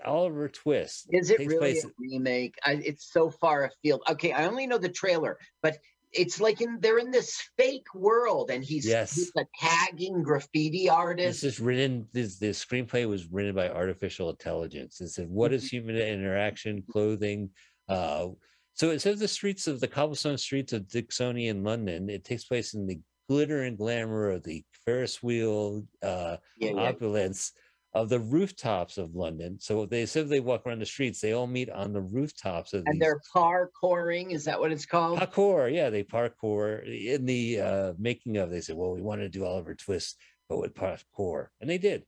[0.04, 1.06] Oliver Twist.
[1.10, 2.54] Is it really place- a remake?
[2.64, 4.02] I, it's so far afield.
[4.10, 5.78] Okay, I only know the trailer, but
[6.12, 9.14] it's like in they're in this fake world, and he's, Yes.
[9.14, 11.42] he's a tagging graffiti artist.
[11.42, 12.06] This is written.
[12.12, 15.00] This the screenplay was written by artificial intelligence.
[15.00, 17.50] It said, "What is human interaction, clothing?"
[17.88, 18.28] Uh,
[18.74, 22.10] so it says the streets of the cobblestone streets of Dickensian London.
[22.10, 26.80] It takes place in the glitter and glamour of the Ferris wheel uh, yeah, yeah.
[26.88, 27.52] opulence
[27.94, 29.58] of the rooftops of London.
[29.60, 31.20] So they said they walk around the streets.
[31.20, 34.32] They all meet on the rooftops of and they're parkouring.
[34.32, 35.18] Is that what it's called?
[35.18, 39.38] parkour yeah they parkour in the uh making of they said well we wanted to
[39.38, 40.16] do oliver twist
[40.48, 42.04] but with parkour and they did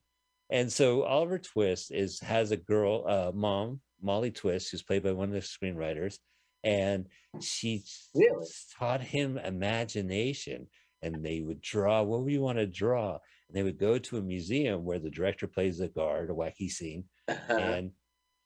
[0.50, 5.12] and so oliver twist is has a girl uh mom molly twist who's played by
[5.12, 6.18] one of the screenwriters
[6.62, 7.06] and
[7.40, 7.84] she
[8.14, 8.46] Really?
[8.78, 10.66] taught him imagination
[11.02, 13.18] and they would draw what would you want to draw
[13.48, 16.70] and they would go to a museum where the director plays the guard a wacky
[16.70, 17.54] scene Uh-huh.
[17.56, 17.90] and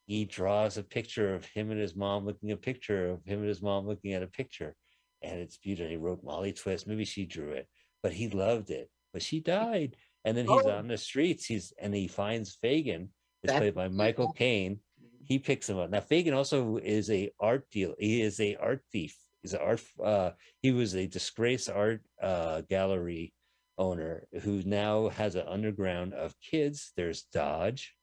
[0.06, 3.48] he draws a picture of him and his mom looking a picture of him and
[3.48, 4.74] his mom looking at a picture.
[5.20, 5.90] And it's beautiful.
[5.90, 6.86] He wrote molly twist.
[6.86, 7.68] Maybe she drew it
[8.02, 8.88] but he loved it.
[9.12, 9.96] But she died.
[10.24, 10.70] And then he's Oh.
[10.70, 11.44] on the streets.
[11.46, 13.02] He's and he finds Fagin.
[13.42, 14.80] Is That's played by michael caine.
[15.24, 15.90] He picks him up.
[15.90, 19.14] Now Fagin also is a art deal he is a art thief.
[19.42, 20.30] He's an art uh
[20.62, 23.34] he was a disgraced art uh gallery
[23.78, 27.94] owner who now has an underground of kids there's dodge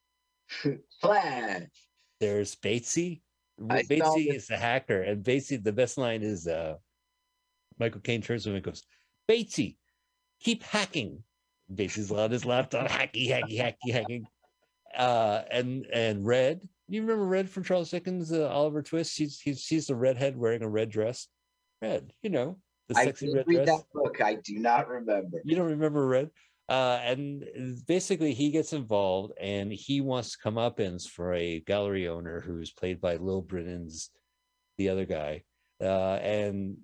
[1.01, 1.63] Flash.
[2.19, 3.21] there's Batesy.
[3.69, 6.75] I Batesy is the hacker, and Batesy, the best line is uh
[7.79, 8.83] Michael Caine turns to him and goes,
[9.29, 9.77] Batesy,
[10.39, 11.23] keep hacking.
[11.73, 14.27] Batesy's on his laptop, hacky, hacky, hacky, hacking.
[14.95, 16.67] Uh and and Red.
[16.87, 19.13] You remember Red from Charles Dickens, uh, Oliver Twist?
[19.13, 21.27] She's she's she's the redhead wearing a red dress.
[21.81, 23.67] Red, you know, the I sexy red read dress.
[23.67, 24.21] that book.
[24.21, 25.41] I do not remember.
[25.43, 26.29] You don't remember Red?
[26.67, 27.45] Uh, and
[27.87, 32.41] basically, he gets involved, and he wants to come up ins for a gallery owner
[32.41, 34.09] who's played by Lil Britain's
[34.77, 35.43] the other guy,
[35.81, 36.77] uh, and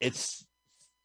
[0.00, 0.46] it's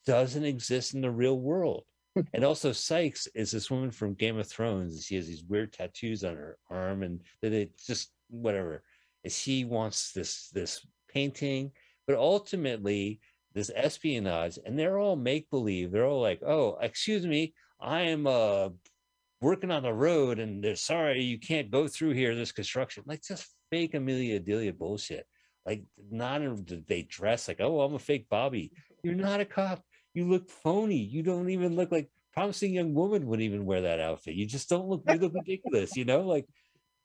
[0.05, 1.83] doesn't exist in the real world.
[2.33, 5.05] and also, Sykes is this woman from Game of Thrones.
[5.05, 8.83] She has these weird tattoos on her arm, and that it just whatever.
[9.23, 11.71] And she wants this this painting,
[12.05, 13.19] but ultimately
[13.53, 15.91] this espionage, and they're all make believe.
[15.91, 18.69] They're all like, "Oh, excuse me, I am uh
[19.41, 22.35] working on the road, and they're sorry you can't go through here.
[22.35, 25.25] This construction, like just fake Amelia Delia bullshit.
[25.65, 26.41] Like not
[26.87, 28.71] they dress like, oh, I'm a fake Bobby.
[29.03, 29.83] You're not a cop.
[30.13, 30.97] You look phony.
[30.97, 34.35] You don't even look like promising young woman would even wear that outfit.
[34.35, 35.03] You just don't look.
[35.07, 35.95] You look ridiculous.
[35.95, 36.47] You know, like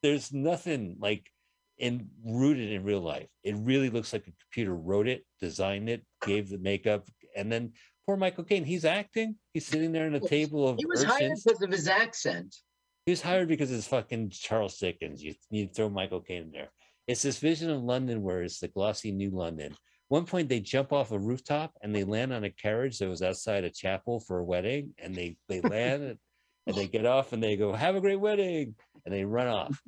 [0.02, 1.30] there's nothing like
[1.78, 3.28] in rooted in real life.
[3.42, 7.72] It really looks like a computer wrote it, designed it, gave the makeup, and then
[8.06, 8.64] poor Michael Caine.
[8.64, 9.36] He's acting.
[9.52, 12.56] He's sitting there in a table of He was hired because of his accent.
[13.04, 15.22] He was hired because it's fucking Charles Dickens.
[15.22, 16.70] You need to throw Michael Caine in there.
[17.06, 19.76] It's this vision of London where it's the glossy new London.
[20.08, 23.22] One point they jump off a rooftop and they land on a carriage that was
[23.22, 26.18] outside a chapel for a wedding, and they they land and-
[26.68, 28.74] and they get off and they go, "Have a great wedding,"
[29.04, 29.80] and they run off.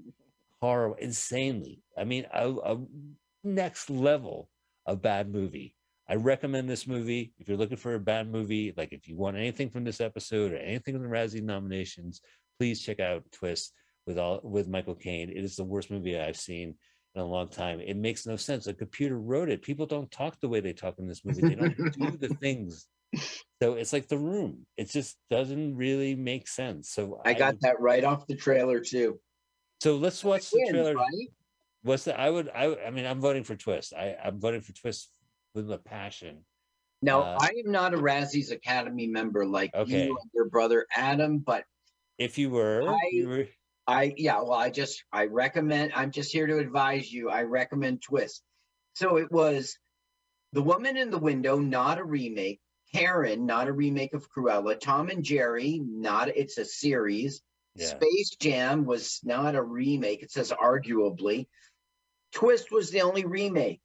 [0.61, 1.83] Horrible, insanely.
[1.97, 2.79] I mean, a, a
[3.45, 4.49] next level
[4.87, 5.75] of bad movie.
[6.09, 8.73] I recommend this movie if you're looking for a bad movie.
[8.77, 12.23] Like if you want anything from this episode or anything from the Razzie nominations,
[12.59, 13.73] please check out Twist
[14.07, 15.29] with all with Michael Caine.
[15.29, 16.75] It is the worst movie I've seen
[17.15, 17.81] in a long time.
[17.81, 18.67] It makes no sense.
[18.67, 19.63] A computer wrote it.
[19.63, 21.43] People don't talk the way they talk in this movie.
[21.43, 22.87] They don't do the things.
[23.63, 24.67] So it's like the room.
[24.77, 26.91] It just doesn't really make sense.
[26.91, 29.21] So I got that right off the trailer too.
[29.81, 30.95] So let's watch the trailer.
[30.95, 31.29] right?
[31.83, 32.19] What's the?
[32.19, 32.49] I would.
[32.55, 32.75] I.
[32.87, 33.95] I mean, I'm voting for Twist.
[33.95, 34.17] I.
[34.23, 35.11] I'm voting for Twist
[35.55, 36.45] with a passion.
[37.01, 40.07] Now, Uh, I am not a Razzies Academy member like Okay.
[40.07, 41.65] you and your brother Adam, but
[42.19, 43.49] If you were, I- you were
[43.87, 45.93] I yeah, well, I just I recommend.
[45.95, 47.31] I'm just here to advise you.
[47.31, 48.43] I recommend Twist.
[48.95, 49.79] So it was
[50.53, 52.61] The Woman in the Window, not a remake.
[52.93, 54.79] Karen, not a remake of Cruella.
[54.81, 56.29] Tom and Jerry, not.
[56.29, 57.43] It's a series.
[57.79, 57.87] Yeah.
[57.87, 60.23] Space Jam was not a remake.
[60.23, 61.47] It says arguably.
[62.33, 63.81] Twist was the only remake.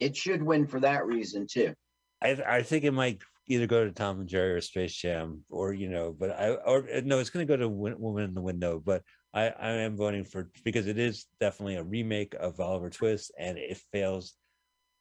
[0.00, 1.74] It should win for that reason too.
[2.22, 2.30] I.
[2.46, 5.88] I think it might either go to Tom and Jerry or Space Jam, or you
[5.88, 6.50] know, but I.
[6.50, 8.80] Or uh, no, it's going to go to Woman in the Window.
[8.84, 9.02] But
[9.32, 9.48] I.
[9.48, 13.80] I am voting for because it is definitely a remake of Oliver Twist, and it
[13.92, 14.34] fails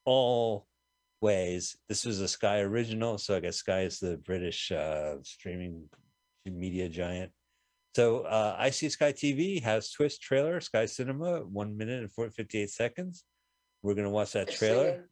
[0.05, 0.67] all
[1.21, 1.75] ways.
[1.89, 5.89] This was a Sky original, so I guess Sky is the British uh, streaming
[6.45, 7.31] media giant.
[7.97, 12.29] So uh, I see Sky TV has Twist trailer, Sky Cinema, one minute and 4,
[12.29, 13.23] 58 seconds.
[13.81, 15.09] We're gonna watch that trailer.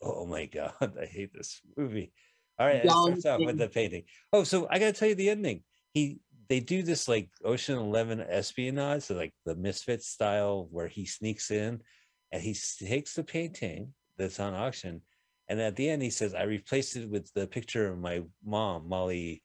[0.00, 0.72] Oh my god,
[1.02, 2.12] I hate this movie.
[2.60, 4.04] All right, it starts off with the painting.
[4.32, 5.64] Oh, so I gotta tell you the ending.
[5.94, 11.06] He they do this like Ocean Eleven espionage, so like the Misfit style, where he
[11.06, 11.80] sneaks in
[12.30, 12.54] and he
[12.86, 15.02] takes the painting that's on auction,
[15.48, 18.88] and at the end he says, "I replaced it with the picture of my mom,
[18.88, 19.42] Molly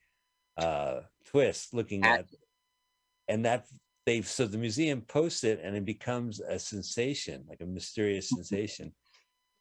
[0.58, 2.26] uh, Twist, looking At- at,"
[3.28, 3.66] and that
[4.06, 8.94] they so the museum posts it, and it becomes a sensation, like a mysterious sensation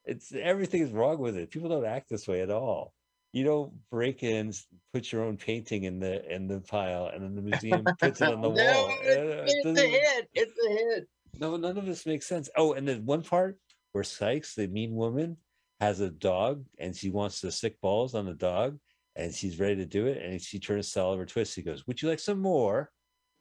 [0.09, 1.51] it's everything is wrong with it.
[1.51, 2.93] People don't act this way at all.
[3.33, 4.53] You don't break in,
[4.93, 8.29] put your own painting in the in the pile, and then the museum puts it
[8.29, 8.91] on the No, wall.
[9.03, 10.29] it's- Uh, It's a hit.
[10.33, 11.09] It's a hit.
[11.41, 12.49] no, none of this makes sense.
[12.57, 13.59] Oh, and then one part
[13.91, 15.39] where Sykes, the mean woman,
[15.81, 18.79] has a dog and she wants to stick balls on the dog,
[19.17, 21.57] and she's ready to do it, and she turns to Oliver Twist.
[21.57, 22.93] He goes, "Would you like some more?"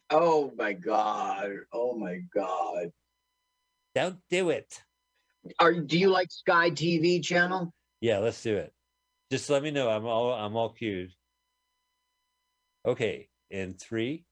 [0.09, 1.51] Oh my god.
[1.73, 2.91] Oh my god.
[3.95, 4.81] Don't do it.
[5.59, 7.73] Are do you like Sky TV channel?
[8.01, 8.73] Yeah, let's do it.
[9.31, 9.89] Just let me know.
[9.89, 11.11] I'm all I'm all cued.
[12.85, 14.25] Okay, in three,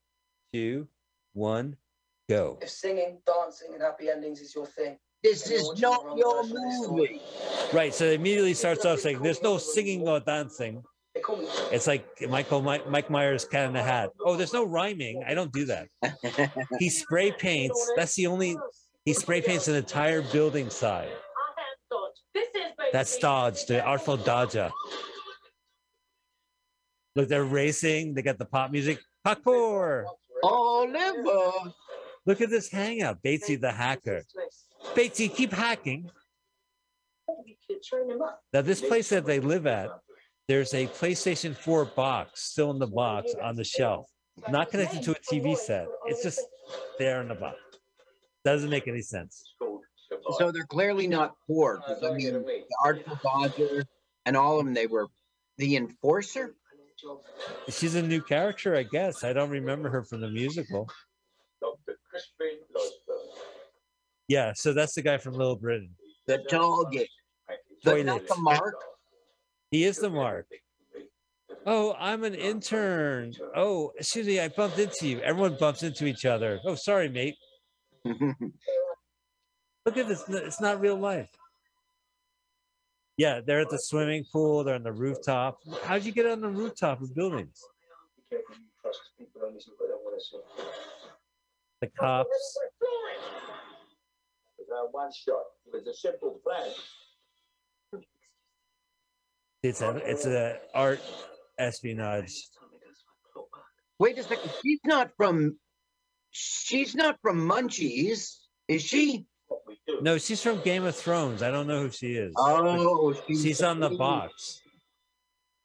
[0.53, 0.87] two,
[1.33, 1.75] one,
[2.29, 2.59] go.
[2.61, 6.63] If singing, dancing, and happy endings is your thing, This is not your version of
[6.63, 7.01] this story.
[7.01, 7.21] movie.
[7.73, 7.93] Right.
[7.93, 10.83] So it immediately starts off saying there's no singing or dancing.
[11.27, 11.75] They.
[11.75, 14.11] It's like Michael Mike, Mike Myers cat in the hat.
[14.23, 15.23] Oh, there's no rhyming.
[15.27, 15.87] I don't do that.
[16.79, 17.91] He spray paints.
[17.95, 18.57] That's the only
[19.05, 21.09] he spray paints an entire building side.
[22.91, 24.71] That's Dodge, the Artful Dodger.
[27.15, 28.13] Look, they're racing.
[28.13, 28.99] They got the pop music.
[29.25, 30.05] Parkour.
[30.43, 31.73] Oliver.
[32.25, 33.21] Look at this hangout.
[33.23, 34.23] Batesy the hacker.
[34.95, 36.09] Batesy, keep hacking.
[37.83, 38.41] Train him up.
[38.53, 39.89] Now, this place that they live at,
[40.47, 44.07] there's a PlayStation 4 box still in the box on the shelf,
[44.49, 45.87] not connected to a TV set.
[46.05, 46.41] It's just
[46.99, 47.57] there in the box.
[48.43, 49.55] Doesn't make any sense.
[50.37, 53.83] So they're clearly not poor because I mean the Artful Dodger
[54.25, 55.07] and all of them they were
[55.57, 56.55] the enforcer.
[57.69, 59.23] She's a new character, I guess.
[59.23, 60.89] I don't remember her from the musical.
[61.61, 61.97] Dr.
[62.09, 63.17] Crispin Losberg.
[64.27, 65.89] Yeah, so that's the guy from Little Britain.
[66.27, 67.09] The target.
[67.83, 68.75] The, not the mark.
[69.73, 70.45] He is the mark.
[71.65, 73.33] Oh, I'm an intern.
[73.55, 75.19] Oh, excuse me, I bumped into you.
[75.21, 76.59] Everyone bumps into each other.
[76.63, 77.35] Oh, sorry, mate.
[78.05, 80.23] Look at this.
[80.29, 81.31] It's not real life.
[83.17, 84.63] Yeah, they're at the swimming pool.
[84.63, 85.57] They're on the rooftop.
[85.85, 87.59] How'd you get on the rooftop of buildings?
[88.29, 90.37] Be careful you trust people on this who don't want to see.
[91.81, 92.29] The cops.
[94.59, 96.69] With our one shot, with a simple plan.
[99.63, 101.01] It's a it's a art
[101.57, 102.33] espionage.
[103.97, 104.51] Wait a second.
[104.61, 105.57] She's not from.
[106.31, 109.25] She's not from Munchies, is she?
[109.47, 109.99] What we do.
[110.01, 111.41] No, she's from Game of Thrones.
[111.41, 112.33] I don't know who she is.
[112.37, 114.61] Oh, she's on the box.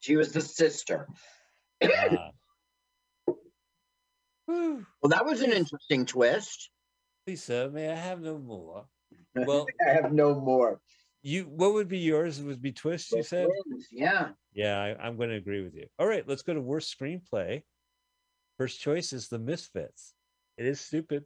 [0.00, 1.08] She was the sister.
[1.82, 1.88] Uh.
[4.50, 6.70] Well, that was an interesting twist.
[7.26, 8.86] Lisa, may I have no more?
[9.34, 10.80] Well, I have no more.
[11.22, 12.38] You what would be yours?
[12.38, 13.12] It would be twist.
[13.12, 13.48] You said.
[13.90, 14.30] Yeah.
[14.52, 15.86] Yeah, I, I'm going to agree with you.
[15.98, 17.62] All right, let's go to worst screenplay.
[18.58, 20.14] First choice is The Misfits.
[20.56, 21.24] It is stupid.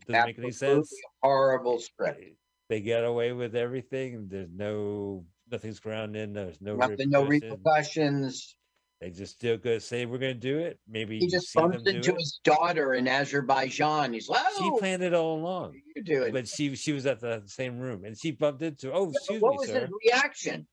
[0.00, 0.92] It doesn't make any sense.
[1.22, 2.18] Horrible script.
[2.20, 2.34] They-
[2.68, 4.28] They get away with everything.
[4.28, 6.34] There's no nothing's grounded.
[6.34, 8.56] There's no Nothing, no repercussions.
[9.00, 10.80] They just still gonna Say we're going to do it.
[10.88, 14.12] Maybe He just bumps into his daughter in Azerbaijan.
[14.12, 17.06] He's like, She oh, planned it all along, you do it, but she she was
[17.06, 18.92] at the same room and she bumped into.
[18.92, 19.80] Oh, excuse what me, was sir.
[19.80, 20.66] his reaction?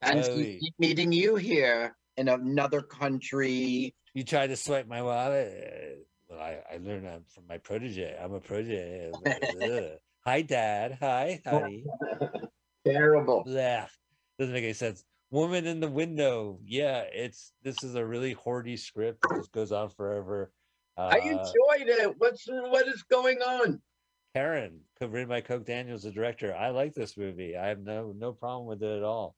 [0.00, 0.44] And Oh,
[0.78, 3.94] meeting you here in another country.
[4.12, 6.06] You tried to swipe my wallet.
[6.28, 8.16] Well, I, I learned that from my protege.
[8.20, 9.12] I'm a protege.
[10.24, 10.98] Hi, Dad.
[11.00, 11.84] Hi, honey.
[12.86, 13.44] Terrible.
[13.44, 13.86] Blah.
[14.38, 15.04] Doesn't make any sense.
[15.34, 16.60] Woman in the window.
[16.64, 19.18] Yeah, it's this is a really hoardy script.
[19.32, 20.52] It just goes on forever.
[20.96, 22.14] Uh, I enjoyed it.
[22.18, 23.82] What's what is going on?
[24.36, 26.54] Karen, written by Coke Daniels, the director.
[26.54, 27.56] I like this movie.
[27.56, 29.34] I have no no problem with it at all.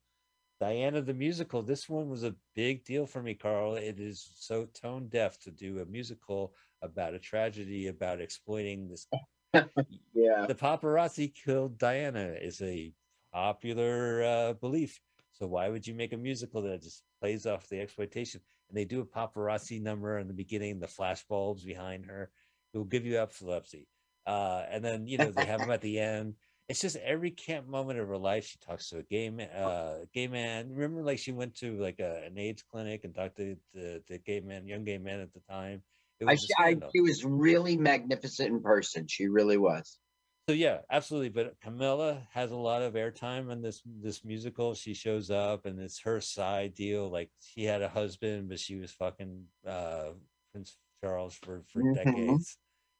[0.60, 1.62] Diana the musical.
[1.62, 3.76] This one was a big deal for me, Carl.
[3.76, 6.52] It is so tone deaf to do a musical
[6.82, 9.06] about a tragedy about exploiting this.
[10.12, 10.44] Yeah.
[10.46, 12.92] the paparazzi killed Diana is a
[13.32, 15.00] popular uh, belief.
[15.38, 18.40] So why would you make a musical that just plays off the exploitation?
[18.68, 22.30] And they do a paparazzi number in the beginning, the flash bulbs behind her.
[22.72, 23.86] It will give you epilepsy.
[24.26, 26.34] Uh, and then you know they have them at the end.
[26.68, 28.46] It's just every camp moment of her life.
[28.46, 29.50] She talks to a gay man.
[29.50, 30.70] Uh, gay man.
[30.70, 34.18] Remember, like she went to like a, an AIDS clinic and talked to the, the
[34.18, 35.82] gay man, young gay man at the time.
[36.18, 36.90] It I, was I, scandal.
[36.94, 39.06] she was really magnificent in person.
[39.06, 39.98] She really was.
[40.48, 41.30] So yeah, absolutely.
[41.30, 44.74] But Camilla has a lot of airtime in this this musical.
[44.74, 47.10] She shows up and it's her side deal.
[47.10, 50.12] Like she had a husband, but she was fucking uh
[50.52, 51.94] Prince Charles for for Mhm.
[51.94, 52.58] decades.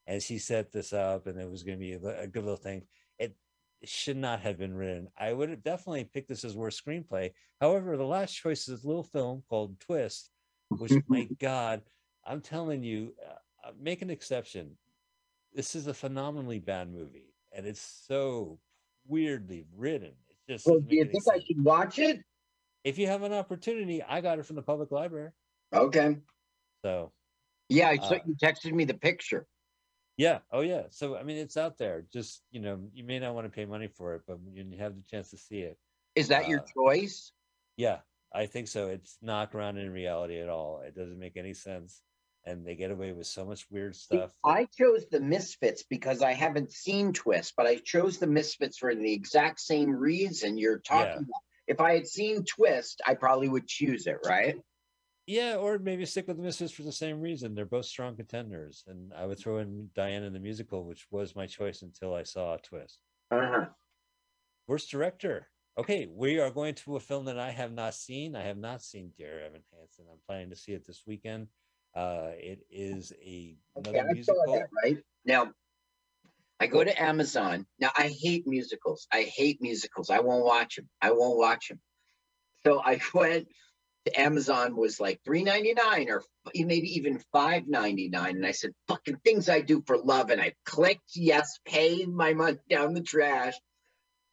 [0.09, 2.89] And she set this up and it was gonna be a, a good little thing.
[3.19, 3.37] It,
[3.81, 5.09] it should not have been written.
[5.17, 7.33] I would have definitely picked this as worst screenplay.
[7.61, 10.31] However, the last choice is a little film called Twist,
[10.77, 11.83] which my God,
[12.25, 14.79] I'm telling you, uh, uh, make an exception.
[15.53, 18.61] This is a phenomenally bad movie, and it's so
[19.09, 20.13] weirdly written.
[20.29, 22.21] It's just Well, do you think I should watch it?
[22.85, 25.31] If you have an opportunity, I got it from the public library.
[25.73, 26.19] Okay.
[26.85, 27.13] So
[27.69, 29.47] Yeah, I saw Uh, you texted me the picture.
[30.17, 30.85] yeah, oh yeah.
[30.91, 32.07] So I mean, it's out there.
[32.13, 34.79] Just you know, you may not want to pay money for it, but when you
[34.79, 35.79] have the chance to see it,
[36.15, 37.33] Is that your uh, choice?
[37.77, 37.99] yeah,
[38.33, 38.89] I think so.
[38.89, 40.81] It's not grounded in reality at all.
[40.87, 42.03] It doesn't make any sense,
[42.47, 44.33] and they get away with so much weird stuff.
[44.45, 48.95] I chose the Misfits because I haven't seen Twist, but I chose the Misfits for
[48.95, 51.15] the exact same reason you're talking Yeah.
[51.19, 51.43] about.
[51.67, 54.57] If I had seen Twist, I probably would choose it, right?
[55.27, 57.57] Yeah, or maybe stick with the Misfits for the same reason.
[57.57, 61.49] They're both strong contenders, and I would throw in Diana the musical, which was my
[61.49, 63.01] choice until I saw twist.
[63.33, 63.67] Uh-huh.
[64.69, 65.49] Worst director.
[65.77, 68.37] Okay, we are going to a film that I have not seen.
[68.37, 70.07] I have not seen Dear Evan Hansen.
[70.11, 71.49] I'm planning to see it this weekend.
[71.97, 74.53] Uh, it is a Okay, another I musical.
[74.53, 74.99] that, right?
[75.25, 75.53] Now,
[76.61, 77.67] I go to Amazon.
[77.79, 79.07] Now, I hate musicals.
[79.13, 80.11] I hate musicals.
[80.11, 80.89] I won't watch them.
[81.01, 81.81] I won't watch them.
[82.67, 83.49] So I went
[84.05, 86.23] to Amazon was like three ninety nine or
[86.55, 90.41] maybe even five ninety nine, and I said, "Fucking things I do for love," and
[90.41, 93.55] I clicked yes, paid my money down the trash,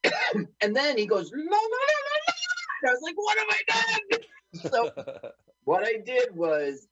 [0.61, 2.33] and then he goes, "No, no, no, no,
[2.83, 3.61] no!" I was like, "What have I
[4.11, 5.31] done?" So
[5.63, 6.87] what I did was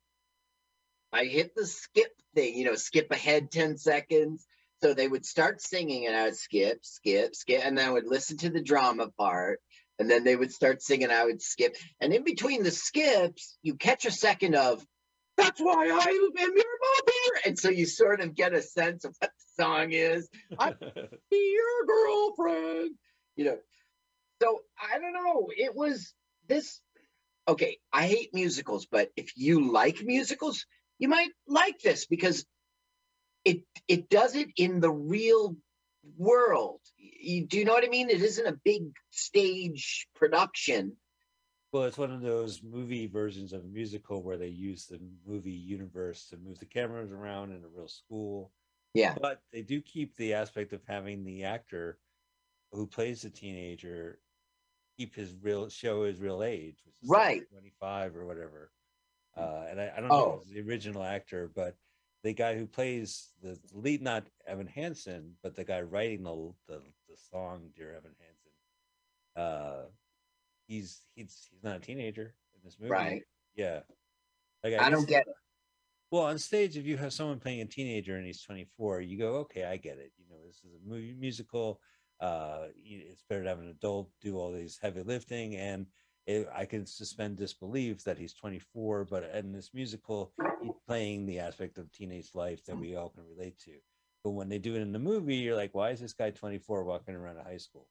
[1.12, 4.46] I hit the skip thing, you know, skip ahead 10 seconds.
[4.82, 8.06] So they would start singing and I would skip, skip, skip, and then I would
[8.06, 9.60] listen to the drama part.
[9.98, 11.76] And then they would start singing, I would skip.
[12.00, 14.84] And in between the skips, you catch a second of,
[15.36, 17.40] that's why I am your mother.
[17.46, 20.28] And so you sort of get a sense of what the song is.
[20.58, 20.72] I
[21.30, 22.96] be your girlfriend.
[23.36, 23.58] You know.
[24.42, 25.48] So I don't know.
[25.56, 26.12] It was
[26.48, 26.80] this
[27.48, 30.66] okay, I hate musicals, but if you like musicals,
[31.02, 32.46] you might like this because
[33.44, 35.56] it it does it in the real
[36.16, 36.80] world.
[36.96, 38.08] You, do you know what I mean?
[38.08, 40.96] It isn't a big stage production.
[41.72, 45.50] Well, it's one of those movie versions of a musical where they use the movie
[45.50, 48.52] universe to move the cameras around in a real school.
[48.94, 49.16] Yeah.
[49.20, 51.98] But they do keep the aspect of having the actor
[52.70, 54.20] who plays the teenager
[54.96, 57.42] keep his real show his real age, which is like Right.
[57.50, 58.70] 25 or whatever.
[59.36, 60.36] Uh, and I, I don't know if Oh.
[60.36, 61.76] it's the original actor, but
[62.22, 66.82] the guy who plays the lead, not Evan Hansen, but the guy writing the the,
[67.08, 68.52] the song "Dear Evan Hansen,"
[69.36, 69.86] uh,
[70.66, 73.22] he's he's he's not a teenager in this movie, Right.
[73.54, 73.82] Yeah,
[74.64, 75.34] like I don't get it.
[76.10, 79.36] well, on stage, if you have someone playing a teenager and he's 24, you go,
[79.36, 80.12] okay, I get it.
[80.18, 81.80] You know, this is a movie musical.
[82.20, 85.86] Uh, it's better to have an adult do all these heavy lifting, and
[86.26, 89.04] it, I can suspend disbelief that he's 24.
[89.06, 90.32] But in this musical,
[90.62, 93.72] he's playing the aspect of teenage life that we all can relate to.
[94.24, 96.84] But when they do it in the movie, you're like, why is this guy 24
[96.84, 97.88] walking around a high school?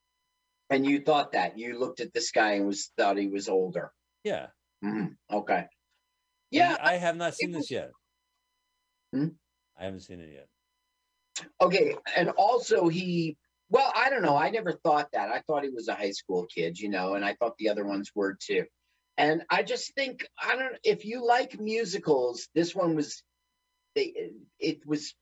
[0.69, 3.91] And you thought that you looked at this guy and was thought he was older.
[4.23, 4.47] Yeah,
[4.83, 5.65] Mhm, Okay.
[6.49, 6.77] Yeah.
[6.81, 7.91] I have not seen was- this yet.
[9.13, 9.27] Hmm?
[9.77, 10.47] I haven't seen it yet.
[11.59, 11.95] Okay.
[12.15, 13.37] And also he
[13.71, 14.35] well, I don't know.
[14.35, 15.31] I never thought that.
[15.31, 17.85] I thought he was a high school kid, you know, and I thought the other
[17.85, 18.65] ones were too.
[19.17, 23.23] And I just think I don't if you like musicals, this one was
[23.95, 25.15] they it was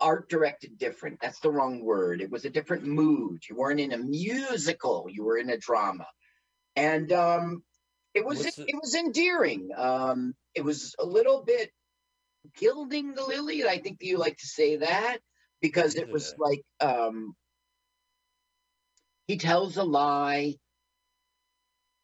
[0.00, 1.20] art directed different.
[1.22, 2.20] That's the wrong word.
[2.20, 3.42] It was a different mood.
[3.48, 6.06] You weren't in a musical, you were in a drama.
[6.76, 7.64] And um
[8.14, 9.70] it was the- it was endearing.
[9.76, 11.70] Um it was a little bit
[12.58, 13.66] gilding the lily.
[13.68, 15.18] I think you like to say that
[15.60, 17.34] because it was like um
[19.26, 20.54] he tells a lie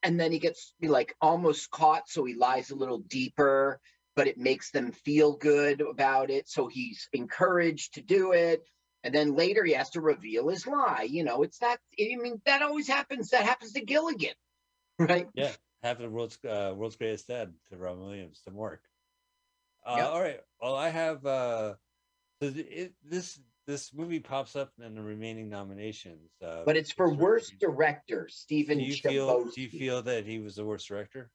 [0.02, 3.80] and then he gets like almost caught so he lies a little deeper
[4.16, 8.62] but it makes them feel good about it so he's encouraged to do it
[9.04, 12.40] and then later he has to reveal his lie you know it's that i mean
[12.46, 14.34] that always happens that happens to gilligan
[14.98, 18.82] right Yeah, half the world's uh, world's greatest dad to Robin Williams to Mark.
[19.86, 20.06] Uh, Yep.
[20.08, 20.40] All right.
[20.60, 21.24] Well, I have.
[21.24, 21.74] Uh,
[22.42, 26.30] so it, this this movie pops up in the remaining nominations.
[26.42, 29.44] Uh, but it's for worst director stephen Do you feel?
[29.44, 31.30] Do you feel that he was the worst director?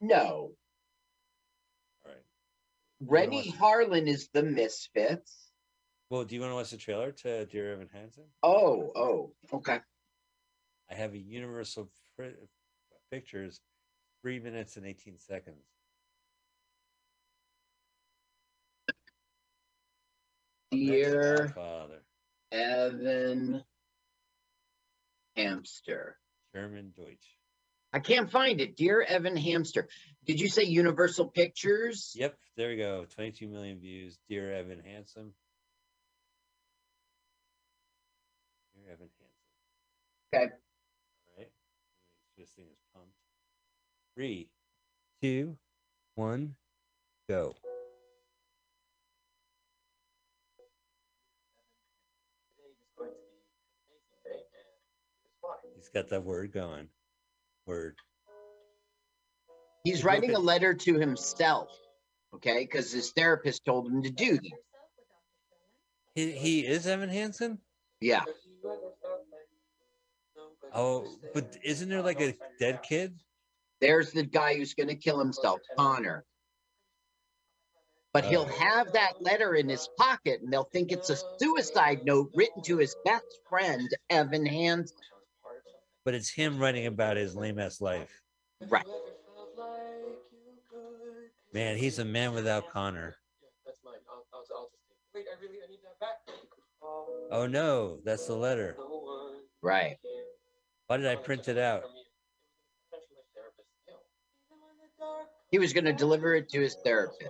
[0.00, 0.50] no
[2.04, 2.16] All right.
[3.00, 5.50] Renny Harlin is the misfits
[6.10, 8.24] Well, do you want to watch the trailer to Dear Evan Hansen?
[8.42, 9.80] oh oh okay
[10.90, 11.90] I have a Universal
[13.12, 13.60] Pictures,
[14.22, 15.64] three minutes and eighteen seconds.
[20.86, 22.02] Dear Father,
[22.52, 23.62] evan
[25.36, 26.16] hamster
[26.54, 27.38] German Deutsch.
[27.92, 28.76] I can't find it.
[28.76, 29.88] Dear Evan Hamster.
[30.26, 32.12] Did you say Universal Pictures?
[32.16, 33.06] Yep, there we go.
[33.14, 34.18] 22 million views.
[34.28, 35.32] Dear Evan Handsome.
[38.74, 39.28] Dear Evan Handsome.
[40.34, 40.44] Okay.
[40.44, 41.50] All right.
[42.36, 43.14] This thing is pumped.
[44.14, 44.50] Three,
[45.22, 45.56] two,
[46.14, 46.56] one,
[47.28, 47.54] go.
[52.56, 53.40] Today is going to be an
[53.88, 54.66] amazing day, and
[55.22, 55.56] here's why.
[55.92, 56.88] He's got that word going.
[57.66, 57.96] Word.
[59.84, 61.70] He's writing a letter to himself.
[62.34, 64.42] Okay, because his therapist told him to do that.
[64.42, 64.58] Yourself
[64.98, 65.06] with
[66.14, 66.26] Dr.
[66.26, 66.32] Schulman.
[66.32, 67.58] He, he is Evan Hansen?
[68.02, 68.18] Yeah.
[68.20, 69.48] Have you ever felt like
[70.36, 73.14] nobody Oh, but isn't there like a dead kid?
[73.80, 76.24] There's the guy who's going to kill himself, Connor.
[78.12, 78.58] But he'll Oh.
[78.58, 82.76] have that letter in his pocket and they'll think it's a suicide note written to
[82.76, 84.96] his best friend, Evan Hansen.
[84.96, 85.88] wish I was part of something.
[86.08, 88.22] But it's him writing about his lame ass life.
[88.66, 88.78] Right.
[88.78, 93.14] Have you ever felt like you could Man, he's a man without Connor.
[93.42, 93.96] Yeah, that's mine.
[94.08, 94.96] I'll, I'll, I'll just take.
[95.14, 96.16] Wait, I really I need that back.
[97.30, 98.74] Oh no, that's the letter.
[99.60, 99.98] Right.
[100.86, 101.82] Why did I print it out?
[101.82, 102.00] from you.
[102.00, 103.68] It was an essential therapist.
[103.86, 104.00] You know,
[104.48, 107.28] even when the dark He was going to deliver it to his therapist.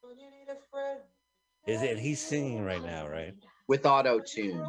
[0.00, 1.00] When you need a friend,
[1.66, 1.98] Is it?
[1.98, 3.34] He's singing right now, right?
[3.68, 4.64] with auto tune.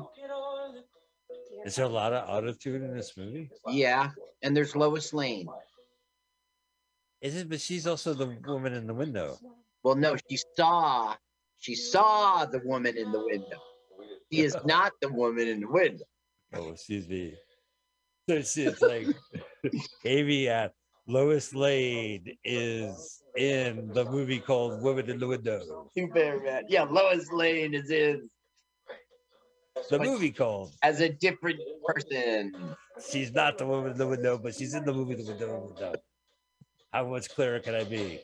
[1.65, 3.49] Is there a lot of autotune in this movie?
[3.68, 4.11] Yeah.
[4.41, 5.48] And there's Lois Lane.
[7.22, 7.49] Is it?
[7.49, 9.38] But she's also the woman in the window.
[9.84, 11.15] Well, no, she saw,
[11.57, 13.61] she saw the woman in the window.
[14.31, 16.06] She is not the woman in the window.
[16.53, 17.35] Oh, excuse me.
[18.30, 19.07] So it's, it's like
[20.06, 20.73] Amy at uh,
[21.07, 25.90] Lois Lane is in the movie called Woman in the Window.
[25.95, 26.65] Very bad.
[26.69, 28.30] Yeah, Lois Lane is in
[29.90, 32.76] The movie called as a different person.
[33.12, 35.52] She's not the woman in the window, but she's in the movie The Window in
[35.62, 35.94] the Window.
[36.92, 38.22] How much clearer can I be?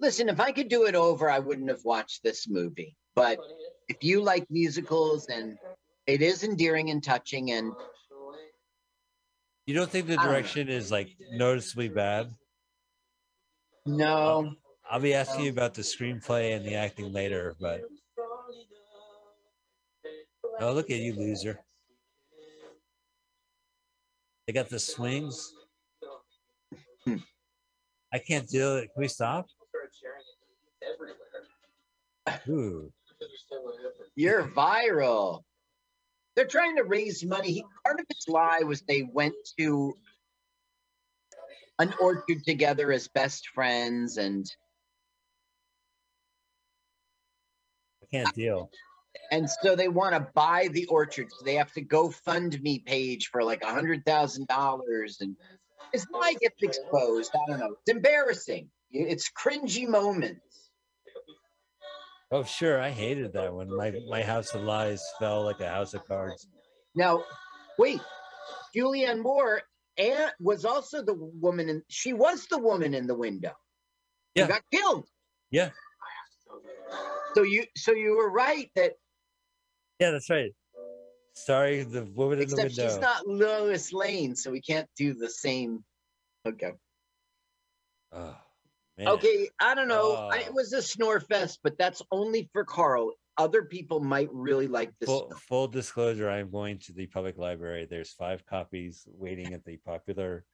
[0.00, 2.96] Listen, if I could do it over, I wouldn't have watched this movie.
[3.14, 3.38] But
[3.88, 5.56] if you like musicals and
[6.06, 7.72] it is endearing and touching, and
[9.66, 12.34] You don't think the direction is like noticeably bad?
[13.86, 14.54] no,
[14.90, 17.82] I'll be asking you about the screenplay and the acting later, but
[20.60, 21.58] oh, look at you, loser.
[24.46, 25.54] They got the swings.
[28.12, 28.90] I can't do it.
[28.92, 29.46] Can we stop?
[32.48, 32.92] Ooh.
[34.14, 35.42] You're viral.
[36.36, 37.64] They're trying to raise money.
[37.84, 39.96] Part of his lie was they went to
[41.78, 44.46] an orchard together as best friends, and
[48.14, 48.70] can't deal.
[49.30, 51.30] and so they want to buy the orchard.
[51.32, 55.36] So they have to go fund me page for like a hundred thousand dollars, and
[55.92, 57.30] his lie gets exposed.
[57.34, 57.74] I don't know.
[57.86, 58.68] It's embarrassing.
[58.90, 60.70] It's cringy moments.
[62.30, 62.80] Oh, sure.
[62.80, 66.46] I hated that when my, my house of lies fell like a house of cards.
[66.96, 67.22] Now,
[67.78, 68.00] wait,
[68.74, 69.62] Julianne Moore
[69.98, 73.52] and was also the woman in she was the woman in the window.
[74.34, 74.48] who Yeah.
[74.48, 75.06] got killed.
[75.50, 75.70] Yeah.
[77.34, 78.92] So you so you were right that
[80.00, 80.52] Yeah, that's right.
[81.36, 82.88] Sorry, the woman in the except window.
[82.88, 85.82] she's not Lois Lane, so we can't do the same.
[86.46, 86.72] Okay.
[88.12, 88.36] Oh,
[88.96, 89.08] man.
[89.08, 90.14] Okay, I don't know.
[90.14, 90.46] I, Oh.
[90.46, 93.12] it was a snore fest, but that's only for Carl.
[93.36, 95.08] Other people might really like this.
[95.08, 97.84] Full, full disclosure, I'm going to the public library.
[97.84, 100.44] There's five copies waiting at the popular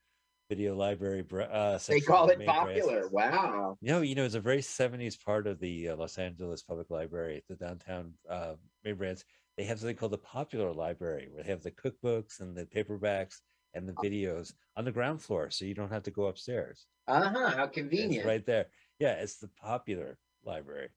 [0.51, 1.23] video library.
[1.31, 3.07] Uh, They call it popular.
[3.07, 3.77] Wow.
[3.81, 7.41] No, you know, it's a very 70s part of the uh, Los Angeles Public Library,
[7.47, 9.21] the downtown uh, main branch.
[9.57, 13.35] They have something called the Popular Library, where they have the cookbooks and the paperbacks
[13.73, 16.85] and the videos on the ground floor, so you don't have to go upstairs.
[17.07, 17.49] Uh huh.
[17.51, 18.25] How It's convenient.
[18.25, 18.65] right there.
[18.99, 20.89] Yeah, it's the Popular Library.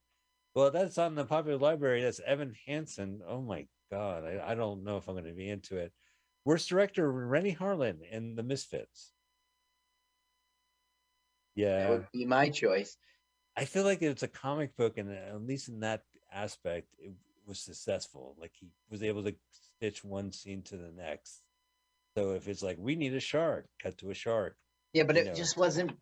[0.57, 2.03] Well, that's on the Popular Library.
[2.03, 3.21] That's Evan Hansen.
[3.29, 5.93] Oh my God, I, I don't know if I'm going to be into it.
[6.45, 9.13] Worst director Renny Harlin in The Misfits.
[11.57, 12.97] That Yeah, would be my choice.
[13.57, 16.03] I feel like it's a comic book, and at least in that
[16.33, 17.13] aspect, it
[17.47, 18.37] was successful.
[18.39, 21.43] Like he was able to stitch one scene to the next.
[22.17, 24.57] So if it's like we need a shark, cut to a shark.
[24.93, 25.35] Yeah, but it know.
[25.35, 25.93] just wasn't.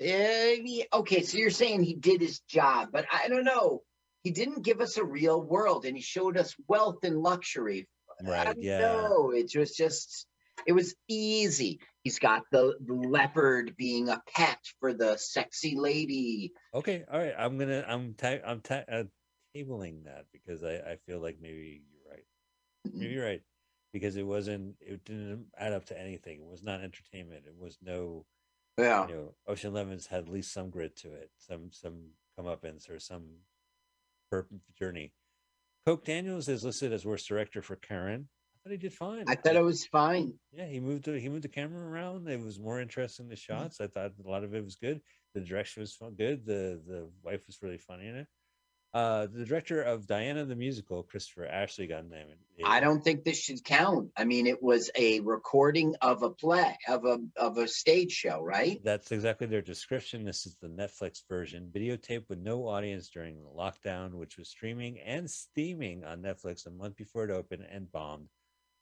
[0.00, 3.82] Eh, okay, so you're saying he did his job, but I don't know.
[4.22, 7.88] He didn't give us a real world, and he showed us wealth and luxury.
[8.20, 8.46] I Right?
[8.46, 8.78] don't Yeah.
[8.78, 9.30] know.
[9.32, 10.26] It was just.
[10.66, 11.80] It was easy.
[12.02, 16.52] He's got the, leopard being a pet for the sexy lady.
[16.74, 17.04] Okay.
[17.10, 17.34] All right.
[17.38, 17.84] I'm gonna.
[17.86, 18.14] I'm.
[18.14, 19.04] Ta- I'm ta- uh,
[19.56, 20.74] tabling that because I.
[20.74, 22.24] I feel like maybe you're right.
[22.92, 23.42] Maybe you're right
[23.92, 24.76] because it wasn't.
[24.80, 26.40] It didn't add up to anything.
[26.40, 27.44] It was not entertainment.
[27.46, 28.24] It was no.
[28.78, 29.08] Yeah.
[29.08, 31.30] You know, Ocean Lemons had at least some grit to it.
[31.38, 33.24] Some some comeuppance or some
[34.78, 35.12] journey.
[35.86, 38.28] Coke Daniels is listed as worst director for Karen.
[38.64, 39.24] Thought he did fine.
[39.28, 40.34] I thought it was fine.
[40.52, 42.28] Yeah, he moved the, he moved the camera around.
[42.28, 43.62] It was more interesting the Mm-hmm.
[43.62, 43.80] shots.
[43.80, 45.00] I thought a lot of it was good.
[45.34, 46.44] The direction was fun, good.
[46.44, 48.26] The the wife was really funny in it.
[48.94, 52.30] Uh, the director of Diana the musical, Christopher Ashley, got named.
[52.64, 54.10] I don't think this should count.
[54.16, 58.42] I mean, it was a recording of a play of a of a stage show,
[58.42, 58.82] right?
[58.82, 60.24] That's exactly their description.
[60.24, 64.98] This is the Netflix version, videotaped with no audience during the lockdown, which was streaming
[65.00, 68.28] and steaming on Netflix a month before it opened and bombed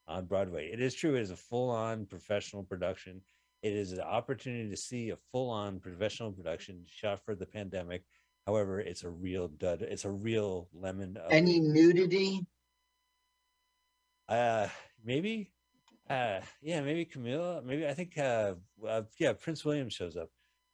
[0.08, 0.70] on Broadway.
[0.72, 3.20] It is true, it is a full on professional production.
[3.62, 8.04] It is an opportunity to see a full on professional production shot for the pandemic.
[8.46, 9.82] However, it's a real dud.
[9.82, 11.16] It's a real lemon.
[11.16, 12.46] of Any nudity?
[14.28, 14.68] uh,
[15.04, 15.50] maybe.
[16.08, 17.60] Uh, yeah, maybe Camilla.
[17.64, 18.16] Maybe I think.
[18.16, 18.54] Uh,
[18.86, 20.28] uh, yeah, Prince William shows up.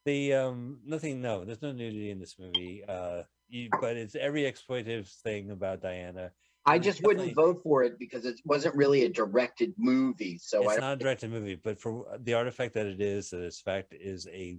[0.05, 1.21] The um, nothing.
[1.21, 2.83] No, there's no nudity in this movie.
[2.87, 6.31] Uh, you, but it's every exploitive thing about Diana.
[6.65, 10.37] I just wouldn't vote for it because it wasn't really a directed movie.
[10.37, 13.43] So I it's not a directed movie, but for the artifact that it is, that
[13.43, 14.57] its fact is a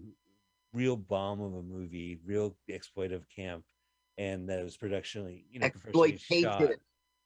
[0.73, 3.65] real bomb of a movie, real exploitive camp,
[4.19, 6.61] and that it was productionally, you know, professionally shot.
[6.61, 6.77] exploitative.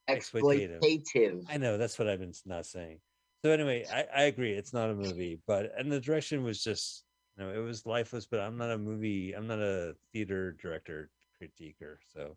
[0.08, 0.80] Exploitative.
[0.80, 1.44] Exploitative.
[1.48, 3.00] I know that's what I've been not saying.
[3.44, 4.52] So anyway, I, I agree.
[4.52, 7.04] It's not a movie, but and the direction was just
[7.36, 8.26] you know it was lifeless.
[8.26, 9.32] But I'm not a movie.
[9.32, 11.10] I'm not a theater director
[11.40, 11.98] critiquer.
[12.12, 12.36] So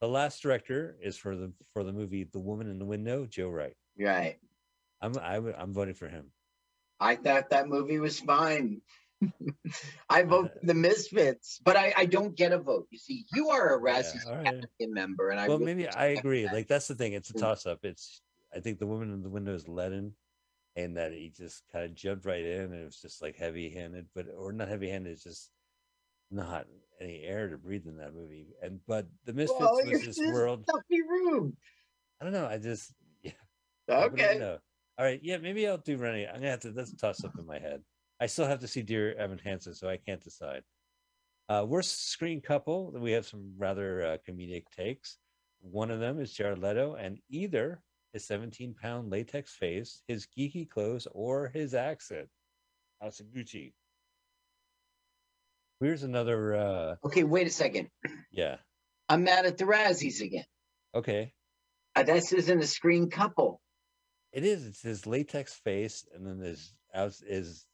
[0.00, 3.48] The last director is for the for the movie The Woman in the Window, Joe
[3.50, 3.74] Wright.
[3.98, 4.38] Right.
[5.00, 6.32] I'm I, would- I'm voting for him.
[7.00, 8.80] I thought that movie was fine.
[10.08, 12.86] I vote for the Misfits, but I, I don't get a vote.
[12.90, 14.64] You see, you are a Yeah, Razzie all right.
[14.80, 16.44] Member, and I well, would maybe I agree.
[16.44, 16.52] that.
[16.52, 17.12] Like that's the thing.
[17.12, 17.40] It's a Mm.
[17.40, 17.84] toss up.
[17.84, 18.20] It's
[18.54, 20.14] I think the woman in the window is Lennon,
[20.76, 23.70] and that he just kind of jumped right in, and it was just like heavy
[23.70, 25.12] handed, but or not heavy handed.
[25.12, 25.50] It's just
[26.30, 26.66] not
[27.00, 28.48] any air to breathe in that movie.
[28.62, 30.64] And but the Misfits Well, was this world.
[30.68, 31.56] stuffy room.
[32.20, 32.46] I don't know.
[32.46, 32.92] I just
[33.22, 33.32] yeah.
[33.86, 34.38] what do I Okay.
[34.38, 34.58] know?
[34.98, 35.20] All right.
[35.22, 36.26] Yeah, maybe I'll do Renny.
[36.26, 36.72] I'm gonna have to.
[36.72, 37.82] That's a toss up in my head.
[38.20, 40.64] I still have to see Dear Evan Hansen, so I can't decide.
[41.48, 42.90] Uh, worst screen couple.
[42.92, 45.18] We have some rather uh, comedic takes.
[45.60, 47.82] One of them is Jared Leto, and either
[48.12, 52.28] his 17 pound latex face, his geeky clothes, or his accent.
[53.00, 53.72] House of Gucci.
[55.80, 56.54] Here's another.
[56.56, 57.88] uh Okay, wait a second.
[58.32, 58.56] Yeah.
[59.08, 60.44] I'm mad at the Razzies again.
[60.94, 61.32] Okay.
[61.96, 63.60] Uh, this isn't a screen couple.
[64.32, 64.66] It is.
[64.66, 67.64] It's his latex face, and then there's out is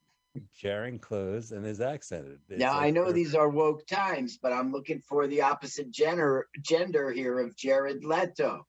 [0.53, 2.27] sharing clothes and his accent.
[2.49, 3.15] It's now like I know perfect.
[3.17, 8.05] these are woke times, but I'm looking for the opposite gender gender here of Jared
[8.05, 8.67] Leto,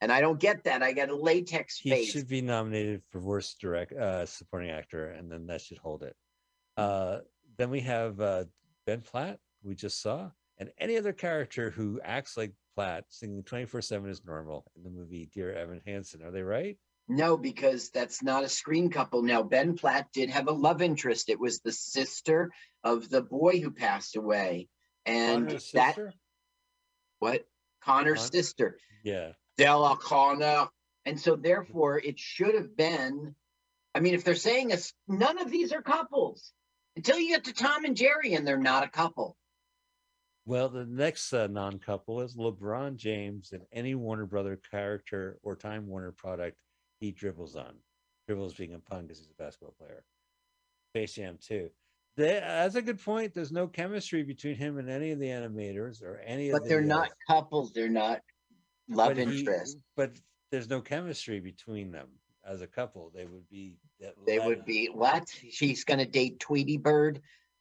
[0.00, 0.82] and I don't get that.
[0.82, 2.10] I got a latex he face.
[2.10, 6.16] should be nominated for worst direct uh supporting actor and then that should hold it
[6.76, 7.18] uh
[7.58, 8.44] then we have uh
[8.86, 13.82] ben platt we just saw and any other character who acts like platt singing 24
[13.82, 16.78] 7 is normal in the movie dear evan hansen are they right
[17.08, 19.22] No, because that's not a screen couple.
[19.22, 21.28] Now, Ben Platt did have a love interest.
[21.28, 22.50] It was the sister
[22.84, 24.68] of the boy who passed away.
[25.04, 26.14] And Connor's that, sister?
[27.18, 27.44] what?
[27.84, 30.68] Connor's Con- sister, yeah Della Connor.
[31.04, 33.34] And so, therefore, it should have been.
[33.94, 34.78] I mean, if they're saying a,
[35.08, 36.52] none of these are couples
[36.96, 39.36] until you get to Tom and Jerry, and they're not a couple.
[40.44, 45.86] well the next uh, non-couple is lebron james and any warner brother character or time
[45.86, 46.56] warner product
[47.00, 47.74] he dribbles on
[48.26, 50.04] dribbles being a pun because he's a basketball player
[50.94, 51.70] Space Jam 2.
[52.18, 53.32] They, that's a good point.
[53.32, 56.80] There's no chemistry between him and any of the animators or any of But they're
[56.80, 57.72] uh, not couples.
[57.72, 58.20] They're not
[58.90, 59.78] love but he- interest.
[59.96, 60.10] but
[60.50, 62.08] there's no chemistry between them
[62.44, 63.10] as a couple.
[63.14, 63.76] They would be.
[64.26, 65.28] They would be what?
[65.50, 67.20] She's going to date Tweety Bird.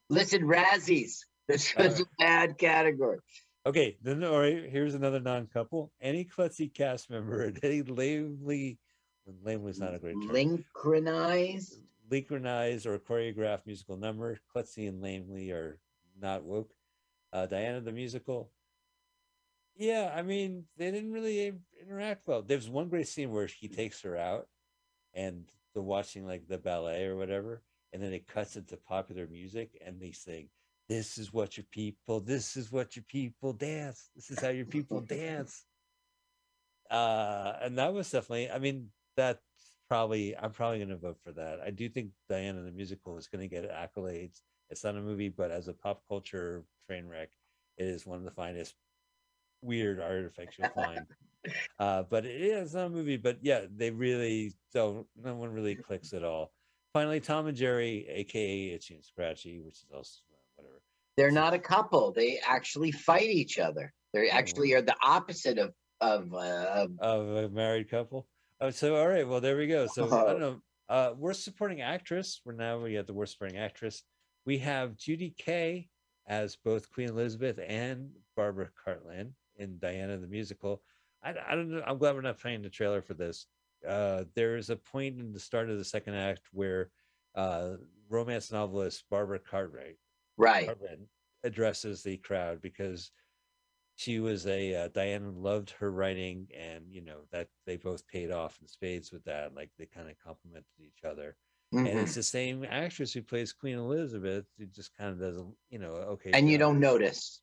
[0.10, 1.26] Listen, Razzies.
[1.48, 3.20] This was a bad category.
[3.66, 4.70] Okay, then all right.
[4.70, 5.91] Here's another non-couple.
[6.02, 8.80] Any klutzy cast member and any lamely,
[9.44, 10.34] lamely is not a great term.
[10.34, 11.78] Synchronized.
[12.10, 14.40] synchronized or choreographed musical number.
[14.56, 15.78] Klutzy and Lamely are
[16.20, 16.72] not woke.
[17.32, 18.49] Uh, Diana the musical.
[19.78, 22.41] Yeah, I mean, they didn't really interact well.
[22.41, 24.48] There's one great scene where he takes her out
[25.13, 25.43] and
[25.73, 27.61] they're watching like the ballet or whatever,
[27.93, 30.49] and then it cuts into popular music and they sing,
[30.89, 34.09] This is what your people, this is what your people dance.
[34.15, 35.63] This is how your people dance.
[36.89, 39.39] Uh, and that was definitely, I mean, that's
[39.91, 41.59] probably I'm probably going to vote for that.
[41.65, 44.39] I do think Diana the musical is going to get accolades.
[44.69, 47.29] It's not a movie, but as a pop culture train wreck,
[47.77, 48.73] it is one of the finest
[49.61, 51.05] weird artifacts you'll find.
[51.80, 53.18] Uh, but it is not a movie.
[53.18, 55.07] But yeah, they really don't.
[55.23, 56.51] No one really clicks at all.
[56.93, 60.19] Finally, Tom and Jerry, aka Itchy and Scratchy, which is also
[60.55, 60.81] whatever.
[61.18, 62.11] They're not a couple.
[62.11, 63.93] They actually fight each other.
[64.13, 64.34] They Oh.
[64.34, 66.34] actually are the opposite of of.
[66.34, 68.27] Uh, of a married couple.
[68.59, 69.27] Oh, so all right.
[69.27, 69.88] Well, there we go.
[69.88, 70.61] So I don't know.
[70.89, 72.41] Uh, worst supporting actress.
[72.45, 74.03] We're now we have the worst supporting actress.
[74.45, 75.88] We have Judy Kaye
[76.27, 80.81] as both Queen Elizabeth and Barbara Cartland in Diana the musical.
[81.23, 81.84] I, I don't know.
[81.85, 83.45] I'm glad we're not playing the trailer for this.
[83.88, 86.89] Uh, there is a point in the start of the second act where
[87.35, 87.72] uh,
[88.10, 89.98] romance novelist Barbara Cartwright
[90.38, 90.65] right.
[90.68, 90.99] Cartwright
[91.43, 93.11] addresses the crowd because
[93.95, 98.31] she was a uh, Diana loved her writing, and you know that they both paid
[98.31, 99.53] off in spades with that.
[99.56, 101.35] Like they kind of complemented each other,
[101.72, 102.03] and Mhm.
[102.03, 105.80] it's the same actress who plays Queen Elizabeth who just kind of does, a you
[105.80, 106.31] know, okay.
[106.34, 107.41] And you don't notice.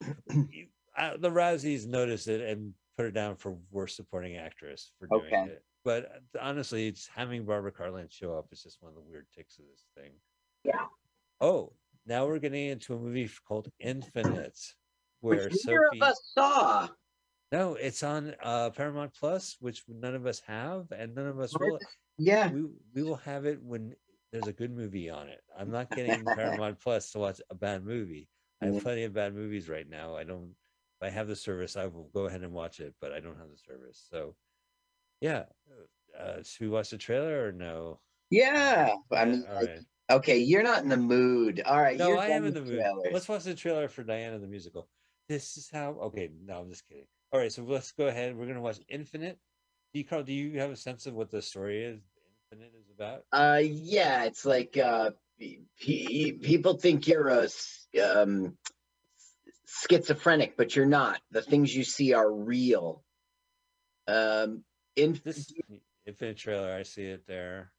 [0.50, 5.06] You- uh, the Razzies notice it and put her down for worst supporting actress for
[5.06, 5.52] doing Okay.
[5.52, 5.62] it.
[5.84, 9.26] But uh, honestly, it's having Barbara Cartland show up is just one of the weird
[9.34, 10.10] ticks of this thing.
[10.64, 10.86] Yeah.
[11.40, 11.72] Oh,
[12.06, 14.58] now we're getting into a movie called Infinite,
[15.20, 16.00] where Which neither Sophie.
[16.02, 16.88] of us saw.
[17.52, 21.56] No, it's on uh, Paramount Plus, which none of us have, and none of us
[21.56, 21.78] will.
[22.18, 22.50] Yeah.
[22.50, 22.64] We
[22.94, 23.94] we will have it when
[24.32, 25.40] there's a good movie on it.
[25.56, 28.28] I'm not getting Paramount Plus to watch a bad movie.
[28.60, 30.16] I have plenty of bad movies right now.
[30.16, 30.50] I don't.
[31.00, 33.38] If I have the service, I will go ahead and watch it, but I don't
[33.38, 34.04] have the service.
[34.10, 34.34] So,
[35.20, 35.44] yeah.
[36.18, 38.00] Uh, should we watch the trailer or no?
[38.30, 38.94] Yeah.
[39.12, 39.78] I mean, all right.
[40.10, 41.62] okay, you're not in the mood.
[41.64, 41.96] All right.
[41.96, 42.80] No, you're I am in the mood.
[42.80, 43.12] trailers.
[43.12, 44.88] Let's watch the trailer for Diana the musical.
[45.28, 45.90] This is how.
[46.02, 47.06] Okay, no, I'm just kidding.
[47.32, 48.36] All right, so let's go ahead.
[48.36, 49.38] We're gonna watch Infinite.
[49.92, 50.22] Do you, Carl?
[50.22, 52.00] Do you have a sense of what the story is?
[52.50, 53.24] Infinite is about?
[53.32, 57.48] Uh, yeah, it's like uh, pe- pe- people think you're a
[58.02, 58.56] um,
[59.68, 61.20] schizophrenic, but you're not.
[61.30, 63.04] The things you see are real.
[64.06, 64.64] Um,
[64.96, 65.52] in, This
[66.06, 67.70] Infinite trailer, I see it there.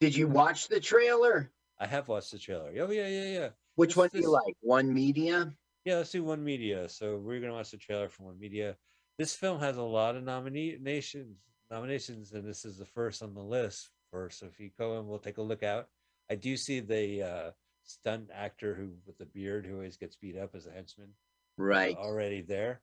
[0.00, 1.52] did you watch the trailer?
[1.78, 2.72] I have watched the trailer.
[2.80, 3.48] Oh yeah, yeah, yeah.
[3.74, 4.56] Which This- one do you like?
[4.62, 5.52] One Media?
[5.84, 6.88] Yeah, let's do One Media.
[6.88, 8.76] So we're gonna watch the trailer from One Media.
[9.18, 11.38] This film has a lot of nominations,
[11.70, 15.06] nominations, and this is the first on the list for Sophie Cohen.
[15.06, 15.88] We'll take a look out.
[16.30, 17.50] I do see the uh,
[17.84, 21.10] stunt actor who with the beard who always gets beat up as a henchman
[21.58, 21.96] Right.
[21.96, 22.80] already there.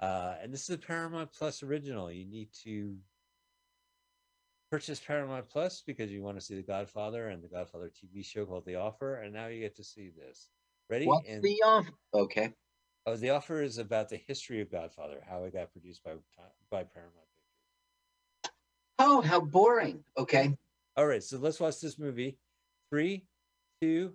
[0.00, 2.10] Uh, and this is a Paramount Plus original.
[2.10, 2.96] You need to
[4.70, 8.44] purchase Paramount Plus because you want to see The Godfather and The Godfather TV show
[8.46, 10.48] called The Offer, and now you get to see this.
[10.90, 11.06] Ready?
[11.06, 11.86] What's And- the off?
[12.14, 12.54] Okay.
[13.06, 16.12] Oh, the offer is about the history of Godfather, how it got produced by
[16.70, 17.14] by Paramount
[18.44, 18.54] Pictures.
[18.98, 20.04] Oh, how boring.
[20.18, 20.54] Okay.
[20.96, 22.36] All right, so let's watch this movie.
[22.90, 23.24] Three,
[23.80, 24.14] two,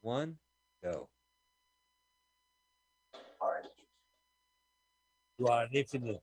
[0.00, 0.38] one,
[0.82, 1.08] go.
[3.40, 3.86] Orange juice.
[5.38, 6.22] You are an infinite.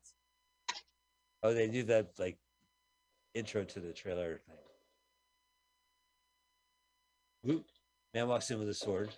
[1.44, 2.38] Oh, they do that like
[3.34, 4.56] intro to the trailer thing.
[7.44, 7.65] Whoop.
[8.14, 9.10] Man walks in with a sword.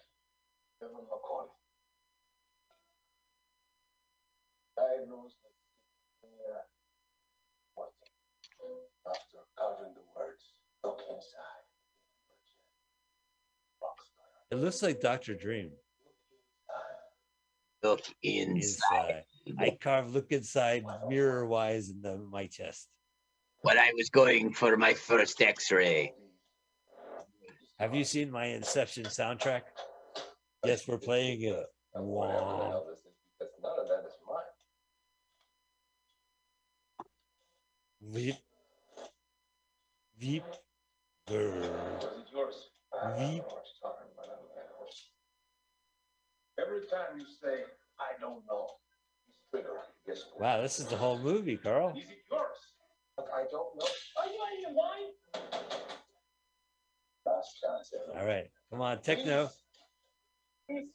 [0.82, 1.46] Evan McCoy.
[4.78, 5.54] Diagnosed with
[6.30, 6.62] schizophrenia.
[7.76, 7.92] What?
[9.10, 10.44] After uttering the words,
[10.84, 11.66] look inside.
[14.52, 15.72] It looks like Doctor Dream
[17.84, 18.56] Look inside.
[18.56, 19.24] inside.
[19.58, 22.88] I carved look inside mirror wise in the my chest.
[23.62, 26.14] When I was going for my first X-ray.
[27.80, 29.62] Have you seen my Inception soundtrack?
[30.66, 31.66] Yes, we're playing it.
[31.96, 32.84] Wow.
[33.40, 34.44] Because none of that is mine.
[38.14, 38.36] Veep.
[40.20, 40.44] Veep.
[41.28, 41.62] Grr.
[41.62, 42.70] Was it yours?
[42.94, 43.44] I don't know Veep.
[43.44, 44.26] what you're talking about.
[44.26, 44.62] I don't know.
[46.64, 47.66] Every time you say,
[48.00, 48.68] I don't know,
[49.54, 49.80] you trigger.
[50.08, 50.24] Guess?
[50.40, 51.94] Wow, this is the whole movie, Carl.
[51.98, 52.58] Is it yours?
[53.16, 53.86] But I don't know.
[54.18, 55.14] Are you out of your mind?
[57.26, 58.20] Last chance, Evan.
[58.20, 59.50] All right, come on, techno.
[60.70, 60.88] Please.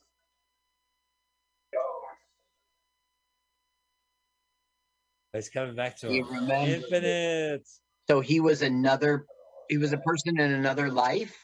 [5.35, 6.25] It's oh, coming back to him.
[6.51, 7.67] Infinite.
[8.09, 9.27] So he was another.
[9.69, 11.37] He was a person in another life.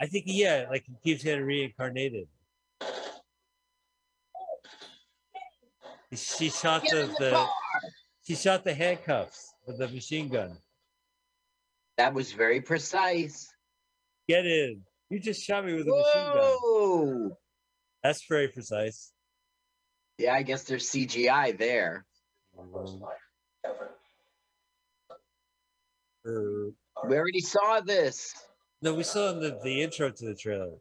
[0.00, 2.28] I think yeah, like he keeps getting reincarnated.
[6.14, 7.46] She shot the, the the
[8.22, 10.56] she shot the handcuffs with the machine gun.
[11.98, 13.52] That was very precise.
[14.28, 14.82] Get in.
[15.10, 17.30] You just shot me with a machine gun.
[18.02, 19.12] That's very precise.
[20.18, 22.06] Yeah, I guess there's CGI there.
[22.72, 23.12] First life.
[23.64, 23.88] Evan.
[26.26, 26.70] Er,
[27.08, 28.32] We already saw this.
[28.80, 30.76] No, we saw in the, the intro to the trailer.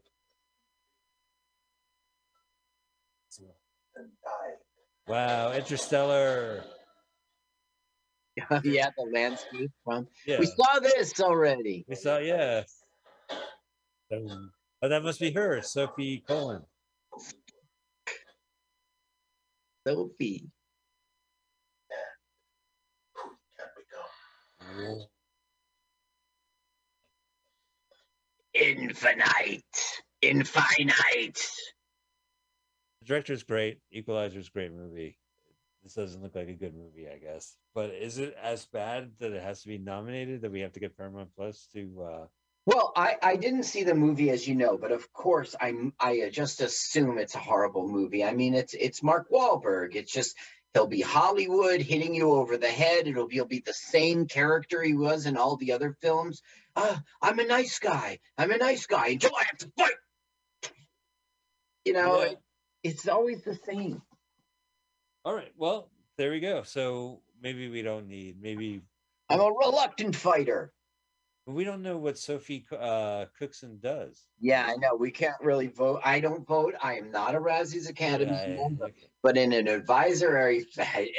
[3.98, 4.58] And died.
[5.08, 6.64] Wow, Interstellar.
[8.64, 10.08] yeah, the landscape from.
[10.26, 11.86] Yeah, We saw this already.
[11.88, 12.18] we saw.
[12.18, 12.64] Yeah.
[14.12, 14.52] Um,
[14.82, 16.64] oh, that must be her, Sophie Cohen.
[19.88, 20.50] Sophie.
[23.16, 25.06] Who can become?
[28.54, 29.64] Infinite.
[30.22, 31.40] Infinite.
[33.06, 33.82] The director's great.
[33.92, 35.20] Equalizer's great movie.
[35.84, 37.56] This doesn't look like a good movie, I guess.
[37.76, 40.80] But is it as bad that it has to be nominated that we have to
[40.80, 42.02] get Paramount Plus to?
[42.02, 42.28] uh
[42.66, 46.30] Well, I, I didn't see the movie as you know, but of course I'm I
[46.32, 48.24] just assume it's a horrible movie.
[48.24, 49.94] I mean, it's it's Mark Wahlberg.
[49.94, 50.36] It's just
[50.74, 53.08] he'll be Hollywood hitting you over the head.
[53.08, 56.42] It'll be he'll be the same character he was in all the other films.
[56.76, 58.18] Uh, I'm a nice guy.
[58.36, 59.94] I'm a nice guy until I have to fight.
[61.86, 62.34] You know, Yeah.
[62.86, 64.02] It- it's always the same.
[65.24, 65.52] All right.
[65.58, 66.64] Well, there we go.
[66.64, 68.42] So maybe we don't need.
[68.42, 68.82] Maybe
[69.30, 70.72] I'm a reluctant fighter.
[71.48, 74.26] we don't know what Sophie uh, Cookson does.
[74.40, 74.96] Yeah, I know.
[74.96, 76.02] We can't really vote.
[76.04, 76.74] I don't vote.
[76.82, 78.86] I am not a Razzies Academy member.
[78.86, 79.10] okay.
[79.22, 80.66] but in an advisory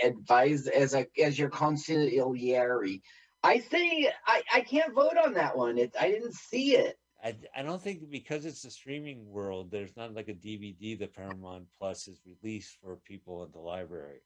[0.04, 3.00] advise as a as your consigliere
[3.42, 7.36] i say i i can't vote on that one it i didn't see it I,
[7.56, 11.66] I don't think because it's a streaming world, there's not like a DVD that Paramount
[11.78, 14.20] Plus is released for people in the library.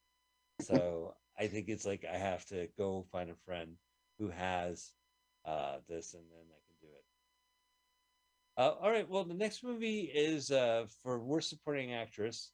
[0.61, 3.77] So I think it's like I have to go find a friend
[4.19, 4.93] who has
[5.47, 7.05] uh, this, and then I can do it.
[8.57, 9.09] Uh, all right.
[9.09, 12.53] Well, the next movie is uh, for worst supporting actress.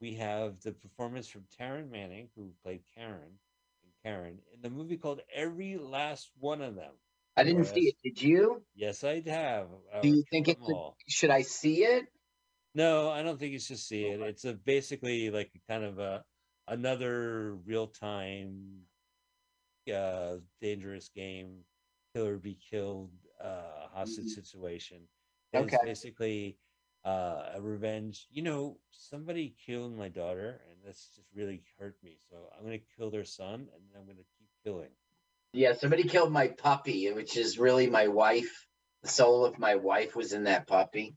[0.00, 3.38] we have the performance from Taryn Manning, who played Karen
[3.82, 6.94] and Karen in the movie called Every Last One of Them.
[7.38, 7.96] I didn't see it.
[8.04, 8.64] Did you?
[8.74, 9.68] Yes, I have.
[9.92, 10.94] I Do you think it it's.
[11.08, 12.06] Should I see it?
[12.74, 14.20] No, I don't think you should see it.
[14.20, 16.24] It's a basically like a kind of a
[16.68, 18.86] another real time
[19.92, 21.64] uh dangerous game,
[22.14, 23.10] kill or be killed
[23.42, 25.08] uh hostage situation.
[25.52, 25.78] And It's Okay.
[25.78, 26.58] basically
[27.04, 28.26] uh a revenge.
[28.30, 32.18] You know, somebody killed my daughter and this just really hurt me.
[32.30, 34.92] So I'm gonna kill their son and then I'm gonna keep killing.
[35.52, 38.66] Yeah, somebody killed my puppy, which is really my wife.
[39.02, 41.16] The soul of my wife was in that puppy.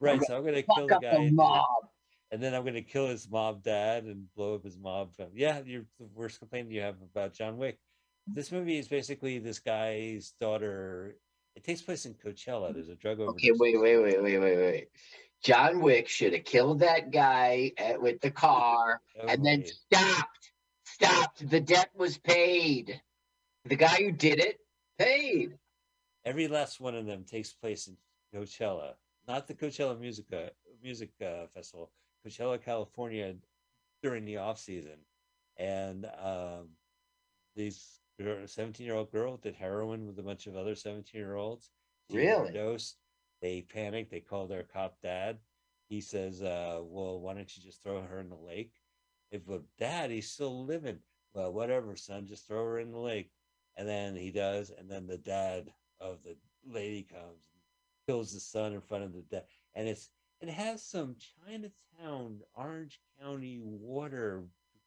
[0.00, 1.66] Right, so I'm gonna kill the guy the and mob.
[2.32, 5.10] and then I'm gonna kill his mob dad and blow up his mob.
[5.34, 7.78] Yeah, you're the worst complaint you have about John Wick.
[8.26, 11.16] This movie is basically this guy's daughter.
[11.54, 12.72] It takes place in Coachella.
[12.72, 13.34] There's a drug overdose.
[13.36, 14.88] Okay, wait, wait, wait, wait, wait, wait.
[15.42, 20.52] John Wick should have killed that guy at, with the car Oh, and then stopped.
[20.84, 21.48] Stopped.
[21.48, 23.00] The debt was paid.
[23.64, 24.58] The guy who did it
[24.98, 25.58] paid.
[26.24, 27.96] every last one of them takes place in
[28.34, 28.94] Coachella,
[29.28, 30.50] not the Coachella Music uh,
[30.82, 31.92] Music uh, Festival,
[32.26, 33.34] Coachella, California,
[34.02, 34.98] during the off season,
[35.56, 36.70] and um,
[37.54, 38.00] these
[38.46, 41.70] seventeen year old girl did heroin with a bunch of other seventeen year olds.
[42.10, 42.32] Really?
[42.32, 42.96] Overdosed.
[43.40, 44.10] They panicked.
[44.10, 45.38] They called their cop dad.
[45.88, 48.72] He says, uh, "Well, why don't you just throw her in the lake?"
[49.30, 50.98] If but dad, he's still living.
[51.32, 53.30] Well, whatever, son, just throw her in the lake.
[53.76, 56.36] And then he does, and then the dad of the
[56.66, 57.62] lady comes and
[58.06, 59.44] kills the son in front of the dad.
[59.74, 61.16] And it's it has some
[61.46, 64.42] Chinatown, Orange County water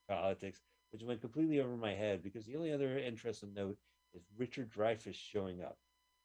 [0.08, 0.60] politics,
[0.92, 3.76] which went completely over my head because the only other interesting note
[4.14, 5.78] is Richard Dreyfuss showing up.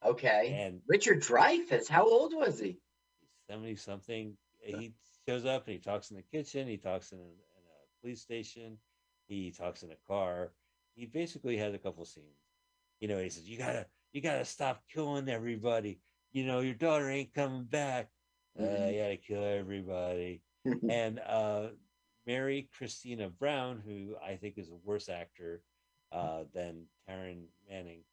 [0.06, 0.54] Okay.
[0.60, 2.80] And Richard Dreyfuss, how old was he?
[3.20, 4.38] he's 70 something.
[4.64, 4.94] He
[5.28, 8.22] shows up and he talks in the kitchen, he talks in a, in a police
[8.22, 8.78] station,
[9.28, 10.52] he talks in a car.
[10.94, 12.41] He basically has a couple scenes.
[13.02, 16.00] You know, he says, You gotta you gotta stop killing everybody.
[16.32, 18.10] You know, your daughter ain't coming back.
[18.58, 18.94] Uh, Mhm.
[18.94, 20.44] you gotta kill everybody.
[20.90, 21.70] and uh
[22.28, 25.64] Mary Christina Brown, who I think is a worse actor
[26.12, 28.04] uh, than Taryn Manning,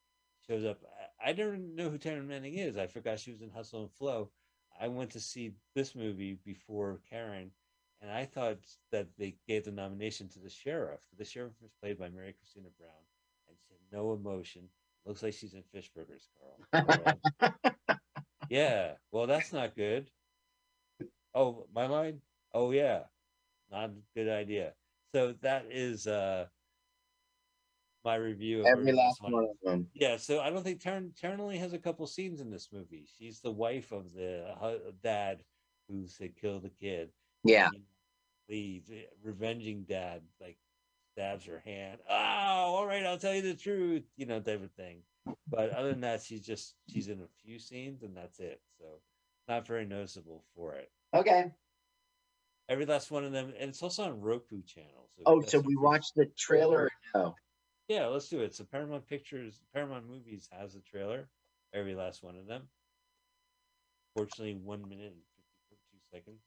[0.47, 0.81] shows up.
[1.23, 2.79] I, I don't know who Taryn Manning is.
[2.79, 4.31] I forgot she was in Hustle and Flow.
[4.81, 7.53] I went to see this movie before Karen,
[8.01, 8.59] and I thought
[8.93, 11.01] that they gave the nomination to the sheriff.
[11.19, 13.05] The sheriff was played by Mary Christina Brown,
[13.49, 14.71] and she had no emotion.
[15.07, 16.29] Looks like she's in fish burgers,
[16.73, 17.19] Carl.
[18.51, 20.11] Yeah, well, that's not good.
[21.35, 22.23] Oh, my line?
[22.55, 23.03] Oh, yeah,
[23.71, 24.73] not a good idea.
[25.15, 26.47] So that is uh
[28.05, 29.35] my review of Every last one.
[29.35, 29.87] of them.
[29.93, 33.07] Yeah, so I don't think Taryn, Taryn only has a couple scenes in this movie.
[33.19, 35.43] She's the wife of the hu- dad
[35.89, 37.11] who said kill the kid.
[37.45, 37.69] Yeah.
[38.49, 40.57] The, the revenging dad like
[41.19, 41.99] stabs her hand.
[42.09, 44.99] Oh, all right, I'll tell you the truth, you know, type of thing.
[45.51, 48.61] But other than that, she's just she's in a few scenes and that's it.
[48.79, 48.85] So
[49.49, 50.91] not very noticeable for it.
[51.13, 51.51] Okay.
[52.69, 55.09] Every last one of them, and it's also on Roku channel.
[55.17, 56.89] So Oh, so we watched the trailer.
[57.15, 57.35] No.
[57.89, 58.55] Yeah, let's do it.
[58.55, 61.29] So Paramount Pictures, Paramount Movies has a trailer.
[61.75, 62.69] Every last one of them.
[64.15, 65.23] Fortunately, one minute and
[65.69, 66.43] fifty-two seconds.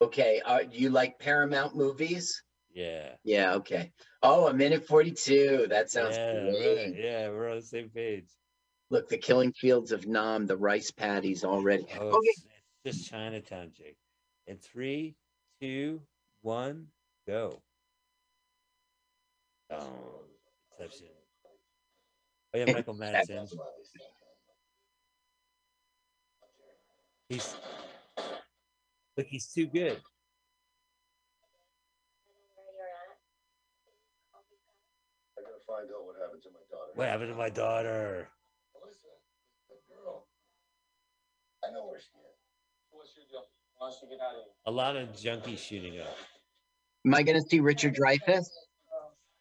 [0.00, 0.40] Okay.
[0.44, 2.42] Uh, you like Paramount movies?
[2.72, 3.14] Yeah.
[3.24, 3.54] Yeah.
[3.54, 3.92] Okay.
[4.22, 5.66] Oh, a minute 42.
[5.68, 6.86] That sounds yeah, great.
[6.86, 6.94] right.
[6.96, 8.28] Yeah, we're on the same page.
[8.90, 11.86] Look, the killing fields of Nam, the rice paddies already.
[11.98, 12.28] Oh, Okay.
[12.28, 12.46] it's,
[12.84, 13.98] it's just Chinatown, Jake.
[14.46, 15.14] In three,
[15.60, 16.00] two,
[16.42, 16.86] one,
[17.26, 17.60] go.
[19.70, 20.22] Oh,
[20.72, 21.08] exception.
[22.54, 23.46] Oh yeah, Michael Madsen.
[27.28, 27.54] He's
[29.18, 30.00] look, he's too good.
[35.36, 36.92] I gotta find out what happened to my daughter.
[36.94, 38.28] What happened to my daughter?
[38.80, 39.08] Melissa,
[39.68, 40.26] the girl.
[41.64, 42.38] I know where she is.
[42.90, 43.44] What's your deal?
[43.76, 44.52] Why don't you get out of here?
[44.66, 46.16] A lot of junkies shooting up.
[47.04, 48.46] Am I going to see Richard Dreyfuss?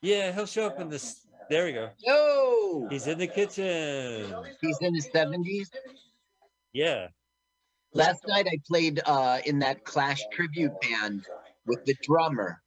[0.02, 1.28] Yeah, he'll show up in this.
[1.50, 1.90] There we go.
[2.06, 2.88] No.
[2.90, 4.34] He's in the kitchen.
[4.62, 5.70] He's in his 70s.
[6.74, 7.08] Yeah.
[7.98, 11.26] Last night I played uh, in that Clash tribute band
[11.66, 12.62] with the drummer.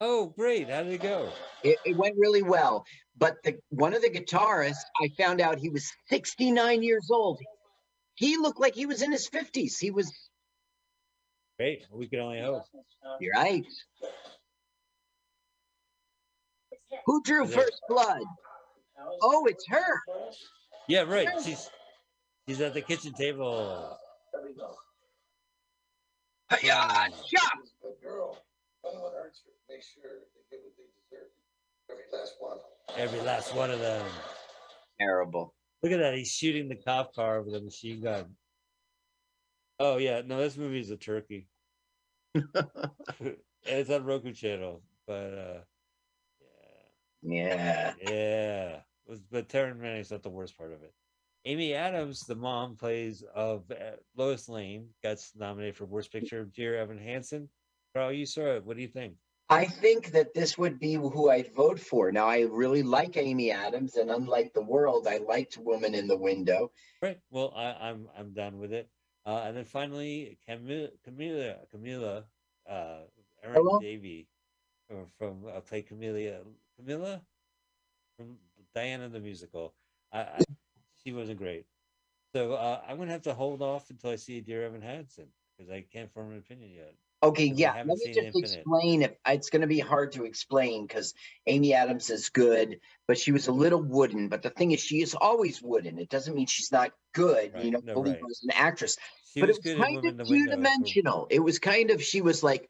[0.00, 0.68] Oh, great.
[0.68, 1.30] How did it go?
[1.62, 2.84] It, it went really well.
[3.16, 7.38] But the one of the guitarists, I found out he was 69 years old.
[8.14, 9.78] He looked like he was in his 50s.
[9.80, 10.12] He was,
[11.56, 11.86] Great.
[11.92, 12.62] We can only hope.
[13.20, 13.64] you're right.
[17.06, 18.22] Who drew first blood?
[19.22, 20.02] Oh, it's her.
[20.88, 21.28] Yeah, right.
[21.44, 21.70] She's
[22.48, 23.98] She's at the kitchen table.
[26.50, 26.74] Let me know.
[26.74, 27.12] Shop.
[27.30, 28.38] She's a good girl.
[28.84, 29.42] No one hurts.
[29.68, 30.02] Make sure
[30.34, 30.84] they get what they
[31.16, 31.28] deserve.
[31.90, 32.58] Every last one.
[32.96, 34.06] Every last one of them.
[34.98, 35.54] Terrible.
[35.82, 36.14] Look at that.
[36.14, 38.34] He's shooting the cop car with a machine gun.
[39.78, 41.46] Oh yeah, no, this movie is a turkey.
[43.64, 45.60] it's on Roku channel, but uh
[47.22, 47.92] Yeah.
[48.02, 48.10] yeah.
[48.10, 48.80] Yeah.
[49.06, 50.92] Was but Taryn Manning's not the worst part of it.
[51.48, 56.44] Amy Adams, the mom plays of uh, Lois Lane, got nominated for Worst Picture.
[56.44, 57.48] Dear Evan Hansen.
[57.94, 58.64] Carl, you saw it.
[58.66, 59.14] What do you think?
[59.48, 62.12] I think that this would be who I'd vote for.
[62.12, 66.18] Now, I really like Amy Adams, and unlike the world, I liked Woman in the
[66.18, 66.70] Window.
[67.00, 67.18] Right.
[67.30, 68.90] Well, I, I'm I'm done with it.
[69.24, 72.24] Uh, and then finally, Camila Camila Camila
[72.68, 72.98] uh,
[73.42, 73.78] Hello?
[73.80, 74.28] Davy
[74.86, 76.40] from, from uh, play Camilla
[76.78, 77.22] Camilla
[78.18, 78.36] from
[78.74, 79.72] Diana the musical.
[80.12, 80.38] I, I
[81.08, 81.64] she wasn't great.
[82.34, 85.72] So uh, I'm gonna have to hold off until I see Dear Evan Hansen because
[85.72, 86.94] I can't form an opinion yet.
[87.22, 87.72] Okay, yeah.
[87.74, 88.44] Let me just Infinite.
[88.58, 89.02] explain.
[89.02, 91.14] If it's going to be hard to explain because
[91.48, 92.78] Amy Adams is good,
[93.08, 94.28] but she was a little wooden.
[94.28, 95.98] But the thing is, she is always wooden.
[95.98, 97.54] It doesn't mean she's not good.
[97.54, 98.30] Right, You know, no, believe right.
[98.30, 98.98] as an actress.
[99.32, 100.22] She but was it was kind of two Window.
[100.22, 101.26] that's what- dimensional.
[101.30, 102.68] It was kind of she was like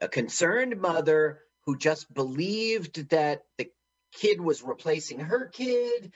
[0.00, 3.70] a concerned mother who just believed that the
[4.12, 6.12] kid was replacing her kid,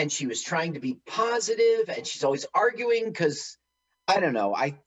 [0.00, 3.58] and she was trying to be positive, and she's always arguing because
[4.08, 4.54] I don't know.
[4.54, 4.78] I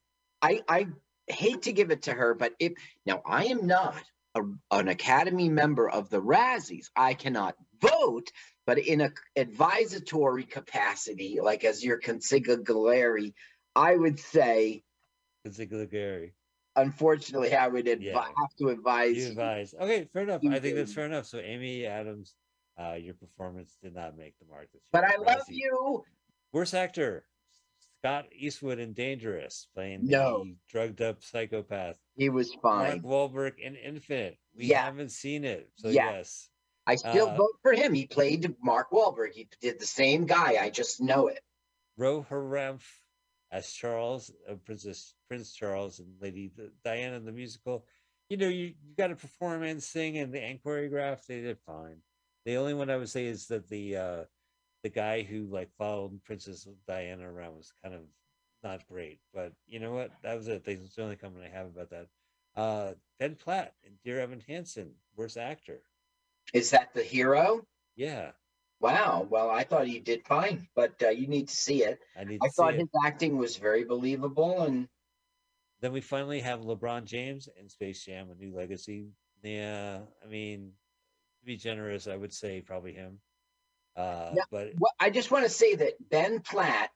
[0.42, 0.88] I I
[1.28, 2.74] hate to give it to her, but if
[3.06, 4.04] now I am not
[4.34, 4.42] a,
[4.72, 8.32] an Academy member of the Razzies, I cannot vote.
[8.66, 13.34] But in a advisory capacity, like as your consigliere,
[13.76, 14.84] I would say,
[15.46, 16.32] Consigliere
[16.76, 18.24] unfortunately, I would advi- Yeah.
[18.24, 19.18] have to advise.
[19.18, 19.76] You advise.
[19.80, 20.42] Okay, fair enough.
[20.50, 21.28] I think that's fair enough.
[21.28, 22.34] So Amy Adams,
[22.78, 24.68] uh, your performance did not make the mark.
[24.74, 25.04] This But.
[25.04, 26.04] I love you.
[26.52, 27.26] Worst actor,
[28.00, 30.44] Scott Eastwood in Dangerous, playing No.
[30.44, 31.98] the drugged up psychopath.
[32.16, 33.02] He was fine.
[33.02, 33.32] Mark.
[33.32, 34.38] Wahlberg in Infinite.
[34.56, 34.84] We Yeah.
[34.84, 36.12] haven't seen it, so Yeah.
[36.12, 36.50] yes.
[36.86, 37.94] I still uh, vote for him.
[37.94, 39.32] He played Mark Wahlberg.
[39.34, 40.58] He did the same guy.
[40.62, 41.40] I just know it.
[41.98, 42.84] Roe Hartrampf
[43.52, 46.52] as Charles, uh, Princess Prince Charles, and Lady
[46.84, 47.86] Diana in the musical.
[48.30, 51.26] You know, you, you got to perform and sing, and the and choreograph.
[51.26, 52.02] They did fine.
[52.46, 54.24] The only one I would say is that the uh,
[54.84, 58.02] the guy who like followed Princess Diana around was kind of
[58.64, 59.20] not great.
[59.34, 60.12] But you know what?
[60.24, 60.66] That was it.
[60.66, 62.08] That's the only comment I have about that.
[62.56, 65.82] Uh, Ben Platt and Dear Evan Hansen, worst actor.
[66.54, 67.66] Is that the hero?
[67.96, 68.32] Yeah,
[68.84, 69.26] Wow.
[69.30, 72.02] Well, I thought he did fine, but uh, you need to see it.
[72.20, 72.82] I need to I thought it.
[72.82, 74.90] his acting was very believable, and
[75.80, 79.08] Then we finally have LeBron James in Space Jam, a new legacy.
[79.42, 80.74] Yeah, I mean,
[81.44, 83.20] to be generous, I would say probably him.
[83.96, 84.44] Uh, Yeah.
[84.52, 86.90] But well, I just want to say that Ben Platt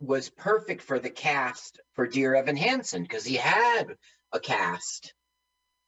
[0.00, 3.96] was perfect for the cast for Dear Evan Hansen because he had
[4.32, 5.14] a cast.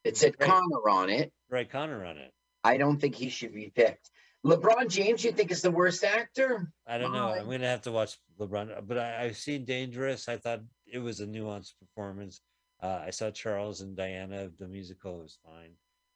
[0.04, 0.50] It said Right.
[0.50, 1.32] Connor on it.
[1.48, 2.32] Right, Connor on it.
[2.62, 4.10] I don't think he should be picked.
[4.44, 6.72] LeBron James, you think is the worst actor?
[6.86, 7.28] I don't know.
[7.28, 10.28] I'm gonna have to watch LeBron, but I, I've seen Dangerous.
[10.28, 12.40] I thought it was a nuanced performance.
[12.82, 15.20] Uh, I saw Charles and Diana, the musical.
[15.20, 15.74] It was fine.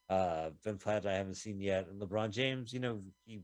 [0.09, 2.73] Uh, ben Platt, I haven't seen yet, and LeBron James.
[2.73, 3.41] You know, he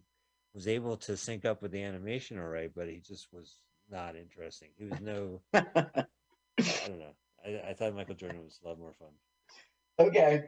[0.54, 3.60] was able to sync up with the animation, all right, but he just was
[3.90, 4.70] not interesting.
[4.78, 5.42] He was no.
[5.54, 6.06] I
[6.88, 7.16] don't know.
[7.46, 9.10] I, I thought Michael Jordan was a lot more fun.
[10.00, 10.44] Okay.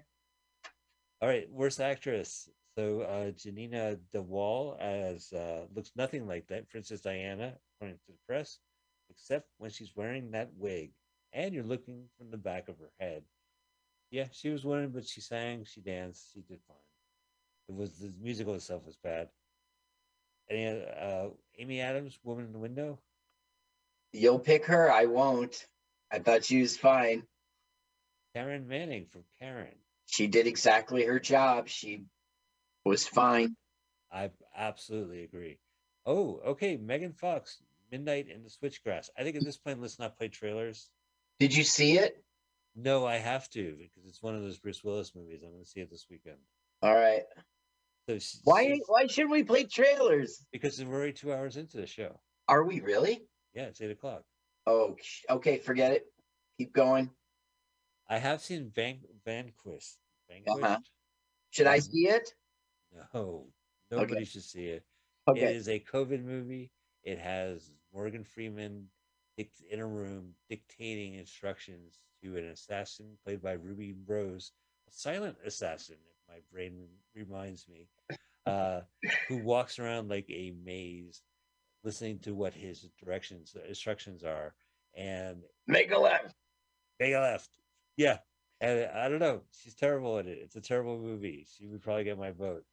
[1.21, 2.49] All right, worst actress.
[2.77, 8.17] So uh, Janina DeWall as uh, looks nothing like that Princess Diana, according to the
[8.27, 8.59] press,
[9.09, 10.91] except when she's wearing that wig,
[11.31, 13.23] and you're looking from the back of her head.
[14.15, 16.77] Yeah, she was winning, but she sang, she danced, she did fine.
[17.67, 19.27] It was the musical itself was bad.
[20.49, 22.97] Any uh, Amy Adams, Woman in the Window?
[24.13, 24.89] You'll pick her.
[24.89, 25.65] I won't.
[26.09, 27.23] I thought she was fine.
[28.33, 29.75] Karen Manning from Karen.
[30.05, 31.67] She did exactly her job.
[31.67, 32.05] She
[32.85, 33.57] was fine.
[34.09, 35.59] I absolutely agree.
[36.05, 36.77] Oh, okay.
[36.77, 37.57] Megan Fox,
[37.91, 39.09] Midnight in the Switchgrass.
[39.19, 40.89] I think at this point, let's not play trailers.
[41.37, 42.23] Did you see it?
[42.75, 45.41] No, I have to because it's one of those Bruce Willis movies.
[45.43, 46.37] I'm going to see it this weekend.
[46.81, 47.23] All right.
[48.07, 48.79] So Why?
[48.87, 50.45] Why shouldn't we play trailers?
[50.51, 52.19] Because we're already two hours into the show.
[52.47, 53.21] Are we really?
[53.53, 54.23] Yeah, it's eight o'clock.
[54.67, 54.95] Oh,
[55.29, 55.57] okay.
[55.57, 56.05] Forget it.
[56.57, 57.09] Keep going.
[58.09, 59.95] I have seen Van Vanquish.
[60.29, 60.63] Vanquish?
[60.63, 60.77] Uh-huh.
[61.51, 62.29] Should I see it?
[63.13, 63.47] No,
[63.89, 64.83] nobody should see it.
[65.27, 65.55] It Okay.
[65.55, 66.71] is a COVID movie.
[67.03, 68.89] It has Morgan Freeman
[69.37, 74.51] in a room dictating instructions to an assassin played by Ruby Rose,
[74.87, 77.87] a silent assassin, if my brain reminds me,
[78.45, 78.81] uh,
[79.27, 81.21] who walks around like a maze
[81.83, 84.55] listening to what his directions instructions are
[84.95, 86.35] and Make a left.
[86.99, 87.49] make a left.
[87.97, 88.17] Yeah.
[88.61, 89.41] And I don't know.
[89.51, 90.39] She's terrible at it.
[90.41, 91.45] It's a terrible movie.
[91.57, 92.63] She would probably get my vote.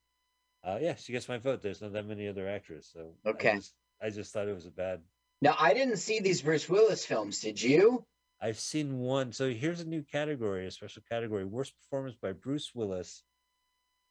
[0.64, 1.60] Uh, yeah, she gets my vote.
[1.60, 3.54] There's not that many other actors, so I Okay.
[3.56, 5.00] just, I just thought it was a bad.
[5.42, 7.40] Now I didn't see these Bruce Willis films.
[7.40, 8.06] Did you?
[8.40, 9.32] I've seen one.
[9.32, 13.24] So here's a new category, a special category: worst performance by Bruce Willis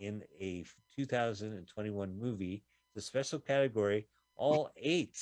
[0.01, 0.65] in a
[0.97, 2.63] 2021 movie.
[2.95, 5.17] The special category: all eight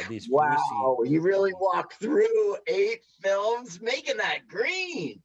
[0.00, 0.28] of these.
[0.28, 5.22] Wow, you really walked through eight films, making that green.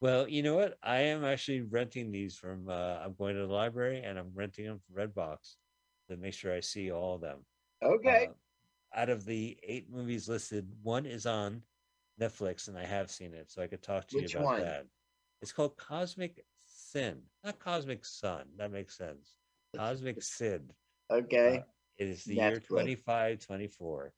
[0.00, 0.78] Well, you know what?
[0.82, 2.70] I am actually renting these from.
[2.70, 5.56] Uh, I'm going to the library and I'm renting them from Redbox
[6.08, 7.40] to make sure I see all of them.
[7.82, 8.28] Okay.
[8.30, 8.32] Uh,
[8.94, 11.62] out of the eight movies listed, one is on
[12.20, 14.60] Netflix, and I have seen it, so I could talk to Which you about one?
[14.62, 14.86] that.
[15.42, 18.44] It's called Cosmic Sin, not Cosmic Sun.
[18.56, 19.36] That makes sense.
[19.76, 20.70] Cosmic Sin.
[21.10, 21.58] okay.
[21.58, 21.62] Uh,
[21.98, 22.68] it is the year Netflix.
[22.68, 24.12] 2524,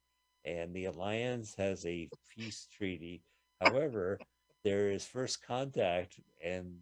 [0.45, 3.23] and the Alliance has a peace treaty.
[3.61, 4.19] However,
[4.63, 6.77] there is first contact, and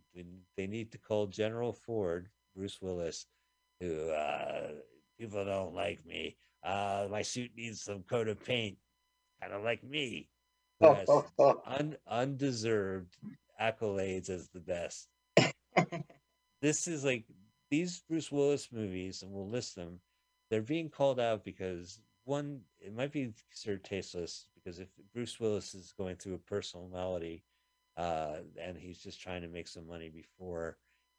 [0.55, 3.25] they need to call General Ford, Bruce Willis,
[3.79, 4.69] who uh,
[5.19, 6.37] people don't like me.
[6.63, 8.77] Uh, my suit needs some coat of paint,
[9.41, 10.29] kind of like me.
[10.81, 11.09] who has
[11.67, 13.15] un- undeserved
[13.61, 15.07] accolades as the best.
[16.61, 17.25] this is like
[17.69, 19.99] these Bruce Willis movies, and we'll list them.
[20.49, 25.73] They're being called out because one, it might be considered tasteless because if Bruce Willis
[25.73, 27.43] is going through a personal malady,
[27.97, 30.77] uh, and he's just trying to make some money before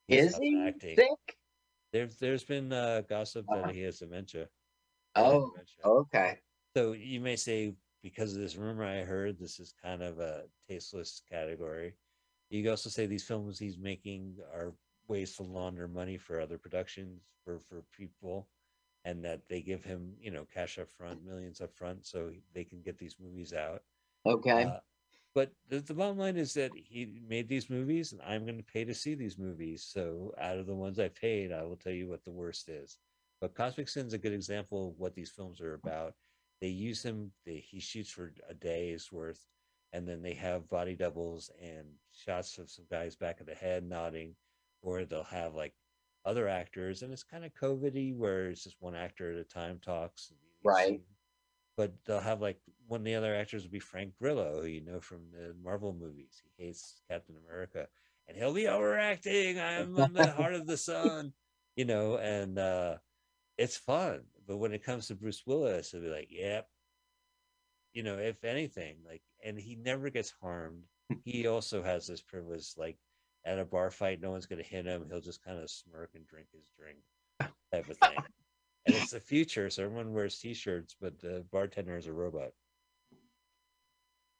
[0.08, 0.96] Is he acting.
[0.96, 1.36] sick?
[1.92, 4.48] There's there's been uh, gossip that he has dementia.
[5.16, 5.52] Oh,
[5.84, 6.38] okay.
[6.76, 10.44] So you may say, because of this rumor I heard, this is kind of a
[10.68, 11.94] tasteless category.
[12.50, 14.74] You could also say these films he's making are
[15.08, 18.48] ways to launder money for other productions for for people,
[19.04, 22.64] and that they give him you know cash up front, millions up front, so they
[22.64, 23.82] can get these movies out.
[24.26, 24.64] Okay.
[24.64, 24.78] Uh,
[25.34, 28.64] but the, the bottom line is that he made these movies, and I'm going to
[28.64, 29.82] pay to see these movies.
[29.82, 32.98] So out of the ones I paid, I will tell you what the worst is.
[33.42, 36.14] But Cosmic Sin's a good example of what these films are about.
[36.60, 39.44] They use him; they, he shoots for a day's worth,
[39.92, 43.82] and then they have body doubles and shots of some guys back of the head
[43.82, 44.36] nodding,
[44.80, 45.74] or they'll have like
[46.24, 49.80] other actors, and it's kind of COVIDy, where it's just one actor at a time
[49.84, 50.32] talks.
[50.64, 51.00] Right.
[51.76, 54.84] But they'll have like one of the other actors will be Frank Grillo, who you
[54.84, 56.40] know from the Marvel movies.
[56.44, 57.88] He hates Captain America,
[58.28, 59.58] and he'll be overacting.
[59.58, 61.32] I'm on the heart of the sun,
[61.74, 62.98] you know, and uh,
[63.58, 64.22] it's fun.
[64.46, 66.68] But when it comes to Bruce Willis, he'll be like, "Yep."
[67.94, 70.84] You know, if anything, like, and he never gets harmed.
[71.10, 71.18] Hmm.
[71.24, 72.96] He also has this privilege, like
[73.44, 75.06] at a bar fight, no one's going to hit him.
[75.08, 76.98] He'll just kind of smirk and drink his drink,
[77.72, 78.18] type of thing.
[78.86, 82.50] and it's the future, so everyone wears t-shirts, but the bartender is a robot.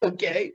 [0.03, 0.53] Okay.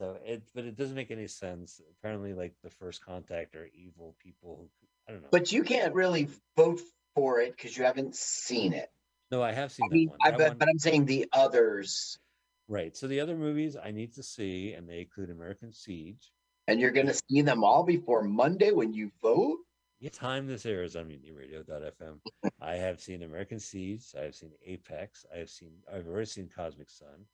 [0.00, 1.80] So it, but it doesn't make any sense.
[1.98, 5.28] Apparently, like the first contact are evil people who I don't know.
[5.30, 6.80] But you can't really vote
[7.14, 8.90] for it because you haven't seen it.
[9.30, 10.18] no, I have seen I that mean, one.
[10.22, 12.18] I one- but I'm saying the others,
[12.66, 12.96] Right.
[12.96, 16.32] So the other movies I need to see, and they include American Siege.
[16.66, 19.58] and you're going to see them all before Monday when you vote.
[20.00, 22.20] Yeah, time this airs on MutinyRadio.fm.
[22.62, 24.06] I have seen American Siege.
[24.18, 25.26] I have seen Apex.
[25.34, 25.72] I have seen.
[25.92, 27.26] I've already seen Cosmic Sun,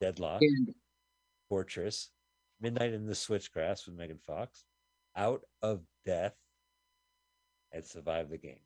[0.00, 0.72] Deadlock, And
[1.48, 2.10] Fortress,
[2.60, 4.64] Midnight in the Switchgrass with Megan Fox,
[5.16, 6.36] Out of Death,
[7.72, 8.60] and Survive the Game.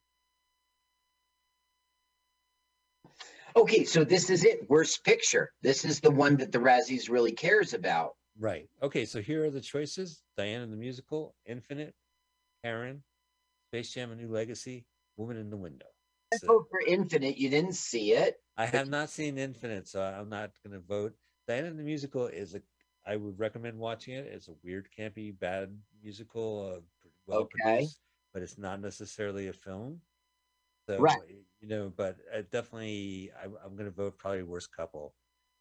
[3.57, 4.69] Okay, so this is it.
[4.69, 5.51] Worst picture.
[5.63, 8.13] This is the one that the Razzies really cares about.
[8.39, 8.69] Right.
[8.83, 9.05] Okay.
[9.05, 11.95] So here are the choices: Diana the Musical, Infinite,
[12.65, 13.03] Karen,
[13.71, 14.87] Space Jam: A New Legacy,
[15.17, 15.87] Woman in the Window.
[16.35, 17.39] So- Vote for Infinite.
[17.39, 18.37] You didn't see it.
[18.57, 21.15] I have not seen Infinite, so I'm not going to vote.
[21.49, 22.63] Diana and the Musical is a.
[23.07, 24.27] I would recommend watching it.
[24.27, 26.81] It's a weird, campy, bad musical, uh,
[27.27, 27.51] well Okay.
[27.79, 28.01] produced,
[28.33, 30.01] but it's not necessarily a film.
[30.89, 31.17] So Right.
[31.61, 35.15] You know, but uh, definitely, I, I'm going to vote probably worst couple,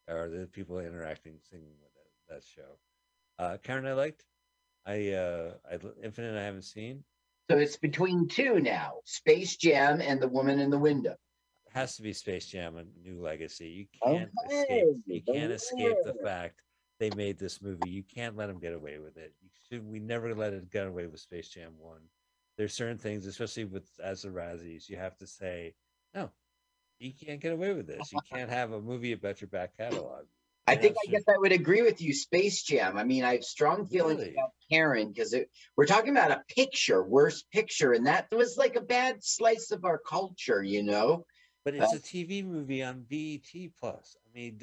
[0.07, 2.77] or the people interacting, singing with it, that show.
[3.37, 4.25] Uh, Karen, I liked.
[4.85, 7.03] I uh, I Infinite, I haven't seen.
[7.51, 11.15] So it's between two now Space Jam and The Woman in the Window.
[11.73, 13.67] has to be Space Jam: A New Legacy.
[13.67, 14.85] You can't Okay, escape.
[15.05, 16.63] You can't escape the fact
[16.99, 17.89] they made this movie.
[17.89, 19.33] You can't let them get away with it.
[19.41, 19.89] You should.
[19.89, 22.01] We never let it get away with Space Jam One.
[22.57, 25.75] There's certain things, especially with as the Razzies, you have to say
[26.13, 26.31] no.
[26.99, 28.11] You can't get away with this.
[28.11, 30.25] You can't have a movie about your back catalog.
[30.67, 32.13] I think I guess I would agree with you.
[32.13, 32.95] Space Jam.
[32.97, 34.33] I mean, I have strong feelings Really?
[34.33, 35.35] about Karen because
[35.75, 39.83] we're talking about a picture, worst picture, and that was like a bad slice of
[39.83, 41.25] our culture, you know.
[41.65, 44.15] But it's a TV movie on BET Plus.
[44.25, 44.59] I mean,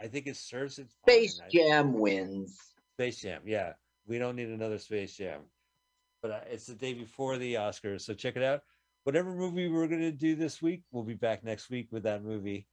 [0.00, 1.50] I think it serves its Space fine.
[1.50, 2.58] Jam wins.
[2.96, 3.42] Space Jam.
[3.46, 3.74] Yeah,
[4.06, 5.42] we don't need another Space Jam.
[6.20, 8.62] But uh, it's the day before the Oscars, so check it out.
[9.04, 12.66] Whatever movie we're gonna do this week, we'll be back next week with that movie.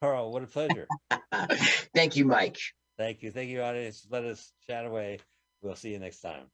[0.00, 0.86] Carl, what a pleasure.
[1.94, 2.58] Thank you, Mike.
[2.98, 4.06] Thank you, thank you, audience.
[4.10, 5.18] Let us chat away.
[5.62, 6.50] We'll see you next time.